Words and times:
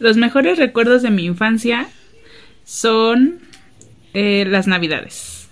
Los 0.00 0.16
mejores 0.16 0.58
recuerdos 0.58 1.02
de 1.02 1.10
mi 1.10 1.26
infancia 1.26 1.86
son 2.64 3.38
eh, 4.14 4.46
las 4.48 4.66
navidades. 4.66 5.48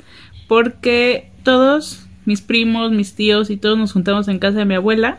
Porque 0.48 1.30
todos, 1.42 2.06
mis 2.24 2.40
primos, 2.40 2.90
mis 2.90 3.14
tíos 3.14 3.50
y 3.50 3.58
todos 3.58 3.76
nos 3.76 3.92
juntamos 3.92 4.26
en 4.26 4.38
casa 4.38 4.58
de 4.60 4.64
mi 4.64 4.74
abuela 4.74 5.18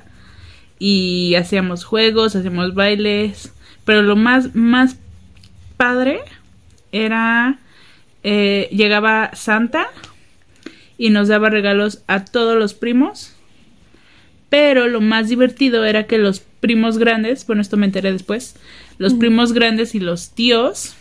y 0.79 1.35
hacíamos 1.35 1.83
juegos, 1.83 2.35
hacíamos 2.35 2.73
bailes. 2.73 3.53
Pero 3.85 4.01
lo 4.01 4.15
más, 4.15 4.55
más 4.55 4.97
padre 5.77 6.21
era 6.91 7.59
eh, 8.23 8.67
llegaba 8.71 9.29
Santa 9.35 9.89
y 10.97 11.11
nos 11.11 11.27
daba 11.27 11.51
regalos 11.51 12.03
a 12.07 12.25
todos 12.25 12.57
los 12.57 12.73
primos. 12.73 13.35
Pero 14.49 14.87
lo 14.87 15.01
más 15.01 15.29
divertido 15.29 15.85
era 15.85 16.07
que 16.07 16.17
los 16.17 16.39
primos 16.39 16.97
grandes, 16.97 17.45
bueno, 17.45 17.61
esto 17.61 17.77
me 17.77 17.85
enteré 17.85 18.11
después, 18.11 18.55
los 18.99 19.15
primos 19.15 19.53
grandes 19.53 19.95
y 19.95 19.99
los 19.99 20.31
tíos 20.31 20.93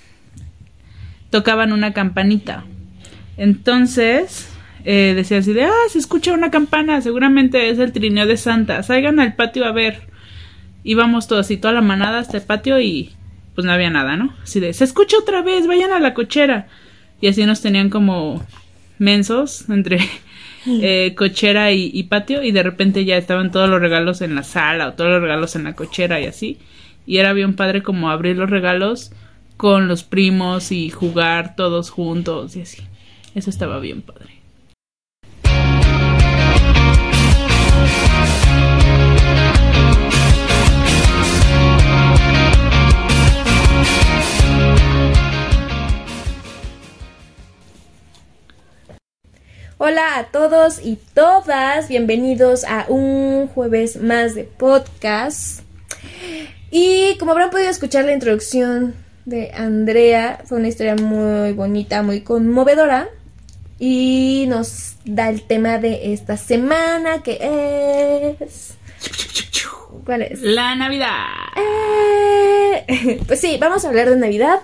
tocaban 1.31 1.73
una 1.73 1.93
campanita. 1.93 2.65
Entonces, 3.37 4.49
eh, 4.85 5.13
decía 5.15 5.39
así 5.39 5.53
de, 5.53 5.65
ah, 5.65 5.89
se 5.91 5.99
escucha 5.99 6.33
una 6.33 6.51
campana, 6.51 7.03
seguramente 7.03 7.69
es 7.69 7.79
el 7.79 7.93
trineo 7.93 8.27
de 8.27 8.37
Santa, 8.37 8.83
salgan 8.83 9.21
al 9.21 9.35
patio 9.35 9.67
a 9.67 9.73
ver. 9.73 10.03
Íbamos 10.85 11.27
todos 11.27 11.51
y 11.51 11.57
toda 11.57 11.75
la 11.75 11.81
manada 11.81 12.21
hasta 12.21 12.39
el 12.39 12.45
patio 12.45 12.81
y 12.81 13.13
pues 13.55 13.67
no 13.67 13.73
había 13.73 13.91
nada, 13.91 14.17
¿no? 14.17 14.33
Así 14.45 14.61
de, 14.61 14.73
se 14.73 14.85
escucha 14.85 15.19
otra 15.19 15.43
vez, 15.43 15.67
vayan 15.67 15.91
a 15.91 15.99
la 15.99 16.15
cochera. 16.15 16.69
Y 17.21 17.27
así 17.27 17.45
nos 17.45 17.61
tenían 17.61 17.91
como 17.91 18.47
mensos 19.01 19.69
entre 19.69 19.99
eh, 20.67 21.15
cochera 21.17 21.73
y, 21.73 21.91
y, 21.93 22.05
patio 22.05 22.45
y 22.45 22.53
de 22.53 22.63
repente 22.63 23.05
ya 23.05 23.17
estaban 23.17 23.51
todos 23.51 23.69
los 23.69 23.81
regalos 23.81 24.21
en 24.21 24.37
la 24.37 24.45
sala 24.45 24.87
o 24.89 24.93
todos 24.93 25.11
los 25.11 25.21
regalos 25.21 25.57
en 25.57 25.65
la 25.65 25.75
cochera 25.75 26.21
y 26.21 26.27
así. 26.27 26.59
Y 27.09 27.17
era 27.17 27.33
bien 27.33 27.57
padre 27.57 27.83
como 27.83 28.11
abrir 28.11 28.37
los 28.37 28.51
regalos 28.51 29.13
con 29.57 29.89
los 29.89 30.05
primos 30.05 30.71
y 30.73 30.91
jugar 30.91 31.57
todos 31.57 31.89
juntos 31.89 32.55
y 32.55 32.61
así. 32.61 32.83
Eso 33.35 33.49
estaba 33.49 33.81
bien 33.81 34.03
padre. 34.03 34.43
Hola 49.79 50.19
a 50.19 50.25
todos 50.25 50.85
y 50.85 50.99
todas, 51.15 51.89
bienvenidos 51.89 52.65
a 52.65 52.85
un 52.91 53.49
jueves 53.49 53.97
más 53.97 54.35
de 54.35 54.45
podcast. 54.45 55.63
Y 56.71 57.17
como 57.19 57.33
habrán 57.33 57.51
podido 57.51 57.71
escuchar 57.71 58.05
la 58.05 58.13
introducción 58.13 58.95
de 59.25 59.51
Andrea, 59.53 60.41
fue 60.45 60.59
una 60.59 60.69
historia 60.69 60.97
muy 60.97 61.53
bonita, 61.53 62.03
muy 62.03 62.21
conmovedora. 62.23 63.09
Y 63.79 64.47
nos 64.49 64.97
da 65.05 65.29
el 65.29 65.43
tema 65.43 65.79
de 65.79 66.13
esta 66.13 66.37
semana 66.37 67.23
que 67.23 68.37
es... 68.41 68.75
¿Cuál 70.05 70.23
es? 70.23 70.41
La 70.43 70.75
Navidad. 70.75 71.27
Eh, 71.57 73.21
pues 73.27 73.41
sí, 73.41 73.57
vamos 73.61 73.85
a 73.85 73.89
hablar 73.89 74.11
de 74.11 74.17
Navidad 74.17 74.61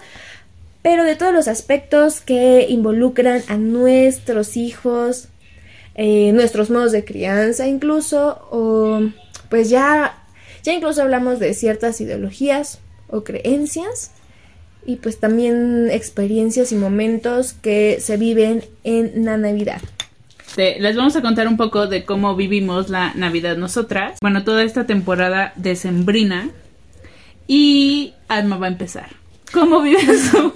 pero 0.85 1.05
de 1.05 1.17
todos 1.17 1.33
los 1.33 1.49
aspectos 1.49 2.21
que 2.21 2.67
involucran 2.69 3.43
a 3.49 3.57
nuestros 3.57 4.59
hijos, 4.59 5.29
eh, 5.95 6.31
nuestros 6.35 6.69
modos 6.69 6.93
de 6.93 7.07
crianza 7.07 7.67
incluso, 7.67 8.47
o 8.51 9.01
pues 9.49 9.71
ya, 9.71 10.24
ya 10.65 10.73
incluso 10.73 11.03
hablamos 11.03 11.39
de 11.39 11.55
ciertas 11.55 12.01
ideologías 12.01 12.81
o 13.09 13.23
creencias 13.23 14.11
y 14.87 14.97
pues 14.97 15.21
también 15.21 15.89
experiencias 15.91 16.73
y 16.73 16.77
momentos 16.77 17.53
que 17.53 17.99
se 18.01 18.17
viven 18.17 18.65
en 18.83 19.25
la 19.25 19.37
Navidad. 19.37 19.81
les 20.57 20.97
vamos 20.97 21.15
a 21.17 21.23
contar 21.23 21.49
un 21.49 21.57
poco 21.57 21.87
de 21.87 22.05
cómo 22.05 22.35
vivimos 22.35 22.89
la 22.89 23.13
Navidad 23.15 23.57
nosotras. 23.57 24.19
Bueno, 24.21 24.43
toda 24.43 24.63
esta 24.65 24.87
temporada 24.87 25.53
decembrina. 25.57 26.51
Y 27.47 28.15
Alma 28.29 28.57
va 28.57 28.67
a 28.67 28.71
empezar. 28.71 29.11
¿Cómo 29.53 29.83
vives 29.83 30.31
tú? 30.33 30.55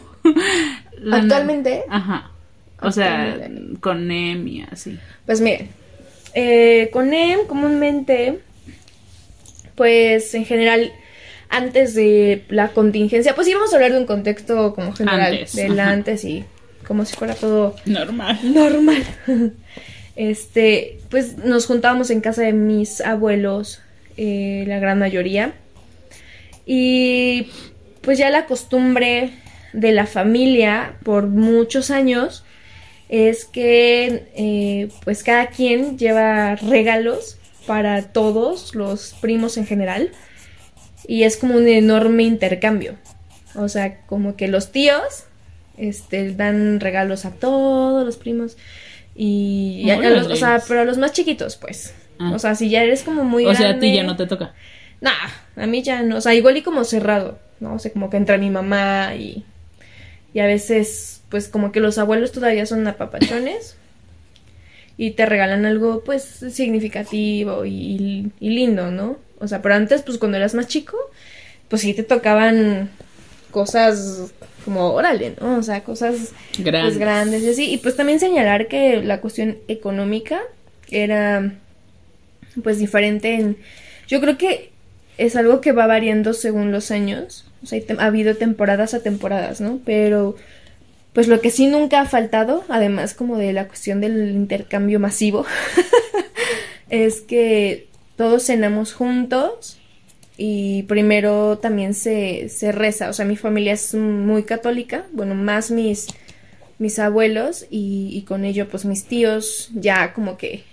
Actualmente. 1.12 1.84
Ajá. 1.90 2.30
O 2.80 2.90
sea, 2.92 3.50
con 3.80 4.08
NEM 4.08 4.48
y 4.48 4.62
así. 4.62 4.98
Pues 5.26 5.40
miren, 5.40 5.68
eh, 6.34 6.88
con 6.92 7.10
NEM 7.10 7.46
comúnmente, 7.46 8.40
pues 9.78 10.34
en 10.34 10.44
general, 10.44 10.92
antes 11.48 11.94
de 11.94 12.44
la 12.48 12.72
contingencia, 12.72 13.34
pues 13.36 13.46
íbamos 13.46 13.72
a 13.72 13.76
hablar 13.76 13.92
de 13.92 13.98
un 13.98 14.06
contexto 14.06 14.74
como 14.74 14.92
general, 14.92 15.32
antes, 15.32 15.54
del 15.54 15.78
antes 15.78 16.24
y 16.24 16.44
como 16.86 17.04
si 17.04 17.14
fuera 17.14 17.34
todo 17.34 17.76
normal. 17.86 18.40
Normal. 18.42 19.04
este, 20.16 20.98
pues 21.10 21.38
nos 21.38 21.66
juntábamos 21.66 22.10
en 22.10 22.20
casa 22.20 22.42
de 22.42 22.52
mis 22.52 23.00
abuelos, 23.00 23.80
eh, 24.16 24.64
la 24.66 24.80
gran 24.80 24.98
mayoría. 24.98 25.54
Y 26.66 27.46
pues 28.02 28.18
ya 28.18 28.30
la 28.30 28.46
costumbre 28.46 29.30
de 29.72 29.92
la 29.92 30.06
familia 30.06 30.96
por 31.04 31.28
muchos 31.28 31.92
años 31.92 32.44
es 33.08 33.44
que 33.44 34.24
eh, 34.34 34.88
pues 35.04 35.22
cada 35.22 35.46
quien 35.46 35.98
lleva 35.98 36.56
regalos 36.56 37.38
para 37.68 38.02
todos 38.02 38.74
los 38.74 39.14
primos 39.20 39.58
en 39.58 39.66
general 39.66 40.10
y 41.06 41.24
es 41.24 41.36
como 41.36 41.54
un 41.54 41.68
enorme 41.68 42.22
intercambio. 42.22 42.96
O 43.54 43.68
sea 43.68 44.00
como 44.06 44.36
que 44.36 44.48
los 44.48 44.72
tíos 44.72 45.24
este 45.76 46.32
dan 46.32 46.80
regalos 46.80 47.26
a 47.26 47.30
todos 47.30 48.04
los 48.06 48.16
primos 48.16 48.56
y, 49.14 49.88
o 49.90 50.36
sea 50.36 50.62
pero 50.66 50.80
a 50.80 50.84
los 50.84 50.96
más 50.96 51.12
chiquitos 51.12 51.56
pues. 51.56 51.94
Ah. 52.18 52.32
o 52.34 52.38
sea 52.38 52.56
si 52.56 52.68
ya 52.68 52.82
eres 52.82 53.02
como 53.04 53.22
muy 53.22 53.44
o 53.44 53.54
sea 53.54 53.70
a 53.70 53.78
ti 53.78 53.94
ya 53.94 54.02
no 54.02 54.16
te 54.16 54.26
toca. 54.26 54.54
nah 55.00 55.12
a 55.54 55.66
mí 55.66 55.82
ya 55.82 56.02
no 56.02 56.16
o 56.16 56.20
sea 56.20 56.34
igual 56.34 56.56
y 56.56 56.62
como 56.62 56.82
cerrado 56.82 57.38
no 57.60 57.74
o 57.74 57.78
sea 57.78 57.92
como 57.92 58.10
que 58.10 58.16
entra 58.16 58.38
mi 58.38 58.50
mamá 58.50 59.14
y 59.14 59.44
y 60.34 60.40
a 60.40 60.46
veces 60.46 61.22
pues 61.28 61.48
como 61.48 61.70
que 61.70 61.78
los 61.78 61.98
abuelos 61.98 62.32
todavía 62.32 62.66
son 62.66 62.86
apapachones 62.88 63.76
y 64.98 65.12
te 65.12 65.24
regalan 65.24 65.64
algo 65.64 66.02
pues 66.04 66.24
significativo 66.50 67.64
y, 67.64 68.30
lindo, 68.40 68.90
¿no? 68.90 69.16
O 69.38 69.48
sea, 69.48 69.62
pero 69.62 69.76
antes 69.76 70.02
pues 70.02 70.18
cuando 70.18 70.36
eras 70.36 70.54
más 70.54 70.66
chico 70.66 70.98
pues 71.68 71.82
sí 71.82 71.94
te 71.94 72.02
tocaban 72.02 72.90
cosas 73.52 74.32
como 74.64 74.92
órale, 74.92 75.34
¿no? 75.40 75.56
O 75.56 75.62
sea, 75.62 75.84
cosas 75.84 76.32
pues, 76.50 76.64
grandes. 76.64 76.98
grandes 76.98 77.42
y 77.44 77.48
así. 77.48 77.72
Y 77.72 77.78
pues 77.78 77.96
también 77.96 78.20
señalar 78.20 78.68
que 78.68 79.02
la 79.02 79.20
cuestión 79.20 79.58
económica 79.68 80.40
era 80.90 81.54
pues 82.62 82.78
diferente 82.78 83.34
en... 83.34 83.56
Yo 84.08 84.20
creo 84.20 84.36
que 84.36 84.70
es 85.16 85.36
algo 85.36 85.60
que 85.60 85.72
va 85.72 85.86
variando 85.86 86.32
según 86.32 86.72
los 86.72 86.90
años. 86.90 87.44
O 87.62 87.66
sea, 87.66 87.80
ha 87.98 88.06
habido 88.06 88.36
temporadas 88.36 88.94
a 88.94 89.02
temporadas, 89.02 89.60
¿no? 89.60 89.80
Pero, 89.84 90.36
pues 91.12 91.28
lo 91.28 91.40
que 91.40 91.50
sí 91.50 91.66
nunca 91.66 92.00
ha 92.00 92.06
faltado, 92.06 92.64
además 92.68 93.14
como 93.14 93.36
de 93.36 93.52
la 93.52 93.66
cuestión 93.66 94.00
del 94.00 94.30
intercambio 94.30 95.00
masivo, 95.00 95.44
es 96.90 97.20
que 97.20 97.88
todos 98.16 98.44
cenamos 98.44 98.92
juntos 98.92 99.78
y 100.36 100.84
primero 100.84 101.58
también 101.58 101.94
se, 101.94 102.48
se 102.48 102.72
reza. 102.72 103.10
O 103.10 103.12
sea, 103.12 103.24
mi 103.24 103.36
familia 103.36 103.72
es 103.72 103.94
muy 103.94 104.44
católica, 104.44 105.06
bueno, 105.12 105.34
más 105.34 105.70
mis, 105.70 106.08
mis 106.78 106.98
abuelos 106.98 107.66
y, 107.70 108.10
y 108.12 108.22
con 108.22 108.44
ello 108.44 108.68
pues 108.68 108.84
mis 108.84 109.04
tíos 109.04 109.70
ya 109.74 110.12
como 110.12 110.36
que 110.36 110.64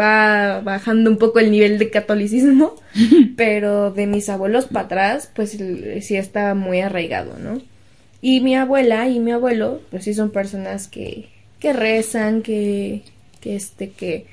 va 0.00 0.60
bajando 0.60 1.10
un 1.10 1.18
poco 1.18 1.38
el 1.38 1.50
nivel 1.50 1.78
de 1.78 1.90
catolicismo, 1.90 2.74
pero 3.36 3.90
de 3.90 4.06
mis 4.06 4.28
abuelos 4.28 4.66
para 4.66 4.86
atrás, 4.86 5.30
pues 5.34 5.56
sí 6.00 6.16
está 6.16 6.54
muy 6.54 6.80
arraigado, 6.80 7.38
¿no? 7.38 7.60
Y 8.26 8.40
mi 8.40 8.56
abuela 8.56 9.06
y 9.06 9.20
mi 9.20 9.32
abuelo, 9.32 9.82
pues 9.90 10.04
sí 10.04 10.14
son 10.14 10.30
personas 10.30 10.88
que, 10.88 11.28
que 11.60 11.74
rezan, 11.74 12.40
que, 12.40 13.02
que 13.42 13.54
este, 13.54 13.90
que, 13.90 14.24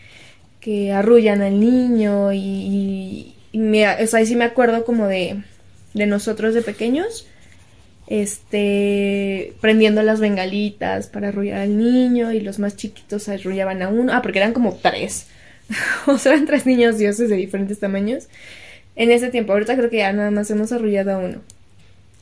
que 0.61 0.93
arrullan 0.93 1.41
al 1.41 1.59
niño 1.59 2.31
y, 2.31 3.35
y, 3.51 3.57
me, 3.57 3.85
o 4.01 4.07
sea, 4.07 4.25
sí 4.25 4.37
me 4.37 4.45
acuerdo 4.45 4.85
como 4.85 5.07
de, 5.07 5.43
de 5.93 6.05
nosotros 6.05 6.53
de 6.53 6.61
pequeños, 6.61 7.27
este, 8.07 9.55
prendiendo 9.59 10.03
las 10.03 10.21
bengalitas 10.21 11.07
para 11.07 11.27
arrullar 11.27 11.59
al 11.59 11.77
niño 11.77 12.31
y 12.31 12.39
los 12.39 12.59
más 12.59 12.77
chiquitos 12.77 13.27
arrullaban 13.27 13.81
a 13.81 13.89
uno, 13.89 14.13
ah, 14.13 14.21
porque 14.21 14.39
eran 14.39 14.53
como 14.53 14.73
tres. 14.81 15.27
o 16.07 16.17
sea, 16.17 16.31
eran 16.31 16.45
tres 16.45 16.65
niños 16.65 16.97
dioses 16.97 17.27
de 17.27 17.35
diferentes 17.35 17.79
tamaños. 17.79 18.29
En 18.95 19.11
ese 19.11 19.27
tiempo, 19.31 19.51
ahorita 19.51 19.75
creo 19.75 19.89
que 19.89 19.97
ya 19.97 20.13
nada 20.13 20.31
más 20.31 20.49
hemos 20.49 20.71
arrullado 20.71 21.11
a 21.11 21.17
uno. 21.17 21.41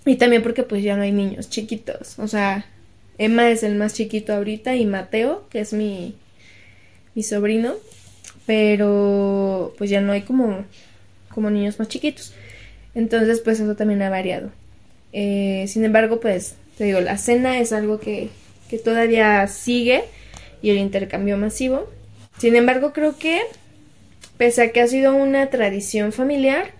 Y 0.10 0.16
también 0.16 0.42
porque 0.42 0.64
pues 0.64 0.82
ya 0.82 0.98
no 0.98 1.04
hay 1.04 1.12
niños 1.12 1.52
chiquitos. 1.52 2.18
O 2.18 2.28
sea, 2.28 2.66
Emma 3.20 3.52
es 3.52 3.62
el 3.62 3.76
más 3.76 3.94
chiquito 3.94 4.34
ahorita 4.34 4.76
y 4.76 4.88
Mateo, 4.88 5.48
que 5.52 5.60
es 5.60 5.72
mi, 5.72 6.16
mi 7.14 7.22
sobrino. 7.22 7.76
Pero 8.48 9.76
pues 9.78 9.92
ya 9.92 10.02
no 10.02 10.12
hay 10.12 10.24
como, 10.24 10.66
como 11.30 11.52
niños 11.52 11.78
más 11.78 11.90
chiquitos. 11.90 12.34
Entonces 12.96 13.40
pues 13.42 13.60
eso 13.60 13.76
también 13.76 14.02
ha 14.02 14.10
variado. 14.10 14.50
Eh, 15.14 15.66
sin 15.68 15.86
embargo, 15.86 16.20
pues, 16.20 16.56
te 16.80 16.86
digo, 16.86 17.02
la 17.02 17.20
cena 17.20 17.60
es 17.60 17.72
algo 17.72 18.00
que, 18.00 18.30
que 18.68 18.80
todavía 18.80 19.46
sigue 19.46 20.06
y 20.64 20.72
el 20.72 20.80
intercambio 20.80 21.38
masivo. 21.38 21.88
Sin 22.40 22.56
embargo, 22.56 22.94
creo 22.94 23.20
que, 23.20 23.42
pese 24.40 24.64
a 24.64 24.72
que 24.72 24.82
ha 24.82 24.88
sido 24.88 25.14
una 25.14 25.52
tradición 25.52 26.14
familiar, 26.14 26.72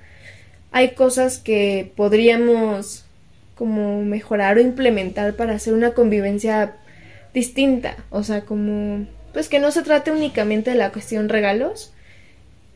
hay 0.72 0.96
cosas 0.96 1.38
que 1.38 1.92
podríamos 1.96 3.06
como 3.60 4.04
mejorar 4.06 4.56
o 4.56 4.62
implementar 4.62 5.36
para 5.36 5.54
hacer 5.54 5.74
una 5.74 5.92
convivencia 5.92 6.78
distinta. 7.34 7.98
O 8.10 8.24
sea, 8.24 8.46
como, 8.46 9.06
pues 9.34 9.50
que 9.50 9.60
no 9.60 9.72
se 9.72 9.84
trate 9.84 10.12
únicamente 10.12 10.72
de 10.72 10.78
la 10.78 10.94
cuestión 10.94 11.28
regalos, 11.28 11.92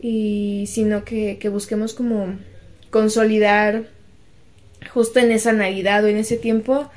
y 0.02 0.66
sino 0.68 1.06
que, 1.06 1.38
que 1.38 1.48
busquemos 1.48 1.94
como 1.94 2.36
consolidar 2.90 3.86
justo 4.94 5.20
en 5.20 5.32
esa 5.32 5.54
Navidad 5.54 6.04
o 6.04 6.08
en 6.08 6.18
ese 6.18 6.36
tiempo, 6.36 6.92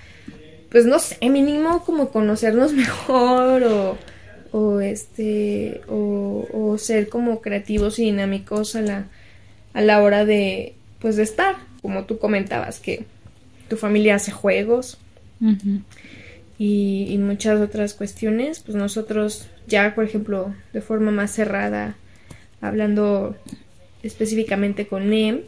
pues 0.68 0.84
no 0.84 0.98
sé, 0.98 1.16
mínimo 1.30 1.84
como 1.84 2.10
conocernos 2.10 2.72
mejor 2.72 3.96
o, 4.50 4.80
este, 4.80 5.80
o 5.86 6.76
ser 6.76 7.08
como 7.08 7.40
creativos 7.40 8.00
y 8.00 8.06
dinámicos 8.06 8.74
a 8.74 8.80
la, 8.80 9.04
a 9.74 9.80
la 9.80 10.02
hora 10.02 10.24
de, 10.24 10.74
pues 10.98 11.14
de 11.14 11.22
estar, 11.22 11.54
como 11.82 12.04
tú 12.04 12.18
comentabas, 12.18 12.80
que 12.80 13.04
tu 13.68 13.76
familia 13.76 14.16
hace 14.16 14.30
juegos 14.32 14.98
y, 16.58 17.06
y 17.08 17.18
muchas 17.18 17.60
otras 17.60 17.94
cuestiones, 17.94 18.60
pues 18.60 18.76
nosotros 18.76 19.48
ya, 19.66 19.94
por 19.94 20.04
ejemplo, 20.04 20.54
de 20.72 20.80
forma 20.80 21.10
más 21.10 21.30
cerrada, 21.32 21.96
hablando 22.60 23.36
específicamente 24.02 24.86
con 24.86 25.10
Nem, 25.10 25.40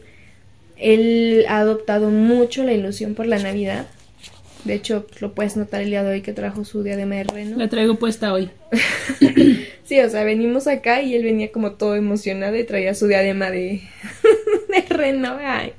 él 0.77 1.45
ha 1.47 1.59
adoptado 1.59 2.09
mucho 2.09 2.63
la 2.63 2.73
ilusión 2.73 3.15
por 3.15 3.25
la 3.25 3.39
Navidad. 3.39 3.87
De 4.65 4.73
hecho, 4.73 5.07
lo 5.21 5.33
puedes 5.33 5.55
notar 5.55 5.81
el 5.81 5.89
día 5.89 6.03
de 6.03 6.11
hoy 6.11 6.21
que 6.21 6.33
trajo 6.33 6.65
su 6.65 6.83
diadema 6.83 7.15
de 7.15 7.23
reno. 7.23 7.57
La 7.57 7.69
traigo 7.69 7.95
puesta 7.95 8.33
hoy. 8.33 8.49
Sí, 9.89 9.99
o 10.01 10.07
sea, 10.07 10.23
venimos 10.23 10.67
acá 10.67 11.01
y 11.01 11.15
él 11.15 11.23
venía 11.23 11.51
como 11.51 11.71
todo 11.71 11.95
emocionado 11.95 12.55
y 12.55 12.63
traía 12.63 12.93
su 12.93 13.07
diadema 13.07 13.49
de, 13.49 13.81
de 14.69 14.81
reno. 14.87 15.35
ay. 15.41 15.73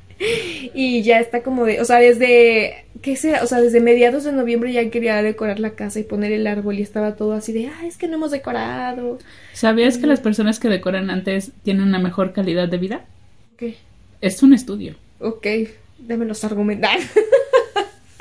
Y 0.75 1.03
ya 1.03 1.19
está 1.21 1.43
como 1.43 1.65
de, 1.65 1.81
o 1.81 1.85
sea, 1.85 1.99
desde, 1.99 2.85
¿qué 3.01 3.17
será? 3.17 3.43
O 3.43 3.47
sea, 3.47 3.61
desde 3.61 3.81
mediados 3.81 4.25
de 4.25 4.33
noviembre 4.33 4.73
ya 4.73 4.89
quería 4.91 5.23
decorar 5.23 5.59
la 5.61 5.71
casa 5.71 5.99
y 5.99 6.03
poner 6.05 6.31
el 6.33 6.47
árbol 6.47 6.79
y 6.79 6.83
estaba 6.83 7.17
todo 7.17 7.33
así 7.33 7.53
de, 7.53 7.69
ah, 7.69 7.87
es 7.87 7.97
que 7.97 8.07
no 8.07 8.17
hemos 8.17 8.31
decorado. 8.31 9.19
¿Sabías 9.55 9.97
que 9.99 10.07
las 10.07 10.21
personas 10.21 10.61
que 10.61 10.69
decoran 10.69 11.09
antes 11.11 11.53
tienen 11.63 11.85
una 11.85 11.99
mejor 11.99 12.33
calidad 12.33 12.69
de 12.69 12.77
vida? 12.79 13.05
Ok, 13.55 13.75
Es 14.21 14.43
un 14.43 14.53
estudio. 14.53 14.95
ok, 15.21 15.47
déme 15.99 16.25
los 16.27 16.45
argumentar. 16.45 16.99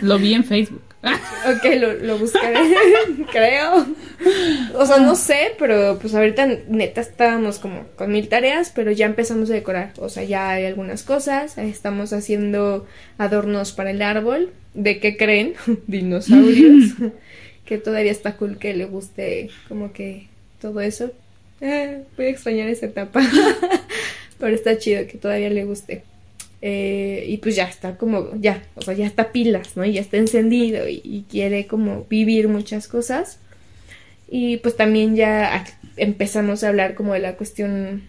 Lo 0.01 0.18
vi 0.18 0.34
en 0.34 0.44
Facebook. 0.44 0.81
ok, 1.04 1.75
lo, 1.80 1.94
lo 1.94 2.18
buscaré, 2.18 2.60
creo. 3.31 3.88
O 4.75 4.86
sea, 4.86 4.98
no 4.98 5.16
sé, 5.16 5.54
pero 5.57 5.98
pues 6.00 6.13
ahorita 6.13 6.46
neta 6.68 7.00
estábamos 7.00 7.60
como 7.60 7.86
con 7.96 8.12
mil 8.12 8.28
tareas, 8.28 8.72
pero 8.75 8.92
ya 8.92 9.06
empezamos 9.06 9.50
a 9.50 9.54
decorar. 9.54 9.94
O 9.98 10.10
sea, 10.10 10.24
ya 10.24 10.50
hay 10.50 10.66
algunas 10.66 11.04
cosas, 11.04 11.57
estamos 11.57 12.12
haciendo 12.12 12.86
adornos 13.18 13.72
para 13.72 13.92
el 13.92 14.01
árbol. 14.01 14.51
¿De 14.74 15.00
qué 15.00 15.16
creen? 15.16 15.54
Dinosaurios. 15.88 16.94
que 17.66 17.78
todavía 17.78 18.12
está 18.12 18.36
cool 18.36 18.57
que 18.57 18.74
le 18.74 18.86
guste 18.86 19.52
como 19.68 19.94
que 19.94 20.28
todo 20.62 20.81
eso. 20.81 21.12
Eh, 21.62 22.04
voy 22.18 22.25
a 22.25 22.30
extrañar 22.30 22.68
esa 22.68 22.88
etapa. 22.88 23.22
pero 24.38 24.54
está 24.54 24.78
chido 24.78 25.07
que 25.07 25.18
todavía 25.18 25.50
le 25.50 25.63
guste. 25.63 26.04
Eh, 26.61 27.25
y 27.27 27.38
pues 27.38 27.56
ya 27.56 27.65
está 27.65 27.95
como, 27.97 28.31
ya, 28.39 28.63
o 28.75 28.81
sea, 28.81 28.94
ya 28.94 29.06
está 29.06 29.31
pilas, 29.31 29.77
¿no? 29.77 29.85
Y 29.85 29.94
ya 29.94 30.01
está 30.01 30.17
encendido 30.17 30.88
y, 30.89 31.25
quiere 31.29 31.67
como 31.67 32.06
vivir 32.09 32.47
muchas 32.47 32.88
cosas. 32.88 33.39
Y 34.29 34.57
pues 34.57 34.75
también 34.75 35.15
ya 35.15 35.65
empezamos 35.97 36.63
a 36.63 36.69
hablar 36.69 36.95
como 36.95 37.13
de 37.13 37.19
la 37.19 37.35
cuestión 37.35 38.03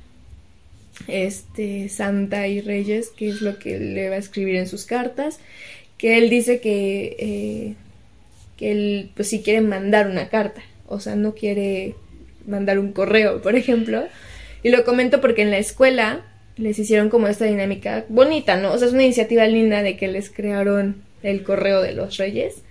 este 1.09 1.89
Santa 1.89 2.47
y 2.49 2.61
Reyes, 2.61 3.09
que 3.09 3.29
es 3.31 3.41
lo 3.41 3.59
que 3.59 3.79
le 3.79 4.09
va 4.11 4.17
a 4.17 4.19
escribir 4.19 4.57
en 4.57 4.67
sus 4.67 4.85
cartas, 4.85 5.39
que 5.97 6.19
él 6.19 6.29
dice 6.29 6.61
que 6.61 7.17
eh, 7.19 7.75
que 8.57 8.73
él 8.73 9.11
pues 9.15 9.29
sí 9.29 9.41
quiere 9.43 9.63
mandar 9.63 10.09
una 10.09 10.29
carta, 10.29 10.63
o 10.87 11.01
sea, 11.01 11.17
no 11.17 11.35
quiere 11.35 11.95
mandar 12.47 12.79
un 12.79 12.93
correo, 12.93 13.41
por 13.41 13.55
ejemplo. 13.57 14.05
Y 14.63 14.71
lo 14.71 14.85
comento 14.85 15.23
porque 15.23 15.43
en 15.43 15.51
la 15.51 15.59
escuela 15.59 16.23
les 16.61 16.79
hicieron 16.79 17.09
como 17.09 17.27
esta 17.29 17.45
dinámica 17.47 18.05
bonita, 18.09 18.57
¿no? 18.57 18.73
O 18.73 18.79
sea, 18.79 18.89
es 18.89 18.95
una 18.95 19.03
iniciativa 19.05 19.47
linda 19.47 19.83
de 19.83 19.97
que 19.97 20.09
les 20.09 20.31
crearon 20.31 21.03
el 21.23 21.43
correo 21.43 21.83
de 21.83 21.93
los 21.93 22.17
reyes 22.17 22.63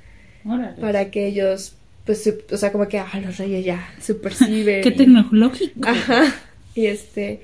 Órale. 0.46 0.80
para 0.80 1.12
que 1.12 1.28
ellos, 1.28 1.76
pues, 2.06 2.32
o 2.52 2.58
sea, 2.58 2.72
como 2.72 2.88
que, 2.88 3.00
ah, 3.00 3.10
los 3.24 3.38
reyes 3.38 3.66
ya 3.66 3.94
se 4.00 4.16
perciben. 4.16 4.82
Qué 4.84 4.90
y- 4.90 4.96
tecnológico. 4.96 5.88
Ajá. 5.88 6.24
Y 6.76 6.86
este, 6.86 7.42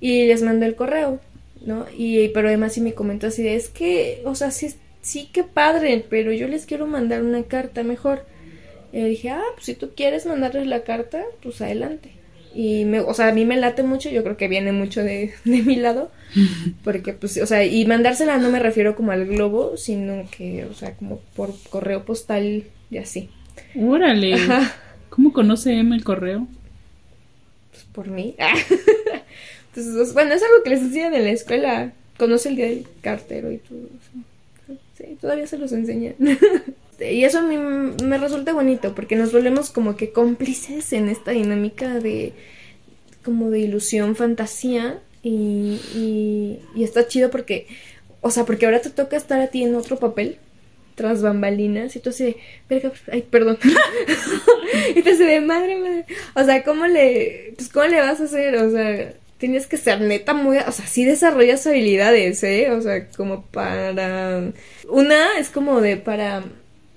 y 0.00 0.26
les 0.26 0.42
mandó 0.42 0.64
el 0.66 0.74
correo, 0.76 1.20
¿no? 1.66 1.86
Y, 1.96 2.28
pero 2.28 2.48
además 2.48 2.72
sí 2.72 2.80
me 2.80 2.94
comentó 2.94 3.26
así 3.26 3.42
de, 3.42 3.56
es 3.56 3.68
que, 3.68 4.22
o 4.24 4.34
sea, 4.34 4.50
sí, 4.50 4.74
sí, 5.02 5.28
qué 5.32 5.42
padre, 5.44 6.04
pero 6.08 6.32
yo 6.32 6.48
les 6.48 6.64
quiero 6.66 6.86
mandar 6.86 7.22
una 7.22 7.42
carta 7.42 7.82
mejor. 7.82 8.24
Y 8.92 9.02
dije, 9.02 9.30
ah, 9.30 9.42
pues 9.54 9.66
si 9.66 9.74
tú 9.74 9.90
quieres 9.94 10.24
mandarles 10.24 10.66
la 10.66 10.82
carta, 10.84 11.22
pues 11.42 11.60
adelante. 11.60 12.10
Y 12.60 12.86
me, 12.86 12.98
o 12.98 13.14
sea, 13.14 13.28
a 13.28 13.32
mí 13.32 13.44
me 13.44 13.56
late 13.56 13.84
mucho, 13.84 14.10
yo 14.10 14.24
creo 14.24 14.36
que 14.36 14.48
viene 14.48 14.72
mucho 14.72 15.00
de, 15.04 15.32
de 15.44 15.62
mi 15.62 15.76
lado, 15.76 16.10
porque 16.82 17.12
pues, 17.12 17.36
o 17.36 17.46
sea, 17.46 17.64
y 17.64 17.86
mandársela 17.86 18.36
no 18.38 18.50
me 18.50 18.58
refiero 18.58 18.96
como 18.96 19.12
al 19.12 19.26
globo, 19.26 19.76
sino 19.76 20.28
que, 20.36 20.64
o 20.64 20.74
sea, 20.74 20.94
como 20.94 21.20
por 21.36 21.54
correo 21.70 22.04
postal 22.04 22.64
y 22.90 22.98
así. 22.98 23.30
Órale. 23.76 24.34
Ajá. 24.34 24.74
¿Cómo 25.08 25.32
conoce 25.32 25.72
Emma 25.72 25.94
el 25.94 26.02
correo? 26.02 26.48
pues, 27.70 27.84
por 27.92 28.08
mí. 28.08 28.34
Entonces, 29.68 29.94
pues, 29.96 30.12
bueno, 30.14 30.34
es 30.34 30.42
algo 30.42 30.64
que 30.64 30.70
les 30.70 30.80
enseñan 30.80 31.14
en 31.14 31.24
la 31.26 31.30
escuela. 31.30 31.92
Conoce 32.18 32.48
el 32.48 32.56
día 32.56 32.66
del 32.66 32.86
cartero 33.02 33.52
y 33.52 33.58
todo. 33.58 33.88
Sí, 34.96 35.16
todavía 35.20 35.46
se 35.46 35.58
los 35.58 35.70
enseñan. 35.70 36.16
Y 37.00 37.24
eso 37.24 37.38
a 37.38 37.42
mí 37.42 37.56
me 37.58 38.18
resulta 38.18 38.52
bonito 38.52 38.94
porque 38.94 39.16
nos 39.16 39.32
volvemos 39.32 39.70
como 39.70 39.96
que 39.96 40.10
cómplices 40.10 40.92
en 40.92 41.08
esta 41.08 41.30
dinámica 41.30 41.94
de 42.00 42.32
como 43.24 43.50
de 43.50 43.60
ilusión, 43.60 44.16
fantasía 44.16 45.00
y, 45.22 46.60
y, 46.74 46.82
está 46.82 47.06
chido 47.06 47.30
porque, 47.30 47.66
o 48.20 48.30
sea, 48.30 48.44
porque 48.44 48.64
ahora 48.64 48.80
te 48.80 48.90
toca 48.90 49.16
estar 49.16 49.40
a 49.40 49.48
ti 49.48 49.62
en 49.62 49.74
otro 49.74 49.98
papel 49.98 50.38
tras 50.94 51.22
bambalinas 51.22 51.94
y 51.94 52.00
tú 52.00 52.10
así 52.10 52.24
de, 52.24 52.36
verga, 52.68 52.92
ay, 53.12 53.22
perdón. 53.22 53.58
y 54.96 55.02
te 55.02 55.10
así 55.10 55.24
de, 55.24 55.40
madre, 55.40 55.76
madre. 55.76 56.06
O 56.34 56.44
sea, 56.44 56.64
¿cómo 56.64 56.86
le, 56.86 57.52
pues, 57.56 57.68
cómo 57.68 57.86
le 57.86 58.00
vas 58.00 58.20
a 58.20 58.24
hacer? 58.24 58.56
O 58.56 58.70
sea, 58.70 59.12
tienes 59.38 59.66
que 59.66 59.76
ser 59.76 60.00
neta 60.00 60.34
muy, 60.34 60.58
o 60.58 60.72
sea, 60.72 60.86
sí 60.86 61.04
desarrollas 61.04 61.66
habilidades, 61.66 62.42
¿eh? 62.42 62.70
O 62.72 62.80
sea, 62.80 63.08
como 63.08 63.42
para, 63.42 64.52
una 64.88 65.38
es 65.38 65.50
como 65.50 65.80
de, 65.80 65.96
para 65.98 66.44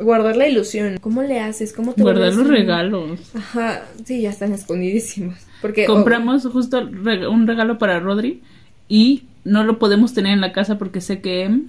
guardar 0.01 0.36
la 0.38 0.48
ilusión. 0.48 0.98
¿Cómo 1.01 1.22
le 1.24 1.39
haces? 1.39 1.74
¿Cómo 1.74 1.93
te 1.93 2.01
Guardar 2.01 2.34
los 2.34 2.48
regalos. 2.48 3.20
Ajá, 3.36 3.84
sí, 4.05 4.22
ya 4.22 4.29
están 4.29 4.53
escondidísimos. 4.53 5.38
Porque 5.62 5.86
oh, 5.88 5.93
Compramos 5.93 6.46
justo 6.48 6.81
reg- 6.89 7.29
un 7.29 7.48
regalo 7.48 7.77
para 7.77 8.00
Rodri 8.00 8.41
y 8.88 9.24
no 9.43 9.63
lo 9.63 9.79
podemos 9.79 10.13
tener 10.13 10.34
en 10.34 10.41
la 10.41 10.51
casa 10.53 10.77
porque 10.77 11.01
sé 11.01 11.22
que 11.22 11.43
Em 11.43 11.67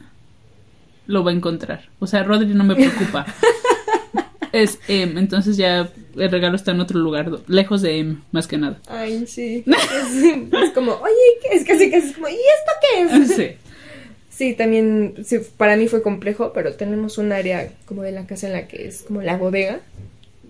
lo 1.07 1.25
va 1.25 1.31
a 1.31 1.35
encontrar. 1.35 1.89
O 1.99 2.07
sea, 2.07 2.23
Rodri 2.23 2.55
no 2.55 2.65
me 2.65 2.75
preocupa. 2.75 3.27
es 4.53 4.79
Em, 4.89 5.17
entonces 5.19 5.57
ya 5.57 5.91
el 6.17 6.31
regalo 6.31 6.57
está 6.57 6.73
en 6.73 6.81
otro 6.81 6.99
lugar, 7.01 7.31
lejos 7.49 7.81
de 7.83 7.99
Em, 7.99 8.21
más 8.33 8.47
que 8.47 8.59
nada. 8.59 8.79
Ay, 8.87 9.27
sí. 9.27 9.65
Es, 9.67 10.15
es 10.53 10.71
como, 10.75 10.93
oye, 10.93 11.12
¿qué 11.43 11.57
es? 11.57 11.65
Casi, 11.65 11.91
casi 11.91 12.09
es 12.09 12.15
como, 12.15 12.29
¿y 12.29 12.33
esto 12.35 12.73
qué 12.81 13.03
es? 13.03 13.29
Sí. 13.37 13.72
Sí, 14.35 14.55
también, 14.55 15.15
sí, 15.25 15.41
para 15.59 15.77
mí 15.77 15.89
fue 15.89 16.03
complejo, 16.03 16.53
pero 16.55 16.75
tenemos 16.75 17.19
un 17.19 17.33
área 17.33 17.71
como 17.85 18.03
de 18.03 18.12
la 18.12 18.27
casa 18.27 18.47
en 18.47 18.55
la 18.55 18.67
que 18.67 18.89
es 18.89 19.03
como 19.03 19.21
la 19.21 19.37
bodega, 19.37 19.81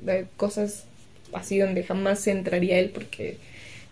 de 0.02 0.26
cosas 0.36 0.84
así 1.32 1.58
donde 1.58 1.82
jamás 1.82 2.26
entraría 2.28 2.78
él 2.78 2.90
porque 2.90 3.38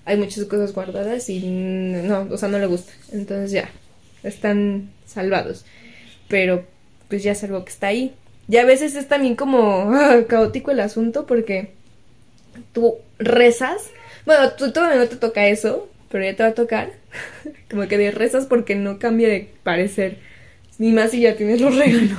hay 0.04 0.16
muchas 0.16 0.44
cosas 0.44 0.72
guardadas 0.72 1.28
y 1.28 1.40
no, 1.40 2.28
o 2.30 2.36
sea, 2.38 2.48
no 2.48 2.58
le 2.58 2.66
gusta. 2.66 2.92
Entonces 3.12 3.50
ya, 3.50 3.70
están 4.22 4.90
salvados. 5.06 5.64
Pero 6.28 6.64
pues 7.08 7.22
ya 7.22 7.32
es 7.32 7.42
algo 7.42 7.64
que 7.64 7.72
está 7.72 7.88
ahí. 7.88 8.14
Y 8.48 8.56
a 8.58 8.64
veces 8.64 8.94
es 8.94 9.08
también 9.08 9.36
como 9.36 9.92
caótico 10.28 10.70
el 10.70 10.80
asunto 10.80 11.26
porque 11.26 11.72
tú 12.72 12.96
rezas. 13.18 13.90
Bueno, 14.24 14.52
tú 14.52 14.72
todavía 14.72 14.98
no 14.98 15.08
te 15.08 15.16
toca 15.16 15.48
eso, 15.48 15.88
pero 16.10 16.24
ya 16.24 16.36
te 16.36 16.42
va 16.42 16.50
a 16.50 16.54
tocar. 16.54 16.90
Como 17.70 17.86
que 17.88 17.96
de 17.96 18.10
rezas 18.10 18.46
porque 18.46 18.74
no 18.74 18.98
cambia 18.98 19.28
de 19.28 19.48
parecer. 19.62 20.18
Ni 20.78 20.92
más 20.92 21.10
si 21.12 21.20
ya 21.20 21.36
tienes 21.36 21.60
los 21.60 21.76
regalos. 21.76 22.18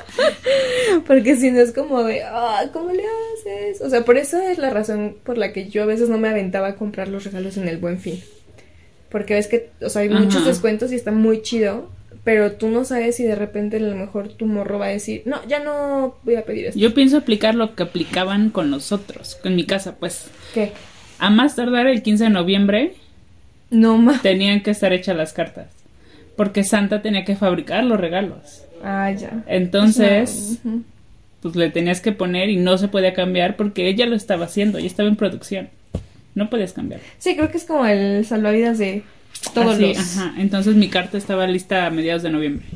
porque 1.06 1.36
si 1.36 1.50
no 1.50 1.60
es 1.60 1.72
como 1.72 2.04
de, 2.04 2.22
ah, 2.22 2.62
¿cómo 2.72 2.92
le 2.92 3.02
haces? 3.02 3.80
O 3.80 3.90
sea, 3.90 4.04
por 4.04 4.16
eso 4.16 4.40
es 4.40 4.58
la 4.58 4.70
razón 4.70 5.16
por 5.24 5.38
la 5.38 5.52
que 5.52 5.68
yo 5.68 5.82
a 5.82 5.86
veces 5.86 6.08
no 6.08 6.16
me 6.16 6.28
aventaba 6.28 6.68
a 6.68 6.76
comprar 6.76 7.08
los 7.08 7.24
regalos 7.24 7.56
en 7.56 7.66
el 7.66 7.78
buen 7.78 7.98
fin. 7.98 8.22
Porque 9.08 9.34
ves 9.34 9.48
que, 9.48 9.70
o 9.82 9.88
sea, 9.88 10.02
hay 10.02 10.08
muchos 10.08 10.44
descuentos 10.44 10.92
y 10.92 10.94
está 10.94 11.10
muy 11.10 11.42
chido. 11.42 11.90
pero 12.22 12.52
tú 12.52 12.68
no 12.68 12.84
sabes 12.84 13.16
si 13.16 13.24
de 13.24 13.34
repente 13.34 13.78
a 13.78 13.80
lo 13.80 13.96
mejor 13.96 14.28
tu 14.28 14.46
morro 14.46 14.78
va 14.78 14.86
a 14.86 14.90
decir, 14.90 15.22
no, 15.24 15.44
ya 15.48 15.58
no 15.58 16.16
voy 16.22 16.36
a 16.36 16.44
pedir 16.44 16.66
esto. 16.66 16.78
Yo 16.78 16.94
pienso 16.94 17.16
aplicar 17.16 17.56
lo 17.56 17.74
que 17.74 17.82
aplicaban 17.82 18.50
con 18.50 18.70
nosotros, 18.70 19.36
en 19.42 19.56
mi 19.56 19.66
casa, 19.66 19.96
pues. 19.96 20.28
¿Qué? 20.54 20.70
A 21.18 21.28
más 21.28 21.56
tardar 21.56 21.88
el 21.88 22.04
15 22.04 22.24
de 22.24 22.30
noviembre 22.30 22.94
No 23.70 23.98
más. 23.98 24.22
tenían 24.22 24.62
que 24.62 24.70
estar 24.70 24.92
hechas 24.92 25.16
las 25.16 25.32
cartas. 25.32 25.66
Porque 26.36 26.64
Santa 26.64 27.02
tenía 27.02 27.24
que 27.24 27.36
fabricar 27.36 27.84
los 27.84 28.00
regalos. 28.00 28.62
Ah, 28.82 29.10
ya. 29.12 29.44
Entonces, 29.46 30.58
pues 31.42 31.54
le 31.56 31.70
tenías 31.70 32.00
que 32.00 32.12
poner 32.12 32.48
y 32.50 32.56
no 32.56 32.78
se 32.78 32.88
podía 32.88 33.12
cambiar 33.14 33.56
porque 33.56 33.88
ella 33.88 34.06
lo 34.06 34.16
estaba 34.16 34.46
haciendo, 34.46 34.78
ya 34.78 34.86
estaba 34.86 35.08
en 35.08 35.16
producción. 35.16 35.68
No 36.34 36.48
podías 36.48 36.72
cambiar. 36.72 37.00
Sí, 37.18 37.36
creo 37.36 37.50
que 37.50 37.58
es 37.58 37.64
como 37.64 37.84
el 37.86 38.24
salvavidas 38.24 38.78
de 38.78 39.02
todos 39.52 39.74
Así, 39.74 39.94
los. 39.94 39.98
ajá. 39.98 40.34
Entonces 40.38 40.76
mi 40.76 40.88
carta 40.88 41.18
estaba 41.18 41.46
lista 41.46 41.86
a 41.86 41.90
mediados 41.90 42.22
de 42.22 42.30
noviembre. 42.30 42.66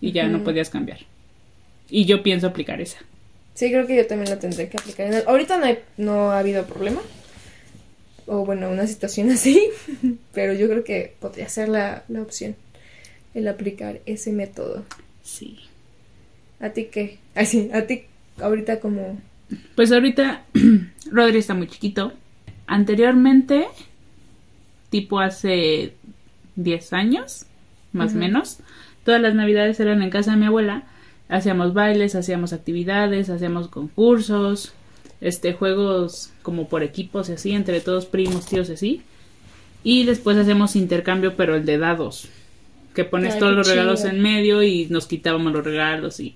Y 0.00 0.12
ya 0.12 0.26
no 0.28 0.42
podías 0.44 0.68
cambiar. 0.70 0.98
Y 1.88 2.04
yo 2.04 2.22
pienso 2.22 2.46
aplicar 2.46 2.80
esa. 2.80 2.98
Sí, 3.54 3.70
creo 3.70 3.86
que 3.86 3.96
yo 3.96 4.06
también 4.06 4.30
la 4.30 4.38
tendré 4.38 4.68
que 4.68 4.76
aplicar. 4.78 5.12
Ahorita 5.26 5.58
no, 5.58 5.66
hay- 5.66 5.78
no 5.96 6.30
ha 6.32 6.38
habido 6.38 6.64
problema. 6.64 7.00
O 8.26 8.44
bueno, 8.44 8.70
una 8.70 8.86
situación 8.86 9.30
así. 9.32 9.70
Pero 10.32 10.54
yo 10.54 10.68
creo 10.68 10.84
que 10.84 11.14
podría 11.20 11.48
ser 11.48 11.68
la, 11.68 12.04
la 12.08 12.22
opción. 12.22 12.56
El 13.34 13.48
aplicar 13.48 14.00
ese 14.06 14.32
método. 14.32 14.84
Sí. 15.22 15.58
¿A 16.60 16.70
ti 16.70 16.84
qué? 16.92 17.18
Así, 17.34 17.70
a 17.72 17.86
ti 17.86 18.04
ahorita 18.40 18.80
como... 18.80 19.20
Pues 19.74 19.92
ahorita 19.92 20.44
Rodri 21.10 21.38
está 21.38 21.54
muy 21.54 21.66
chiquito. 21.66 22.12
Anteriormente, 22.66 23.66
tipo 24.88 25.20
hace 25.20 25.94
10 26.56 26.92
años, 26.92 27.46
más 27.92 28.14
o 28.14 28.16
menos, 28.16 28.60
todas 29.04 29.20
las 29.20 29.34
navidades 29.34 29.78
eran 29.80 30.02
en 30.02 30.10
casa 30.10 30.32
de 30.32 30.36
mi 30.38 30.46
abuela. 30.46 30.84
Hacíamos 31.28 31.74
bailes, 31.74 32.14
hacíamos 32.14 32.52
actividades, 32.52 33.28
hacíamos 33.28 33.68
concursos, 33.68 34.74
este 35.22 35.54
juegos 35.54 36.30
como 36.42 36.68
por 36.68 36.82
equipos 36.82 37.30
y 37.30 37.32
así, 37.32 37.52
entre 37.52 37.80
todos 37.80 38.04
primos, 38.04 38.44
tíos 38.46 38.68
y 38.68 38.72
así. 38.72 39.02
Y 39.82 40.04
después 40.04 40.36
hacemos 40.36 40.76
intercambio, 40.76 41.34
pero 41.36 41.56
el 41.56 41.64
de 41.64 41.78
dados. 41.78 42.28
Que 42.94 43.04
pones 43.04 43.34
Ay, 43.34 43.40
todos 43.40 43.54
los 43.54 43.66
regalos 43.68 44.00
chido. 44.00 44.10
en 44.10 44.20
medio 44.20 44.62
y 44.62 44.86
nos 44.90 45.06
quitábamos 45.06 45.52
los 45.52 45.64
regalos 45.64 46.20
y 46.20 46.34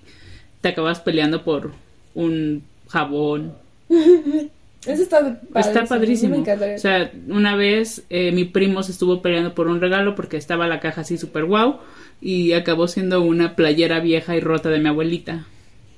te 0.61 0.69
acabas 0.69 0.99
peleando 0.99 1.43
por 1.43 1.71
un 2.15 2.63
jabón, 2.89 3.53
Eso 4.85 5.03
está 5.03 5.41
Está 5.55 5.81
Me 5.81 5.87
padrísimo. 5.87 6.37
O 6.37 6.77
sea, 6.77 7.11
una 7.27 7.55
vez 7.55 8.03
eh, 8.09 8.31
mi 8.31 8.45
primo 8.45 8.83
se 8.83 8.93
estuvo 8.93 9.21
peleando 9.21 9.53
por 9.53 9.67
un 9.67 9.81
regalo 9.81 10.15
porque 10.15 10.37
estaba 10.37 10.67
la 10.67 10.79
caja 10.79 11.01
así 11.01 11.17
súper 11.17 11.45
guau 11.45 11.79
y 12.21 12.53
acabó 12.53 12.87
siendo 12.87 13.21
una 13.21 13.55
playera 13.55 13.99
vieja 13.99 14.35
y 14.35 14.39
rota 14.39 14.69
de 14.69 14.79
mi 14.79 14.87
abuelita. 14.87 15.45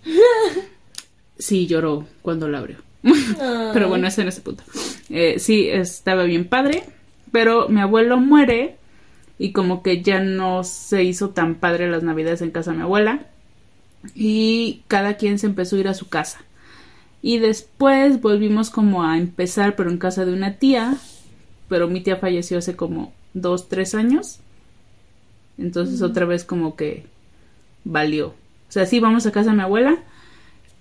Sí, 1.40 1.66
lloró 1.66 2.06
cuando 2.22 2.48
la 2.48 2.60
abrió. 2.60 2.78
Pero 3.74 3.88
bueno, 3.88 4.08
ese 4.08 4.24
no 4.24 4.30
es 4.30 4.38
el 4.38 4.44
punto. 4.44 4.64
Eh, 5.10 5.40
sí, 5.40 5.70
estaba 5.70 6.24
bien 6.24 6.48
padre, 6.48 6.84
pero 7.32 7.70
mi 7.70 7.80
abuelo 7.80 8.18
muere 8.18 8.76
y 9.38 9.54
como 9.54 9.82
que 9.82 10.02
ya 10.02 10.20
no 10.20 10.64
se 10.66 11.04
hizo 11.04 11.30
tan 11.30 11.56
padre 11.56 11.90
las 11.90 12.04
navidades 12.04 12.42
en 12.42 12.52
casa 12.52 12.72
de 12.72 12.78
mi 12.78 12.84
abuela 12.84 13.26
y 14.14 14.84
cada 14.88 15.16
quien 15.16 15.40
se 15.40 15.48
empezó 15.48 15.76
a 15.76 15.80
ir 15.80 15.88
a 15.88 15.94
su 15.94 16.10
casa. 16.10 16.42
Y 17.22 17.40
después 17.40 18.22
volvimos 18.22 18.70
como 18.70 19.04
a 19.04 19.18
empezar, 19.18 19.76
pero 19.76 19.90
en 19.90 19.98
casa 19.98 20.26
de 20.26 20.34
una 20.34 20.56
tía, 20.56 20.98
pero 21.68 21.88
mi 21.88 22.02
tía 22.02 22.18
falleció 22.18 22.58
hace 22.58 22.76
como 22.76 23.14
dos, 23.34 23.70
tres 23.70 23.96
años. 23.96 24.40
Entonces 25.58 26.02
otra 26.02 26.26
vez 26.26 26.46
como 26.46 26.76
que 26.76 27.06
valió. 27.84 28.28
O 28.30 28.72
sea, 28.72 28.86
sí, 28.86 29.00
vamos 29.00 29.26
a 29.26 29.32
casa 29.32 29.50
de 29.52 29.58
mi 29.58 29.64
abuela, 29.64 29.98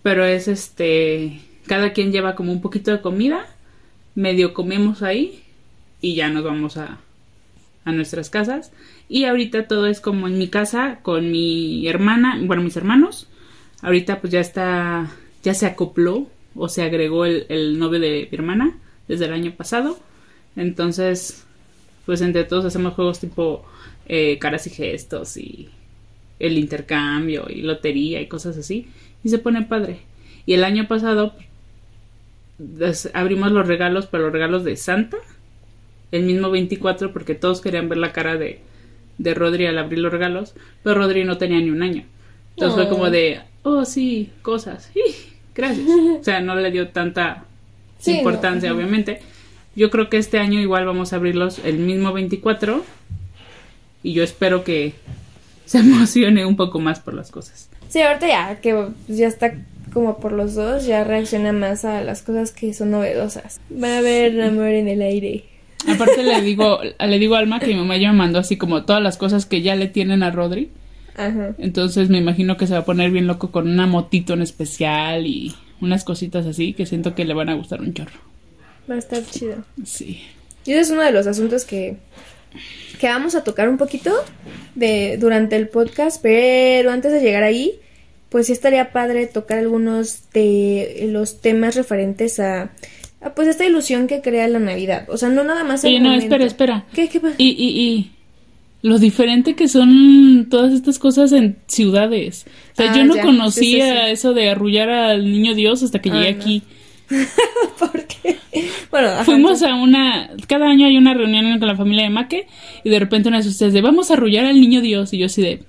pero 0.08 0.24
es 0.24 0.48
este, 0.48 1.38
cada 1.66 1.92
quien 1.92 2.12
lleva 2.12 2.34
como 2.34 2.50
un 2.50 2.62
poquito 2.62 2.90
de 2.90 3.02
comida, 3.02 3.44
medio 4.14 4.54
comemos 4.54 5.02
ahí 5.02 5.42
y 6.00 6.14
ya 6.14 6.30
nos 6.30 6.44
vamos 6.44 6.78
a, 6.78 6.98
a 7.84 7.92
nuestras 7.92 8.30
casas. 8.30 8.72
Y 9.10 9.26
ahorita 9.26 9.68
todo 9.68 9.86
es 9.86 10.00
como 10.00 10.26
en 10.26 10.38
mi 10.38 10.48
casa 10.48 11.00
con 11.02 11.30
mi 11.30 11.86
hermana, 11.86 12.40
bueno, 12.42 12.62
mis 12.62 12.74
hermanos. 12.78 13.28
Ahorita 13.82 14.22
pues 14.22 14.32
ya 14.32 14.40
está, 14.40 15.10
ya 15.42 15.52
se 15.52 15.66
acopló 15.66 16.26
o 16.54 16.70
se 16.70 16.84
agregó 16.84 17.26
el, 17.26 17.44
el 17.50 17.78
novio 17.78 18.00
de 18.00 18.28
mi 18.30 18.38
hermana 18.38 18.78
desde 19.08 19.26
el 19.26 19.34
año 19.34 19.52
pasado. 19.58 19.98
Entonces, 20.56 21.44
pues 22.06 22.22
entre 22.22 22.44
todos 22.44 22.64
hacemos 22.64 22.94
juegos 22.94 23.20
tipo 23.20 23.62
eh, 24.06 24.38
caras 24.38 24.66
y 24.68 24.70
gestos 24.70 25.36
y 25.36 25.68
el 26.38 26.56
intercambio 26.56 27.44
y 27.50 27.60
lotería 27.60 28.22
y 28.22 28.26
cosas 28.26 28.56
así. 28.56 28.88
Y 29.24 29.28
se 29.30 29.38
pone 29.38 29.62
padre. 29.62 30.00
Y 30.46 30.54
el 30.54 30.64
año 30.64 30.86
pasado 30.88 31.34
des- 32.58 33.10
abrimos 33.14 33.52
los 33.52 33.66
regalos, 33.66 34.06
pero 34.06 34.24
los 34.24 34.32
regalos 34.32 34.64
de 34.64 34.76
Santa. 34.76 35.16
El 36.10 36.22
mismo 36.24 36.50
24 36.50 37.12
porque 37.12 37.34
todos 37.34 37.60
querían 37.60 37.88
ver 37.88 37.98
la 37.98 38.12
cara 38.12 38.36
de, 38.36 38.60
de 39.18 39.34
Rodri 39.34 39.66
al 39.66 39.78
abrir 39.78 39.98
los 39.98 40.12
regalos. 40.12 40.54
Pero 40.82 40.96
Rodri 40.96 41.24
no 41.24 41.38
tenía 41.38 41.60
ni 41.60 41.70
un 41.70 41.82
año. 41.82 42.04
Entonces 42.50 42.74
fue 42.74 42.86
Oh. 42.86 42.88
como 42.88 43.10
de, 43.10 43.40
oh 43.62 43.84
sí, 43.84 44.30
cosas. 44.42 44.90
Gracias. 45.54 45.86
O 46.20 46.24
sea, 46.24 46.40
no 46.40 46.54
le 46.54 46.70
dio 46.70 46.88
tanta 46.88 47.44
Sí, 47.98 48.12
importancia, 48.18 48.72
obviamente. 48.72 49.20
Yo 49.74 49.90
creo 49.90 50.08
que 50.08 50.16
este 50.18 50.38
año 50.38 50.60
igual 50.60 50.86
vamos 50.86 51.12
a 51.12 51.16
abrirlos 51.16 51.58
el 51.64 51.78
mismo 51.78 52.12
24 52.12 52.84
y 54.02 54.12
yo 54.12 54.22
espero 54.22 54.64
que 54.64 54.94
se 55.66 55.78
emocione 55.78 56.46
un 56.46 56.56
poco 56.56 56.80
más 56.80 57.00
por 57.00 57.14
las 57.14 57.30
cosas. 57.30 57.68
Sí, 57.88 58.00
ahorita 58.00 58.26
ya 58.28 58.60
que 58.60 58.88
ya 59.08 59.26
está 59.26 59.54
como 59.92 60.18
por 60.18 60.32
los 60.32 60.54
dos, 60.54 60.86
ya 60.86 61.04
reacciona 61.04 61.52
más 61.52 61.84
a 61.84 62.02
las 62.02 62.22
cosas 62.22 62.52
que 62.52 62.74
son 62.74 62.90
novedosas. 62.90 63.60
Va 63.72 63.94
a 63.94 63.98
haber 63.98 64.40
amor 64.40 64.68
en 64.68 64.88
el 64.88 65.02
aire. 65.02 65.44
Aparte 65.88 66.22
le 66.22 66.40
digo, 66.42 66.80
le 66.82 67.18
digo 67.18 67.34
a 67.34 67.38
Alma 67.38 67.60
que 67.60 67.68
mi 67.68 67.74
mamá 67.74 67.96
ya 67.96 68.12
me 68.12 68.18
mandó 68.18 68.38
así 68.38 68.56
como 68.56 68.84
todas 68.84 69.02
las 69.02 69.16
cosas 69.16 69.46
que 69.46 69.62
ya 69.62 69.76
le 69.76 69.88
tienen 69.88 70.22
a 70.22 70.30
Rodri. 70.30 70.70
Ajá. 71.16 71.54
Entonces 71.58 72.10
me 72.10 72.18
imagino 72.18 72.56
que 72.56 72.66
se 72.66 72.74
va 72.74 72.80
a 72.80 72.84
poner 72.84 73.10
bien 73.10 73.26
loco 73.26 73.50
con 73.50 73.68
una 73.68 73.86
motito 73.86 74.34
en 74.34 74.42
especial 74.42 75.26
y 75.26 75.54
unas 75.80 76.04
cositas 76.04 76.46
así 76.46 76.74
que 76.74 76.86
siento 76.86 77.14
que 77.14 77.24
le 77.24 77.34
van 77.34 77.48
a 77.48 77.54
gustar 77.54 77.80
un 77.80 77.94
chorro. 77.94 78.20
Va 78.88 78.94
a 78.94 78.98
estar 78.98 79.24
chido. 79.24 79.64
Sí. 79.84 80.22
Y 80.64 80.72
ese 80.72 80.80
es 80.80 80.90
uno 80.90 81.02
de 81.02 81.12
los 81.12 81.26
asuntos 81.26 81.64
que, 81.64 81.96
que 83.00 83.06
vamos 83.06 83.34
a 83.34 83.44
tocar 83.44 83.68
un 83.68 83.76
poquito 83.78 84.12
de, 84.74 85.16
durante 85.18 85.56
el 85.56 85.68
podcast, 85.68 86.20
pero 86.22 86.90
antes 86.90 87.12
de 87.12 87.20
llegar 87.20 87.42
ahí, 87.42 87.74
pues 88.28 88.46
sí 88.46 88.52
estaría 88.52 88.92
padre 88.92 89.26
tocar 89.26 89.58
algunos 89.58 90.30
de 90.32 91.08
los 91.10 91.40
temas 91.40 91.76
referentes 91.76 92.38
a, 92.40 92.70
a, 93.20 93.34
pues 93.34 93.48
esta 93.48 93.64
ilusión 93.64 94.06
que 94.06 94.20
crea 94.20 94.46
la 94.48 94.58
Navidad. 94.58 95.06
O 95.08 95.16
sea, 95.16 95.28
no 95.28 95.44
nada 95.44 95.64
más 95.64 95.84
Oye, 95.84 95.98
no, 95.98 96.06
momento. 96.10 96.24
espera, 96.26 96.44
espera. 96.44 96.84
¿Qué, 96.92 97.08
qué 97.08 97.20
pasa? 97.20 97.34
Y, 97.38 97.48
y, 97.50 97.80
y 97.80 98.10
lo 98.82 98.98
diferente 98.98 99.54
que 99.56 99.66
son 99.68 100.46
todas 100.50 100.72
estas 100.72 100.98
cosas 100.98 101.32
en 101.32 101.56
ciudades. 101.66 102.46
O 102.74 102.76
sea, 102.76 102.92
Ah, 102.92 102.96
yo 102.96 103.04
no 103.04 103.16
ya. 103.16 103.22
conocía 103.22 103.86
Sí, 103.86 103.92
sí, 103.92 104.04
sí. 104.06 104.10
eso 104.12 104.34
de 104.34 104.50
arrullar 104.50 104.88
al 104.90 105.24
niño 105.30 105.54
Dios 105.54 105.82
hasta 105.82 106.00
que 106.00 106.10
Ah, 106.10 106.14
llegué 106.14 106.32
no. 106.34 106.40
aquí. 106.40 106.62
¿Por 107.78 108.06
qué? 108.06 108.36
Bueno, 108.90 109.08
ajá, 109.08 109.24
Fuimos 109.24 109.62
a 109.62 109.74
una, 109.74 110.30
cada 110.46 110.68
año 110.68 110.86
hay 110.86 110.96
una 110.96 111.14
reunión 111.14 111.58
con 111.58 111.68
la 111.68 111.76
familia 111.76 112.04
de 112.04 112.10
Maque 112.10 112.46
y 112.84 112.90
de 112.90 112.98
repente 112.98 113.28
una 113.28 113.40
de 113.40 113.48
ustedes 113.48 113.72
de 113.72 113.80
vamos 113.80 114.10
a 114.10 114.14
arrullar 114.14 114.46
al 114.46 114.60
niño 114.60 114.80
Dios 114.80 115.12
y 115.12 115.18
yo 115.18 115.26
así 115.26 115.42
de, 115.42 115.62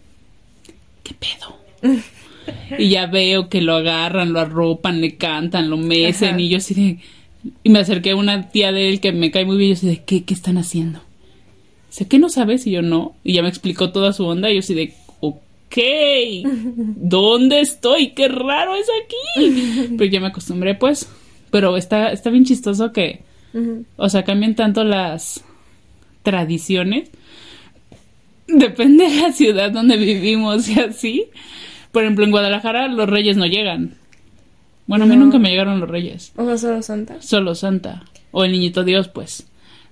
¿qué 1.03 1.13
pedo? 1.13 1.57
y 2.77 2.89
ya 2.89 3.07
veo 3.07 3.49
que 3.49 3.61
lo 3.61 3.75
agarran, 3.75 4.33
lo 4.33 4.39
arropan, 4.39 5.01
le 5.01 5.15
cantan, 5.15 5.69
lo 5.69 5.77
mecen 5.77 6.29
Ajá. 6.29 6.41
y 6.41 6.49
yo 6.49 6.57
así 6.57 6.73
de, 6.73 6.97
y 7.63 7.69
me 7.69 7.79
acerqué 7.79 8.11
a 8.11 8.15
una 8.15 8.49
tía 8.49 8.71
de 8.71 8.89
él 8.89 8.99
que 8.99 9.11
me 9.11 9.31
cae 9.31 9.45
muy 9.45 9.57
bien 9.57 9.71
y 9.71 9.73
yo 9.73 9.77
así 9.77 9.87
de, 9.87 10.03
¿qué, 10.03 10.23
qué 10.23 10.33
están 10.33 10.57
haciendo? 10.57 11.01
Sé 11.89 12.07
que 12.07 12.19
no 12.19 12.29
sabes 12.29 12.67
y 12.67 12.71
yo 12.71 12.81
no 12.81 13.15
y 13.23 13.33
ya 13.33 13.41
me 13.41 13.49
explicó 13.49 13.91
toda 13.91 14.13
su 14.13 14.25
onda 14.25 14.49
y 14.49 14.55
yo 14.55 14.59
así 14.59 14.73
de, 14.73 14.93
ok, 15.21 15.77
¿dónde 16.75 17.61
estoy? 17.61 18.11
Qué 18.11 18.27
raro 18.27 18.75
es 18.75 18.87
aquí. 19.05 19.87
Pero 19.97 20.11
ya 20.11 20.19
me 20.19 20.27
acostumbré 20.27 20.75
pues, 20.75 21.09
pero 21.51 21.77
está, 21.77 22.11
está 22.11 22.29
bien 22.29 22.45
chistoso 22.45 22.91
que... 22.91 23.23
Ujú. 23.53 23.85
O 23.97 24.09
sea, 24.09 24.23
cambian 24.23 24.55
tanto 24.55 24.83
las 24.83 25.43
tradiciones. 26.23 27.09
Depende 28.47 29.05
de 29.09 29.21
la 29.21 29.31
ciudad 29.31 29.71
donde 29.71 29.97
vivimos 29.97 30.67
y 30.69 30.79
así. 30.79 31.25
Por 31.91 32.03
ejemplo, 32.03 32.25
en 32.25 32.31
Guadalajara 32.31 32.87
los 32.87 33.09
reyes 33.09 33.37
no 33.37 33.45
llegan. 33.45 33.95
Bueno, 34.87 35.05
a 35.05 35.07
mí 35.07 35.15
No. 35.15 35.25
nunca 35.25 35.37
me 35.37 35.49
llegaron 35.49 35.79
los 35.79 35.89
reyes. 35.89 36.31
O 36.35 36.45
sea, 36.45 36.57
solo 36.57 36.81
Santa. 36.81 37.21
Solo 37.21 37.53
Santa. 37.55 38.03
O 38.31 38.43
el 38.43 38.51
niñito 38.51 38.83
Dios, 38.83 39.07
pues. 39.07 39.45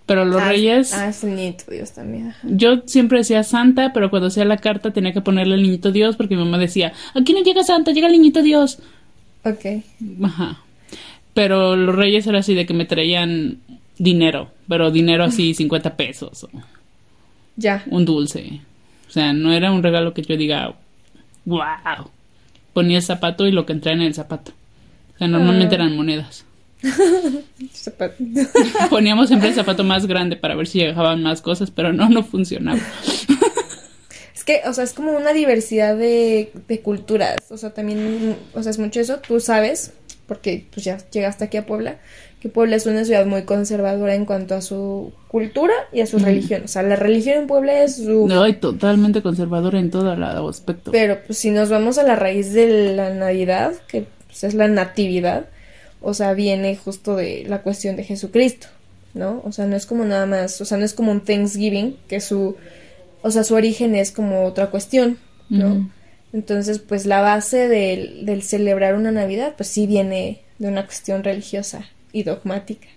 Pero 0.07 0.23
los 0.25 0.41
Ah, 0.41 0.49
reyes... 0.49 0.93
Ah, 0.93 1.09
es 1.09 1.23
el 1.23 1.35
nieto 1.35 1.65
Dios 1.69 1.91
también. 1.93 2.29
ajá. 2.29 2.47
Yo 2.49 2.81
siempre 2.85 3.19
decía 3.19 3.43
Santa, 3.43 3.91
pero 3.93 4.09
cuando 4.09 4.29
hacía 4.29 4.45
la 4.45 4.57
carta 4.57 4.91
tenía 4.93 5.13
que 5.13 5.21
ponerle 5.21 5.55
el 5.55 5.63
niñito 5.63 5.91
Dios 5.91 6.15
porque 6.15 6.35
mi 6.35 6.43
mamá 6.43 6.57
decía, 6.57 6.93
aquí 7.13 7.33
no 7.33 7.41
llega 7.43 7.63
Santa, 7.63 7.91
llega 7.91 8.07
el 8.07 8.13
niñito 8.13 8.41
Dios. 8.41 8.79
Ok. 9.43 9.83
Ajá. 10.23 10.61
Pero 11.37 11.75
los 11.75 11.95
reyes 11.95 12.25
era 12.25 12.39
así 12.39 12.55
de 12.55 12.65
que 12.65 12.73
me 12.73 12.85
traían 12.85 13.59
dinero, 13.99 14.49
pero 14.67 14.89
dinero 14.89 15.23
así 15.23 15.53
50 15.53 15.95
pesos 15.95 16.45
o 16.45 16.49
Ya. 17.57 17.83
un 17.91 18.05
dulce. 18.05 18.61
O 19.07 19.11
sea, 19.11 19.33
no 19.33 19.53
era 19.53 19.71
un 19.71 19.83
regalo 19.83 20.15
que 20.15 20.23
yo 20.23 20.35
diga, 20.35 20.73
wow. 21.45 22.09
Ponía 22.73 22.97
el 22.97 23.03
zapato 23.03 23.45
y 23.45 23.51
lo 23.51 23.67
que 23.67 23.73
entraba 23.73 23.95
en 23.97 24.01
el 24.01 24.15
zapato. 24.15 24.51
O 25.13 25.17
sea, 25.19 25.27
normalmente 25.27 25.75
Ah. 25.75 25.77
eran 25.77 25.95
monedas. 25.95 26.43
Poníamos 28.89 29.27
siempre 29.27 29.49
el 29.49 29.55
zapato 29.55 29.83
más 29.83 30.05
grande 30.07 30.35
para 30.37 30.55
ver 30.55 30.67
si 30.67 30.79
llegaban 30.79 31.21
más 31.21 31.41
cosas, 31.41 31.69
pero 31.71 31.93
no, 31.93 32.09
no 32.09 32.23
funcionaba. 32.23 32.79
Es 34.35 34.43
que, 34.43 34.61
o 34.65 34.73
sea, 34.73 34.85
es 34.85 34.93
como 34.93 35.11
una 35.11 35.33
diversidad 35.33 35.97
de, 35.97 36.51
de 36.69 36.79
culturas. 36.81 37.35
O 37.49 37.57
sea, 37.57 37.73
también, 37.73 38.37
o 38.53 38.63
sea, 38.63 38.69
es 38.69 38.79
mucho 38.79 39.01
eso. 39.01 39.17
Tú 39.19 39.41
sabes, 39.41 39.91
porque 40.27 40.65
pues 40.73 40.85
ya 40.85 40.97
llegaste 41.09 41.45
aquí 41.45 41.57
a 41.57 41.65
Puebla, 41.65 41.97
que 42.39 42.49
Puebla 42.49 42.75
es 42.75 42.85
una 42.85 43.03
ciudad 43.05 43.25
muy 43.25 43.43
conservadora 43.43 44.13
en 44.13 44.25
cuanto 44.25 44.55
a 44.55 44.61
su 44.61 45.13
cultura 45.27 45.73
y 45.91 46.01
a 46.01 46.05
su 46.05 46.19
religión. 46.19 46.63
O 46.65 46.67
sea, 46.67 46.83
la 46.83 46.95
religión 46.95 47.37
en 47.37 47.47
Puebla 47.47 47.83
es 47.83 47.95
su... 47.95 48.27
No, 48.27 48.47
y 48.47 48.53
totalmente 48.53 49.21
conservadora 49.21 49.79
en 49.79 49.89
todo 49.89 50.13
el 50.13 50.23
aspecto. 50.23 50.91
Pero 50.91 51.17
pues 51.25 51.39
si 51.39 51.49
nos 51.49 51.69
vamos 51.69 51.97
a 51.97 52.03
la 52.03 52.15
raíz 52.15 52.53
de 52.53 52.93
la 52.93 53.13
Navidad, 53.13 53.73
que 53.87 54.05
pues, 54.27 54.43
es 54.43 54.53
la 54.53 54.67
natividad, 54.67 55.47
o 56.01 56.13
sea, 56.13 56.33
viene 56.33 56.75
justo 56.75 57.15
de 57.15 57.45
la 57.47 57.63
cuestión 57.63 57.95
de 57.95 58.03
Jesucristo, 58.03 58.67
¿no? 59.13 59.41
O 59.45 59.51
sea, 59.51 59.65
no 59.65 59.75
es 59.75 59.85
como 59.85 60.05
nada 60.05 60.25
más, 60.25 60.61
o 60.61 60.65
sea, 60.65 60.77
no 60.77 60.85
es 60.85 60.93
como 60.93 61.11
un 61.11 61.21
Thanksgiving, 61.21 61.97
que 62.07 62.21
su, 62.21 62.55
o 63.23 63.31
sea, 63.31 63.43
su 63.43 63.55
origen 63.55 63.95
es 63.95 64.11
como 64.11 64.45
otra 64.45 64.67
cuestión, 64.67 65.17
¿no? 65.49 65.89
Entonces, 66.33 66.79
pues 66.79 67.05
la 67.05 67.21
base 67.21 67.67
del, 67.67 68.25
del 68.25 68.43
celebrar 68.43 68.95
una 68.95 69.11
Navidad, 69.11 69.53
pues 69.55 69.69
sí 69.69 69.87
viene 69.87 70.41
de 70.59 70.67
una 70.67 70.85
cuestión 70.85 71.23
religiosa 71.23 71.85
y 72.11 72.23
dogmática. 72.23 72.87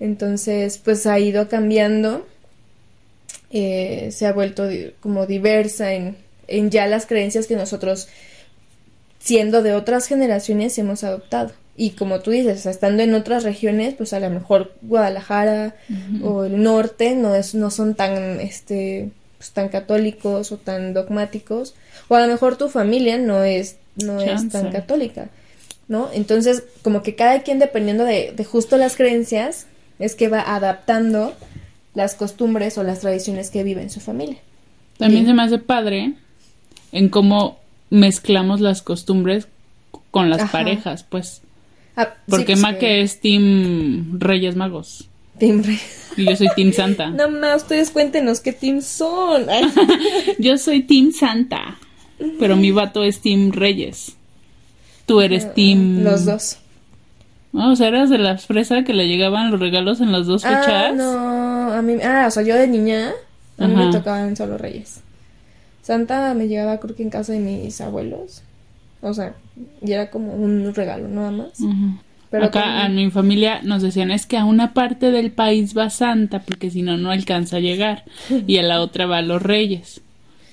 Entonces, 0.00 0.78
pues 0.78 1.06
ha 1.06 1.18
ido 1.18 1.48
cambiando, 1.48 2.26
eh, 3.50 4.10
se 4.12 4.26
ha 4.26 4.32
vuelto 4.32 4.68
como 5.00 5.26
diversa 5.26 5.92
en, 5.92 6.16
en 6.46 6.70
ya 6.70 6.86
las 6.86 7.06
creencias 7.06 7.46
que 7.46 7.56
nosotros, 7.56 8.08
siendo 9.18 9.62
de 9.62 9.74
otras 9.74 10.06
generaciones, 10.06 10.78
hemos 10.78 11.04
adoptado. 11.04 11.52
Y 11.76 11.90
como 11.90 12.20
tú 12.20 12.32
dices, 12.32 12.66
estando 12.66 13.04
en 13.04 13.14
otras 13.14 13.44
regiones, 13.44 13.94
pues 13.94 14.12
a 14.12 14.18
lo 14.18 14.30
mejor 14.30 14.72
Guadalajara 14.82 15.76
o 16.24 16.44
el 16.44 16.60
norte 16.60 17.14
no 17.14 17.36
es, 17.36 17.54
no 17.54 17.70
son 17.70 17.94
tan, 17.94 18.40
este, 18.40 19.10
pues, 19.36 19.52
tan 19.52 19.68
católicos 19.68 20.50
o 20.50 20.56
tan 20.56 20.92
dogmáticos, 20.92 21.76
o 22.08 22.14
a 22.14 22.20
lo 22.20 22.26
mejor 22.32 22.56
tu 22.56 22.68
familia 22.68 23.18
no 23.18 23.42
es, 23.44 23.76
no 23.96 24.20
es 24.20 24.48
tan 24.48 24.70
católica, 24.70 25.28
¿no? 25.88 26.08
Entonces, 26.12 26.62
como 26.82 27.02
que 27.02 27.14
cada 27.14 27.42
quien 27.42 27.58
dependiendo 27.58 28.04
de, 28.04 28.32
de 28.36 28.44
justo 28.44 28.76
las 28.76 28.96
creencias, 28.96 29.66
es 29.98 30.14
que 30.14 30.28
va 30.28 30.40
adaptando 30.40 31.34
las 31.94 32.14
costumbres 32.14 32.78
o 32.78 32.82
las 32.84 33.00
tradiciones 33.00 33.50
que 33.50 33.64
vive 33.64 33.82
en 33.82 33.90
su 33.90 34.00
familia. 34.00 34.38
También 34.98 35.24
Bien. 35.24 35.32
se 35.32 35.36
me 35.36 35.42
hace 35.42 35.58
padre 35.58 36.12
en 36.92 37.08
cómo 37.08 37.58
mezclamos 37.90 38.60
las 38.60 38.82
costumbres 38.82 39.48
con 40.10 40.30
las 40.30 40.42
Ajá. 40.42 40.52
parejas, 40.52 41.04
pues. 41.04 41.42
Ah, 41.96 42.10
sí, 42.14 42.20
Porque 42.30 42.52
pues, 42.52 42.60
Maque 42.60 42.78
que- 42.78 43.00
es 43.02 43.20
Team 43.20 44.18
Reyes 44.20 44.54
Magos 44.54 45.08
Team 45.38 45.62
Rey. 45.64 45.78
y 46.16 46.24
yo 46.26 46.36
soy 46.36 46.48
Team 46.54 46.72
Santa. 46.72 47.08
No 47.10 47.28
más, 47.30 47.62
ustedes 47.62 47.90
cuéntenos 47.90 48.40
qué 48.40 48.52
team 48.52 48.80
son. 48.82 49.46
Yo 50.38 50.58
soy 50.58 50.82
Team 50.82 51.12
Santa, 51.12 51.78
pero 52.38 52.56
mi 52.56 52.70
vato 52.70 53.02
es 53.04 53.20
Team 53.20 53.52
Reyes. 53.52 54.16
Tú 55.06 55.20
eres 55.20 55.54
Team... 55.54 56.02
Los 56.02 56.24
dos. 56.24 56.58
Ah, 57.54 57.70
o 57.70 57.76
sea, 57.76 57.88
eras 57.88 58.10
de 58.10 58.18
las 58.18 58.44
fresas 58.46 58.84
que 58.84 58.92
le 58.92 59.08
llegaban 59.08 59.50
los 59.50 59.58
regalos 59.58 60.00
en 60.00 60.12
las 60.12 60.26
dos 60.26 60.44
Ah, 60.44 60.62
fechas. 60.62 60.94
no, 60.94 61.72
a 61.72 61.80
mí, 61.82 61.94
ah, 62.04 62.26
o 62.28 62.30
sea, 62.30 62.42
yo 62.42 62.54
de 62.54 62.68
niña, 62.68 63.12
a 63.58 63.66
mí 63.66 63.74
me 63.74 63.90
tocaban 63.90 64.36
solo 64.36 64.58
reyes. 64.58 65.00
Santa 65.82 66.34
me 66.34 66.46
llegaba 66.48 66.78
creo 66.78 66.94
que 66.94 67.02
en 67.02 67.10
casa 67.10 67.32
de 67.32 67.38
mis 67.38 67.80
abuelos, 67.80 68.42
o 69.00 69.14
sea, 69.14 69.34
y 69.80 69.92
era 69.92 70.10
como 70.10 70.34
un 70.34 70.74
regalo 70.74 71.08
nada 71.08 71.30
más. 71.30 71.52
Pero 72.30 72.44
Acá 72.44 72.84
a 72.84 72.90
mi 72.90 73.10
familia 73.10 73.60
nos 73.62 73.80
decían 73.80 74.10
es 74.10 74.26
que 74.26 74.36
a 74.36 74.44
una 74.44 74.74
parte 74.74 75.10
del 75.10 75.32
país 75.32 75.76
va 75.76 75.88
Santa 75.88 76.40
porque 76.40 76.70
si 76.70 76.82
no 76.82 76.98
no 76.98 77.10
alcanza 77.10 77.56
a 77.56 77.60
llegar 77.60 78.04
y 78.46 78.58
a 78.58 78.62
la 78.62 78.82
otra 78.82 79.06
va 79.06 79.22
los 79.22 79.40
Reyes. 79.40 80.02